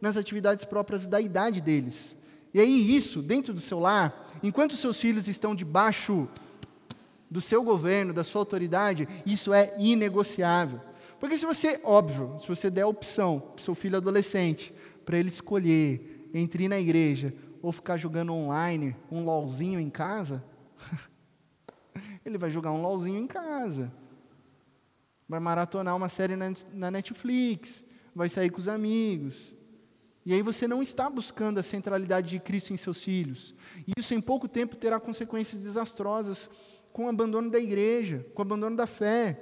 nas 0.00 0.16
atividades 0.16 0.64
próprias 0.64 1.06
da 1.06 1.20
idade 1.20 1.60
deles. 1.60 2.16
E 2.52 2.60
aí, 2.60 2.96
isso, 2.96 3.22
dentro 3.22 3.52
do 3.52 3.60
seu 3.60 3.78
lar, 3.78 4.28
enquanto 4.42 4.76
seus 4.76 5.00
filhos 5.00 5.28
estão 5.28 5.54
debaixo 5.54 6.28
do 7.30 7.40
seu 7.40 7.62
governo, 7.62 8.12
da 8.12 8.24
sua 8.24 8.40
autoridade, 8.40 9.08
isso 9.24 9.52
é 9.52 9.74
inegociável. 9.78 10.80
Porque 11.20 11.36
se 11.36 11.46
você, 11.46 11.80
óbvio, 11.84 12.36
se 12.38 12.48
você 12.48 12.70
der 12.70 12.82
a 12.82 12.88
opção 12.88 13.38
para 13.38 13.60
o 13.60 13.62
seu 13.62 13.74
filho 13.74 13.96
adolescente, 13.96 14.74
para 15.04 15.18
ele 15.18 15.28
escolher 15.28 16.28
entre 16.34 16.64
ir 16.64 16.68
na 16.68 16.80
igreja 16.80 17.34
ou 17.62 17.70
ficar 17.70 17.98
jogando 17.98 18.32
online 18.32 18.96
um 19.10 19.22
LOLzinho 19.24 19.78
em 19.78 19.90
casa, 19.90 20.42
ele 22.24 22.38
vai 22.38 22.50
jogar 22.50 22.72
um 22.72 22.82
LOLzinho 22.82 23.18
em 23.18 23.26
casa. 23.26 23.92
Vai 25.28 25.38
maratonar 25.38 25.94
uma 25.94 26.08
série 26.08 26.34
na 26.36 26.90
Netflix, 26.90 27.84
vai 28.14 28.28
sair 28.28 28.50
com 28.50 28.58
os 28.58 28.66
amigos. 28.66 29.54
E 30.24 30.34
aí 30.34 30.42
você 30.42 30.68
não 30.68 30.82
está 30.82 31.08
buscando 31.08 31.58
a 31.58 31.62
centralidade 31.62 32.28
de 32.30 32.38
Cristo 32.38 32.72
em 32.72 32.76
seus 32.76 33.02
filhos. 33.02 33.54
E 33.86 33.92
isso 33.98 34.12
em 34.12 34.20
pouco 34.20 34.46
tempo 34.46 34.76
terá 34.76 35.00
consequências 35.00 35.60
desastrosas 35.60 36.50
com 36.92 37.06
o 37.06 37.08
abandono 37.08 37.50
da 37.50 37.58
igreja, 37.58 38.26
com 38.34 38.42
o 38.42 38.44
abandono 38.44 38.76
da 38.76 38.86
fé. 38.86 39.40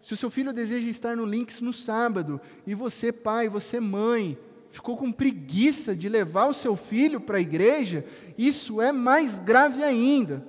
Se 0.00 0.14
o 0.14 0.16
seu 0.16 0.30
filho 0.30 0.52
deseja 0.52 0.88
estar 0.88 1.16
no 1.16 1.24
Links 1.24 1.60
no 1.60 1.72
sábado, 1.72 2.40
e 2.66 2.74
você, 2.74 3.12
pai, 3.12 3.48
você, 3.48 3.80
mãe, 3.80 4.38
ficou 4.70 4.96
com 4.96 5.12
preguiça 5.12 5.94
de 5.94 6.08
levar 6.08 6.46
o 6.46 6.54
seu 6.54 6.76
filho 6.76 7.20
para 7.20 7.38
a 7.38 7.40
igreja, 7.40 8.04
isso 8.36 8.80
é 8.80 8.90
mais 8.90 9.38
grave 9.38 9.82
ainda. 9.82 10.46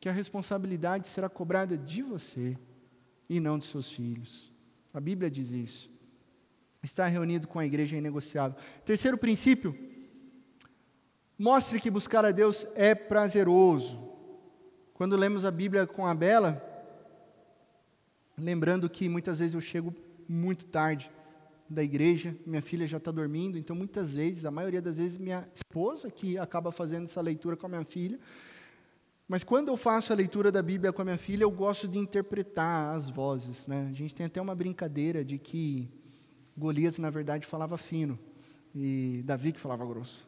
Que 0.00 0.08
a 0.08 0.12
responsabilidade 0.12 1.08
será 1.08 1.28
cobrada 1.28 1.76
de 1.76 2.02
você 2.02 2.56
e 3.28 3.40
não 3.40 3.58
de 3.58 3.64
seus 3.64 3.90
filhos. 3.90 4.52
A 4.92 5.00
Bíblia 5.00 5.30
diz 5.30 5.50
isso. 5.50 5.95
Estar 6.86 7.08
reunido 7.08 7.48
com 7.48 7.58
a 7.58 7.66
igreja 7.66 7.96
é 7.96 7.98
inegociável. 7.98 8.56
Terceiro 8.84 9.18
princípio, 9.18 9.76
mostre 11.36 11.80
que 11.80 11.90
buscar 11.90 12.24
a 12.24 12.30
Deus 12.30 12.64
é 12.76 12.94
prazeroso. 12.94 13.98
Quando 14.94 15.16
lemos 15.16 15.44
a 15.44 15.50
Bíblia 15.50 15.84
com 15.84 16.06
a 16.06 16.14
Bela, 16.14 16.62
lembrando 18.38 18.88
que 18.88 19.08
muitas 19.08 19.40
vezes 19.40 19.54
eu 19.54 19.60
chego 19.60 19.92
muito 20.28 20.64
tarde 20.66 21.10
da 21.68 21.82
igreja, 21.82 22.36
minha 22.46 22.62
filha 22.62 22.86
já 22.86 22.98
está 22.98 23.10
dormindo, 23.10 23.58
então 23.58 23.74
muitas 23.74 24.14
vezes, 24.14 24.44
a 24.44 24.52
maioria 24.52 24.80
das 24.80 24.98
vezes, 24.98 25.18
minha 25.18 25.46
esposa 25.52 26.08
que 26.08 26.38
acaba 26.38 26.70
fazendo 26.70 27.04
essa 27.04 27.20
leitura 27.20 27.56
com 27.56 27.66
a 27.66 27.68
minha 27.68 27.84
filha. 27.84 28.20
Mas 29.26 29.42
quando 29.42 29.68
eu 29.68 29.76
faço 29.76 30.12
a 30.12 30.16
leitura 30.16 30.52
da 30.52 30.62
Bíblia 30.62 30.92
com 30.92 31.02
a 31.02 31.04
minha 31.04 31.18
filha, 31.18 31.42
eu 31.42 31.50
gosto 31.50 31.88
de 31.88 31.98
interpretar 31.98 32.94
as 32.94 33.10
vozes. 33.10 33.66
Né? 33.66 33.88
A 33.90 33.92
gente 33.92 34.14
tem 34.14 34.24
até 34.24 34.40
uma 34.40 34.54
brincadeira 34.54 35.24
de 35.24 35.36
que 35.36 35.95
Golias, 36.56 36.98
na 36.98 37.10
verdade, 37.10 37.46
falava 37.46 37.76
fino, 37.76 38.18
e 38.74 39.22
Davi 39.24 39.52
que 39.52 39.60
falava 39.60 39.84
grosso. 39.84 40.26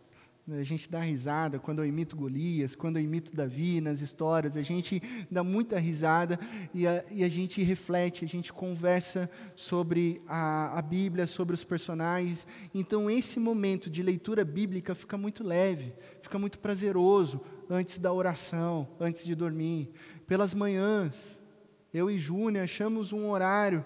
A 0.51 0.63
gente 0.63 0.91
dá 0.91 1.01
risada 1.01 1.59
quando 1.59 1.81
eu 1.81 1.87
imito 1.87 2.17
Golias, 2.17 2.75
quando 2.75 2.97
eu 2.97 3.03
imito 3.03 3.37
Davi 3.37 3.83
nas 3.83 4.01
histórias, 4.01 4.57
a 4.57 4.63
gente 4.63 5.03
dá 5.31 5.45
muita 5.45 5.79
risada 5.79 6.41
e 6.73 6.87
a, 6.87 7.05
e 7.11 7.23
a 7.23 7.29
gente 7.29 7.63
reflete, 7.63 8.25
a 8.25 8.29
gente 8.29 8.51
conversa 8.51 9.31
sobre 9.55 10.23
a, 10.27 10.79
a 10.79 10.81
Bíblia, 10.81 11.27
sobre 11.27 11.55
os 11.55 11.65
personagens. 11.65 12.47
Então, 12.75 13.11
esse 13.11 13.39
momento 13.39 13.91
de 13.91 14.03
leitura 14.03 14.43
bíblica 14.43 14.95
fica 14.95 15.19
muito 15.19 15.45
leve, 15.45 15.93
fica 16.23 16.39
muito 16.39 16.59
prazeroso 16.59 17.43
antes 17.69 17.99
da 17.99 18.11
oração, 18.11 18.89
antes 18.99 19.27
de 19.27 19.35
dormir. 19.35 19.91
Pelas 20.27 20.55
manhãs, 20.55 21.39
eu 21.93 22.11
e 22.11 22.19
Júnia 22.19 22.63
achamos 22.63 23.13
um 23.13 23.29
horário 23.29 23.85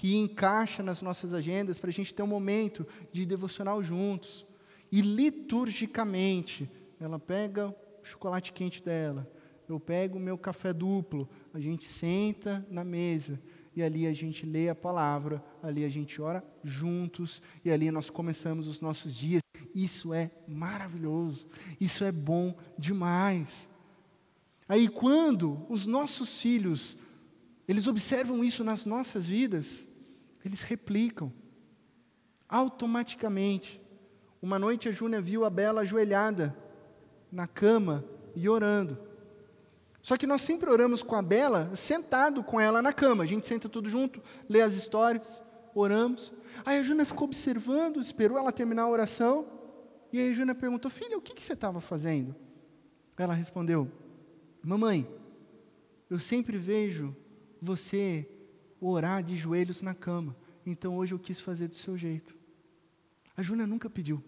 que 0.00 0.16
encaixa 0.16 0.82
nas 0.82 1.02
nossas 1.02 1.34
agendas 1.34 1.78
para 1.78 1.90
a 1.90 1.92
gente 1.92 2.14
ter 2.14 2.22
um 2.22 2.26
momento 2.26 2.86
de 3.12 3.26
devocional 3.26 3.82
juntos. 3.82 4.46
E 4.90 5.02
liturgicamente, 5.02 6.70
ela 6.98 7.18
pega 7.18 7.68
o 7.68 7.74
chocolate 8.02 8.50
quente 8.50 8.82
dela, 8.82 9.30
eu 9.68 9.78
pego 9.78 10.16
o 10.16 10.20
meu 10.20 10.38
café 10.38 10.72
duplo, 10.72 11.28
a 11.52 11.60
gente 11.60 11.84
senta 11.84 12.66
na 12.70 12.82
mesa 12.82 13.38
e 13.76 13.82
ali 13.82 14.06
a 14.06 14.14
gente 14.14 14.46
lê 14.46 14.70
a 14.70 14.74
palavra, 14.74 15.44
ali 15.62 15.84
a 15.84 15.88
gente 15.90 16.18
ora 16.22 16.42
juntos 16.64 17.42
e 17.62 17.70
ali 17.70 17.90
nós 17.90 18.08
começamos 18.08 18.68
os 18.68 18.80
nossos 18.80 19.14
dias. 19.14 19.42
Isso 19.74 20.14
é 20.14 20.30
maravilhoso, 20.48 21.46
isso 21.78 22.04
é 22.04 22.10
bom 22.10 22.56
demais. 22.78 23.68
Aí 24.66 24.88
quando 24.88 25.62
os 25.68 25.86
nossos 25.86 26.40
filhos, 26.40 26.96
eles 27.68 27.86
observam 27.86 28.42
isso 28.42 28.64
nas 28.64 28.86
nossas 28.86 29.28
vidas, 29.28 29.86
eles 30.44 30.62
replicam 30.62 31.32
automaticamente. 32.48 33.80
Uma 34.42 34.58
noite 34.58 34.88
a 34.88 34.92
Júnia 34.92 35.20
viu 35.20 35.44
a 35.44 35.50
Bela 35.50 35.82
ajoelhada 35.82 36.56
na 37.30 37.46
cama 37.46 38.04
e 38.34 38.48
orando. 38.48 38.98
Só 40.02 40.16
que 40.16 40.26
nós 40.26 40.40
sempre 40.40 40.70
oramos 40.70 41.02
com 41.02 41.14
a 41.14 41.22
Bela 41.22 41.74
sentado 41.76 42.42
com 42.42 42.58
ela 42.58 42.80
na 42.80 42.92
cama. 42.92 43.24
A 43.24 43.26
gente 43.26 43.46
senta 43.46 43.68
tudo 43.68 43.88
junto, 43.88 44.22
lê 44.48 44.62
as 44.62 44.72
histórias, 44.72 45.42
oramos. 45.74 46.32
Aí 46.64 46.78
a 46.78 46.82
Júnia 46.82 47.04
ficou 47.04 47.24
observando, 47.24 48.00
esperou 48.00 48.38
ela 48.38 48.50
terminar 48.50 48.82
a 48.82 48.88
oração. 48.88 49.46
E 50.12 50.18
aí 50.18 50.32
a 50.32 50.34
Júnia 50.34 50.54
perguntou: 50.54 50.90
Filha, 50.90 51.18
o 51.18 51.20
que, 51.20 51.34
que 51.34 51.42
você 51.42 51.52
estava 51.52 51.80
fazendo? 51.80 52.34
Ela 53.16 53.34
respondeu: 53.34 53.90
Mamãe, 54.62 55.06
eu 56.08 56.18
sempre 56.18 56.56
vejo 56.56 57.14
você 57.60 58.26
orar 58.80 59.22
de 59.22 59.36
joelhos 59.36 59.82
na 59.82 59.94
cama. 59.94 60.36
Então 60.64 60.96
hoje 60.96 61.12
eu 61.14 61.18
quis 61.18 61.40
fazer 61.40 61.68
do 61.68 61.76
seu 61.76 61.96
jeito. 61.96 62.34
A 63.36 63.42
Júnia 63.42 63.66
nunca 63.66 63.88
pediu. 63.88 64.22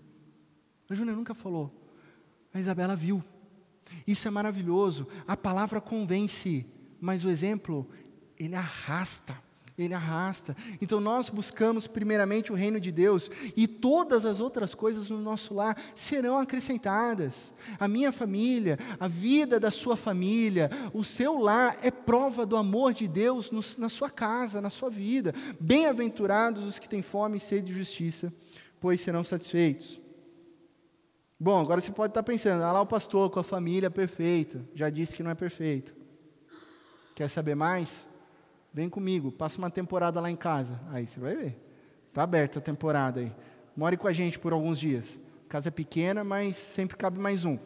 A 0.88 0.94
Júnia 0.94 1.14
nunca 1.14 1.34
falou. 1.34 1.72
A 2.52 2.60
Isabela 2.60 2.96
viu. 2.96 3.22
Isso 4.06 4.28
é 4.28 4.30
maravilhoso. 4.30 5.06
A 5.26 5.36
palavra 5.36 5.80
convence, 5.80 6.66
mas 7.00 7.24
o 7.24 7.28
exemplo, 7.28 7.88
ele 8.38 8.54
arrasta 8.54 9.36
ele 9.76 9.94
arrasta. 9.94 10.56
Então 10.80 11.00
nós 11.00 11.28
buscamos 11.28 11.86
primeiramente 11.86 12.52
o 12.52 12.54
reino 12.54 12.80
de 12.80 12.92
Deus 12.92 13.30
e 13.56 13.66
todas 13.66 14.24
as 14.24 14.40
outras 14.40 14.74
coisas 14.74 15.08
no 15.10 15.18
nosso 15.18 15.54
lar 15.54 15.76
serão 15.94 16.38
acrescentadas. 16.38 17.52
A 17.78 17.88
minha 17.88 18.12
família, 18.12 18.78
a 19.00 19.08
vida 19.08 19.58
da 19.58 19.70
sua 19.70 19.96
família, 19.96 20.70
o 20.92 21.04
seu 21.04 21.38
lar 21.38 21.78
é 21.82 21.90
prova 21.90 22.44
do 22.44 22.56
amor 22.56 22.92
de 22.92 23.08
Deus 23.08 23.50
no, 23.50 23.60
na 23.78 23.88
sua 23.88 24.10
casa, 24.10 24.60
na 24.60 24.70
sua 24.70 24.90
vida. 24.90 25.34
Bem-aventurados 25.58 26.64
os 26.64 26.78
que 26.78 26.88
têm 26.88 27.02
fome 27.02 27.38
e 27.38 27.40
sede 27.40 27.66
de 27.66 27.72
justiça, 27.72 28.32
pois 28.80 29.00
serão 29.00 29.24
satisfeitos. 29.24 30.00
Bom, 31.38 31.60
agora 31.60 31.80
você 31.80 31.90
pode 31.90 32.12
estar 32.12 32.22
pensando, 32.22 32.62
ah 32.62 32.70
lá 32.70 32.80
o 32.80 32.86
pastor 32.86 33.28
com 33.30 33.40
a 33.40 33.42
família 33.42 33.90
perfeita, 33.90 34.64
já 34.74 34.88
disse 34.88 35.16
que 35.16 35.24
não 35.24 35.30
é 35.32 35.34
perfeito. 35.34 35.92
Quer 37.16 37.28
saber 37.28 37.56
mais? 37.56 38.06
Vem 38.72 38.88
comigo, 38.88 39.30
passa 39.30 39.58
uma 39.58 39.70
temporada 39.70 40.20
lá 40.20 40.30
em 40.30 40.36
casa. 40.36 40.80
Aí 40.88 41.06
você 41.06 41.20
vai 41.20 41.34
ver. 41.36 41.56
Está 42.08 42.22
aberta 42.22 42.58
a 42.58 42.62
temporada 42.62 43.20
aí. 43.20 43.32
More 43.76 43.96
com 43.96 44.08
a 44.08 44.12
gente 44.12 44.38
por 44.38 44.52
alguns 44.52 44.78
dias. 44.78 45.18
casa 45.48 45.68
é 45.68 45.70
pequena, 45.70 46.24
mas 46.24 46.56
sempre 46.56 46.96
cabe 46.96 47.18
mais 47.18 47.44
um. 47.44 47.58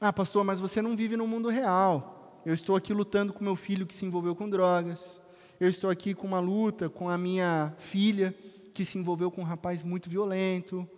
Ah, 0.00 0.12
pastor, 0.12 0.44
mas 0.44 0.60
você 0.60 0.80
não 0.80 0.96
vive 0.96 1.16
no 1.16 1.26
mundo 1.26 1.48
real. 1.48 2.40
Eu 2.46 2.54
estou 2.54 2.76
aqui 2.76 2.94
lutando 2.94 3.32
com 3.32 3.44
meu 3.44 3.56
filho 3.56 3.86
que 3.86 3.94
se 3.94 4.06
envolveu 4.06 4.34
com 4.34 4.48
drogas. 4.48 5.20
Eu 5.60 5.68
estou 5.68 5.90
aqui 5.90 6.14
com 6.14 6.26
uma 6.26 6.40
luta 6.40 6.88
com 6.88 7.08
a 7.08 7.18
minha 7.18 7.74
filha 7.78 8.34
que 8.72 8.84
se 8.84 8.96
envolveu 8.96 9.30
com 9.30 9.42
um 9.42 9.44
rapaz 9.44 9.82
muito 9.82 10.08
violento. 10.08 10.88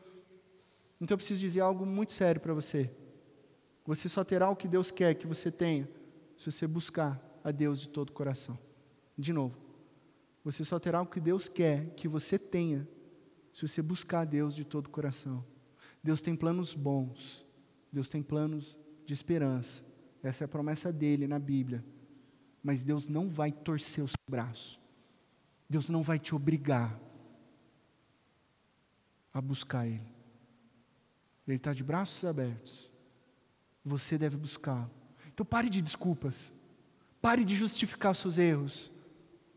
Então 1.00 1.14
eu 1.14 1.18
preciso 1.18 1.40
dizer 1.40 1.60
algo 1.60 1.86
muito 1.86 2.12
sério 2.12 2.40
para 2.40 2.52
você. 2.52 2.90
Você 3.86 4.08
só 4.08 4.22
terá 4.22 4.48
o 4.50 4.54
que 4.54 4.68
Deus 4.68 4.90
quer 4.90 5.14
que 5.14 5.26
você 5.26 5.50
tenha 5.50 5.88
se 6.36 6.52
você 6.52 6.66
buscar 6.66 7.20
a 7.42 7.50
Deus 7.50 7.80
de 7.80 7.88
todo 7.88 8.10
o 8.10 8.12
coração. 8.12 8.58
De 9.20 9.34
novo, 9.34 9.54
você 10.42 10.64
só 10.64 10.78
terá 10.78 11.02
o 11.02 11.06
que 11.06 11.20
Deus 11.20 11.46
quer 11.46 11.90
que 11.90 12.08
você 12.08 12.38
tenha 12.38 12.88
se 13.52 13.68
você 13.68 13.82
buscar 13.82 14.20
a 14.20 14.24
Deus 14.24 14.54
de 14.54 14.64
todo 14.64 14.86
o 14.86 14.90
coração. 14.90 15.44
Deus 16.02 16.22
tem 16.22 16.34
planos 16.34 16.72
bons, 16.72 17.44
Deus 17.92 18.08
tem 18.08 18.22
planos 18.22 18.78
de 19.04 19.12
esperança. 19.12 19.84
Essa 20.22 20.44
é 20.44 20.46
a 20.46 20.48
promessa 20.48 20.90
dele 20.90 21.26
na 21.26 21.38
Bíblia. 21.38 21.84
Mas 22.62 22.82
Deus 22.82 23.08
não 23.08 23.28
vai 23.28 23.52
torcer 23.52 24.02
o 24.02 24.08
seu 24.08 24.16
braço. 24.28 24.80
Deus 25.68 25.90
não 25.90 26.02
vai 26.02 26.18
te 26.18 26.34
obrigar 26.34 26.98
a 29.34 29.40
buscar 29.40 29.86
Ele. 29.86 30.08
Ele 31.46 31.56
está 31.58 31.74
de 31.74 31.84
braços 31.84 32.24
abertos. 32.24 32.90
Você 33.84 34.16
deve 34.16 34.38
buscá-lo. 34.38 34.90
Então 35.28 35.44
pare 35.44 35.68
de 35.68 35.82
desculpas. 35.82 36.52
Pare 37.20 37.44
de 37.44 37.54
justificar 37.54 38.14
seus 38.14 38.38
erros. 38.38 38.90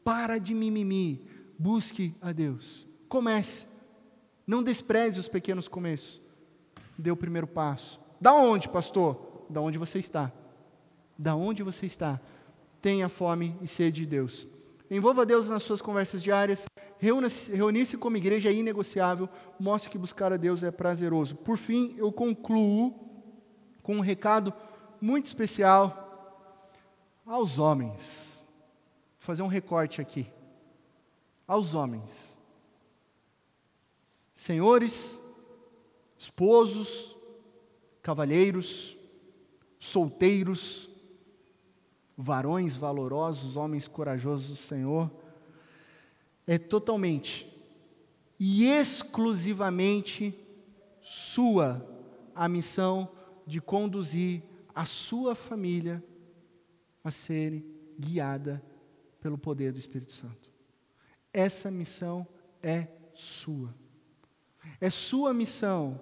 Para 0.03 0.37
de 0.39 0.53
mimimi. 0.53 1.25
Busque 1.57 2.15
a 2.21 2.31
Deus. 2.31 2.87
Comece. 3.07 3.65
Não 4.45 4.61
despreze 4.61 5.19
os 5.19 5.27
pequenos 5.27 5.67
começos. 5.67 6.21
Dê 6.97 7.09
o 7.11 7.15
primeiro 7.15 7.47
passo. 7.47 7.99
Da 8.19 8.33
onde, 8.33 8.67
pastor? 8.67 9.45
Da 9.49 9.61
onde 9.61 9.77
você 9.77 9.99
está. 9.99 10.31
Da 11.17 11.35
onde 11.35 11.63
você 11.63 11.85
está. 11.85 12.19
Tenha 12.81 13.07
fome 13.07 13.55
e 13.61 13.67
sede 13.67 14.01
de 14.01 14.07
Deus. 14.07 14.47
Envolva 14.91 15.25
Deus 15.25 15.47
nas 15.47 15.63
suas 15.63 15.81
conversas 15.81 16.21
diárias. 16.21 16.65
Reunir-se 16.99 17.97
como 17.97 18.17
igreja 18.17 18.49
é 18.49 18.53
inegociável. 18.53 19.29
Mostre 19.59 19.89
que 19.89 19.97
buscar 19.97 20.31
a 20.33 20.37
Deus 20.37 20.63
é 20.63 20.71
prazeroso. 20.71 21.35
Por 21.35 21.57
fim, 21.57 21.95
eu 21.97 22.11
concluo 22.11 22.93
com 23.81 23.95
um 23.95 24.01
recado 24.01 24.53
muito 25.01 25.25
especial 25.25 25.99
aos 27.25 27.59
homens. 27.59 28.32
Vou 29.23 29.27
fazer 29.27 29.41
um 29.41 29.47
recorte 29.47 30.01
aqui. 30.01 30.27
Aos 31.47 31.75
homens. 31.75 32.37
Senhores, 34.33 35.17
esposos, 36.17 37.15
cavalheiros, 38.01 38.97
solteiros, 39.79 40.89
varões 42.17 42.75
valorosos, 42.75 43.55
homens 43.55 43.87
corajosos 43.87 44.49
do 44.49 44.55
Senhor, 44.57 45.09
é 46.45 46.57
totalmente 46.57 47.49
e 48.37 48.65
exclusivamente 48.65 50.37
sua 50.99 51.81
a 52.35 52.49
missão 52.49 53.07
de 53.47 53.61
conduzir 53.61 54.43
a 54.75 54.83
sua 54.83 55.33
família 55.33 56.03
a 57.01 57.09
ser 57.09 57.63
guiada 57.97 58.61
pelo 59.23 59.37
poder 59.37 59.71
do 59.71 59.79
Espírito 59.79 60.11
Santo. 60.11 60.51
Essa 61.31 61.71
missão 61.71 62.27
é 62.61 62.89
sua. 63.15 63.73
É 64.81 64.89
sua 64.89 65.33
missão 65.33 65.97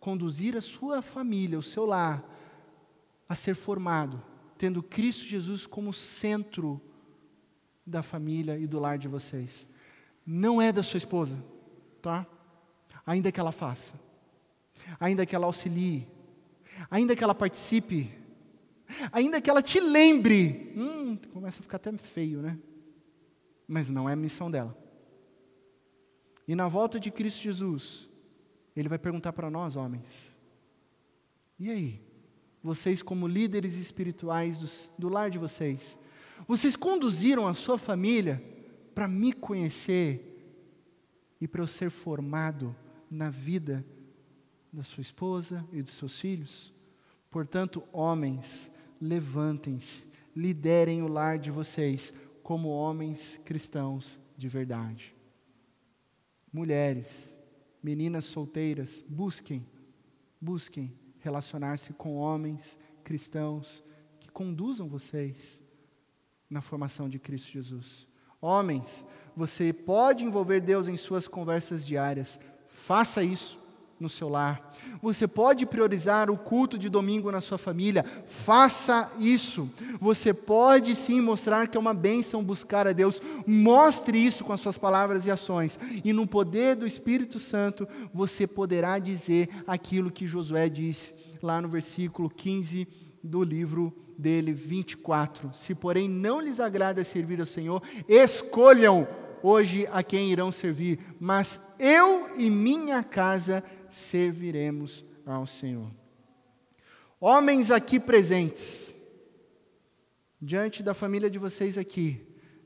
conduzir 0.00 0.56
a 0.56 0.60
sua 0.60 1.00
família, 1.00 1.56
o 1.56 1.62
seu 1.62 1.86
lar, 1.86 2.28
a 3.28 3.36
ser 3.36 3.54
formado, 3.54 4.20
tendo 4.58 4.82
Cristo 4.82 5.22
Jesus 5.22 5.68
como 5.68 5.92
centro 5.92 6.82
da 7.86 8.02
família 8.02 8.58
e 8.58 8.66
do 8.66 8.80
lar 8.80 8.98
de 8.98 9.06
vocês. 9.06 9.68
Não 10.26 10.60
é 10.60 10.72
da 10.72 10.82
sua 10.82 10.98
esposa, 10.98 11.40
tá? 12.02 12.26
Ainda 13.06 13.30
que 13.30 13.38
ela 13.38 13.52
faça, 13.52 13.94
ainda 14.98 15.24
que 15.24 15.36
ela 15.36 15.46
auxilie, 15.46 16.08
ainda 16.90 17.14
que 17.14 17.22
ela 17.22 17.36
participe, 17.36 18.10
ainda 19.10 19.40
que 19.40 19.50
ela 19.50 19.62
te 19.62 19.80
lembre, 19.80 20.72
hum, 20.76 21.16
começa 21.32 21.60
a 21.60 21.62
ficar 21.62 21.76
até 21.76 21.92
feio, 21.96 22.40
né? 22.42 22.58
mas 23.72 23.88
não 23.88 24.08
é 24.08 24.12
a 24.12 24.16
missão 24.16 24.50
dela. 24.50 24.76
E 26.46 26.54
na 26.54 26.68
volta 26.68 27.00
de 27.00 27.10
Cristo 27.10 27.42
Jesus, 27.42 28.08
ele 28.76 28.88
vai 28.88 28.98
perguntar 28.98 29.32
para 29.32 29.50
nós, 29.50 29.76
homens: 29.76 30.38
e 31.58 31.70
aí? 31.70 32.02
Vocês, 32.62 33.02
como 33.02 33.26
líderes 33.26 33.74
espirituais 33.74 34.60
do, 34.60 35.00
do 35.00 35.08
lar 35.08 35.30
de 35.30 35.38
vocês, 35.38 35.98
vocês 36.46 36.76
conduziram 36.76 37.48
a 37.48 37.54
sua 37.54 37.78
família 37.78 38.42
para 38.94 39.08
me 39.08 39.32
conhecer 39.32 40.28
e 41.40 41.48
para 41.48 41.62
eu 41.62 41.66
ser 41.66 41.90
formado 41.90 42.76
na 43.10 43.30
vida 43.30 43.84
da 44.72 44.82
sua 44.82 45.00
esposa 45.00 45.66
e 45.72 45.82
dos 45.82 45.92
seus 45.92 46.20
filhos? 46.20 46.72
Portanto, 47.30 47.82
homens, 47.92 48.70
levantem-se, 49.02 50.06
liderem 50.34 51.02
o 51.02 51.08
lar 51.08 51.36
de 51.36 51.50
vocês 51.50 52.14
como 52.40 52.68
homens 52.68 53.36
cristãos 53.44 54.18
de 54.38 54.48
verdade. 54.48 55.12
Mulheres, 56.52 57.36
meninas 57.82 58.24
solteiras, 58.26 59.04
busquem, 59.08 59.66
busquem 60.40 60.96
relacionar-se 61.18 61.92
com 61.92 62.14
homens 62.14 62.78
cristãos 63.02 63.82
que 64.20 64.30
conduzam 64.30 64.88
vocês 64.88 65.60
na 66.48 66.60
formação 66.60 67.08
de 67.08 67.18
Cristo 67.18 67.50
Jesus. 67.50 68.06
Homens, 68.40 69.04
você 69.34 69.72
pode 69.72 70.24
envolver 70.24 70.60
Deus 70.60 70.86
em 70.86 70.96
suas 70.96 71.26
conversas 71.26 71.84
diárias, 71.84 72.38
faça 72.68 73.24
isso 73.24 73.58
no 74.02 74.08
seu 74.08 74.28
lar. 74.28 74.72
Você 75.00 75.26
pode 75.26 75.64
priorizar 75.64 76.30
o 76.30 76.36
culto 76.36 76.76
de 76.76 76.88
domingo 76.88 77.30
na 77.30 77.40
sua 77.40 77.56
família, 77.56 78.04
faça 78.26 79.10
isso. 79.18 79.70
Você 80.00 80.34
pode 80.34 80.94
sim 80.94 81.20
mostrar 81.20 81.68
que 81.68 81.76
é 81.76 81.80
uma 81.80 81.94
bênção 81.94 82.42
buscar 82.42 82.86
a 82.86 82.92
Deus, 82.92 83.22
mostre 83.46 84.18
isso 84.18 84.44
com 84.44 84.52
as 84.52 84.60
suas 84.60 84.76
palavras 84.76 85.24
e 85.24 85.30
ações. 85.30 85.78
E 86.04 86.12
no 86.12 86.26
poder 86.26 86.76
do 86.76 86.86
Espírito 86.86 87.38
Santo, 87.38 87.88
você 88.12 88.46
poderá 88.46 88.98
dizer 88.98 89.48
aquilo 89.66 90.10
que 90.10 90.26
Josué 90.26 90.68
disse 90.68 91.12
lá 91.42 91.60
no 91.60 91.68
versículo 91.68 92.28
15 92.28 92.86
do 93.22 93.42
livro 93.42 93.92
dele, 94.18 94.52
24. 94.52 95.50
Se, 95.52 95.74
porém, 95.74 96.08
não 96.08 96.40
lhes 96.40 96.60
agrada 96.60 97.02
servir 97.04 97.40
ao 97.40 97.46
Senhor, 97.46 97.82
escolham 98.08 99.06
hoje 99.42 99.88
a 99.92 100.02
quem 100.02 100.30
irão 100.30 100.52
servir, 100.52 101.00
mas 101.18 101.60
eu 101.78 102.30
e 102.38 102.48
minha 102.48 103.02
casa 103.02 103.62
serviremos 103.92 105.04
ao 105.24 105.46
Senhor. 105.46 105.90
Homens 107.20 107.70
aqui 107.70 108.00
presentes, 108.00 108.92
diante 110.40 110.82
da 110.82 110.92
família 110.94 111.30
de 111.30 111.38
vocês 111.38 111.78
aqui, 111.78 112.20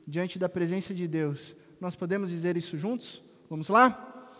diante 0.07 0.39
da 0.39 0.49
presença 0.49 0.95
de 0.95 1.07
Deus, 1.07 1.55
nós 1.79 1.95
podemos 1.95 2.31
dizer 2.31 2.57
isso 2.57 2.79
juntos? 2.79 3.23
Vamos 3.51 3.69
lá? 3.69 4.31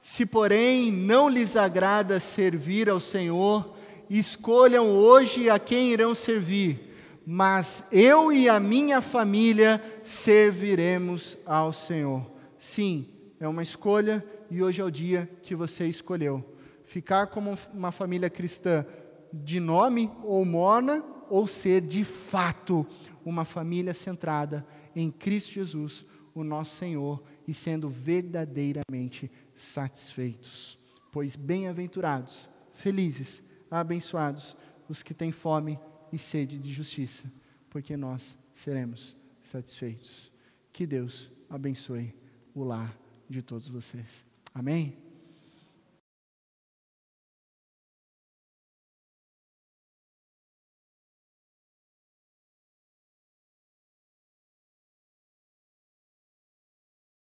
Se, 0.00 0.26
porém, 0.26 0.90
não 0.90 1.28
lhes 1.28 1.56
agrada 1.56 2.18
servir 2.18 2.88
ao 2.88 2.98
Senhor, 2.98 3.76
escolham 4.08 4.88
hoje 4.88 5.48
a 5.48 5.58
quem 5.58 5.92
irão 5.92 6.14
servir, 6.14 6.90
mas 7.24 7.84
eu 7.92 8.32
e 8.32 8.48
a 8.48 8.58
minha 8.58 9.00
família 9.00 9.80
serviremos 10.02 11.38
ao 11.46 11.72
Senhor. 11.72 12.28
Sim, 12.58 13.06
é 13.40 13.48
uma 13.48 13.62
escolha 13.62 14.22
e 14.50 14.62
hoje 14.62 14.82
é 14.82 14.84
o 14.84 14.90
dia 14.90 15.28
que 15.42 15.54
você 15.54 15.86
escolheu. 15.86 16.44
Ficar 16.84 17.28
como 17.28 17.56
uma 17.72 17.90
família 17.90 18.28
cristã 18.28 18.84
de 19.32 19.58
nome 19.58 20.10
ou 20.22 20.44
morna, 20.44 21.02
ou 21.30 21.46
ser 21.46 21.80
de 21.80 22.04
fato 22.04 22.86
uma 23.24 23.44
família 23.44 23.94
centrada 23.94 24.66
em 24.94 25.10
Cristo 25.10 25.52
Jesus, 25.52 26.04
o 26.34 26.44
nosso 26.44 26.76
Senhor, 26.76 27.22
e 27.46 27.54
sendo 27.54 27.88
verdadeiramente 27.88 29.30
satisfeitos. 29.54 30.78
Pois 31.10 31.34
bem-aventurados, 31.34 32.50
felizes, 32.72 33.42
abençoados 33.70 34.56
os 34.88 35.02
que 35.02 35.14
têm 35.14 35.32
fome 35.32 35.78
e 36.12 36.18
sede 36.18 36.58
de 36.58 36.72
justiça, 36.72 37.32
porque 37.70 37.96
nós 37.96 38.36
seremos 38.52 39.16
satisfeitos. 39.40 40.32
Que 40.72 40.84
Deus 40.84 41.30
abençoe 41.48 42.12
o 42.54 42.64
lar 42.64 43.00
de 43.30 43.42
todos 43.42 43.68
vocês. 43.68 44.24
Amém? 44.52 45.09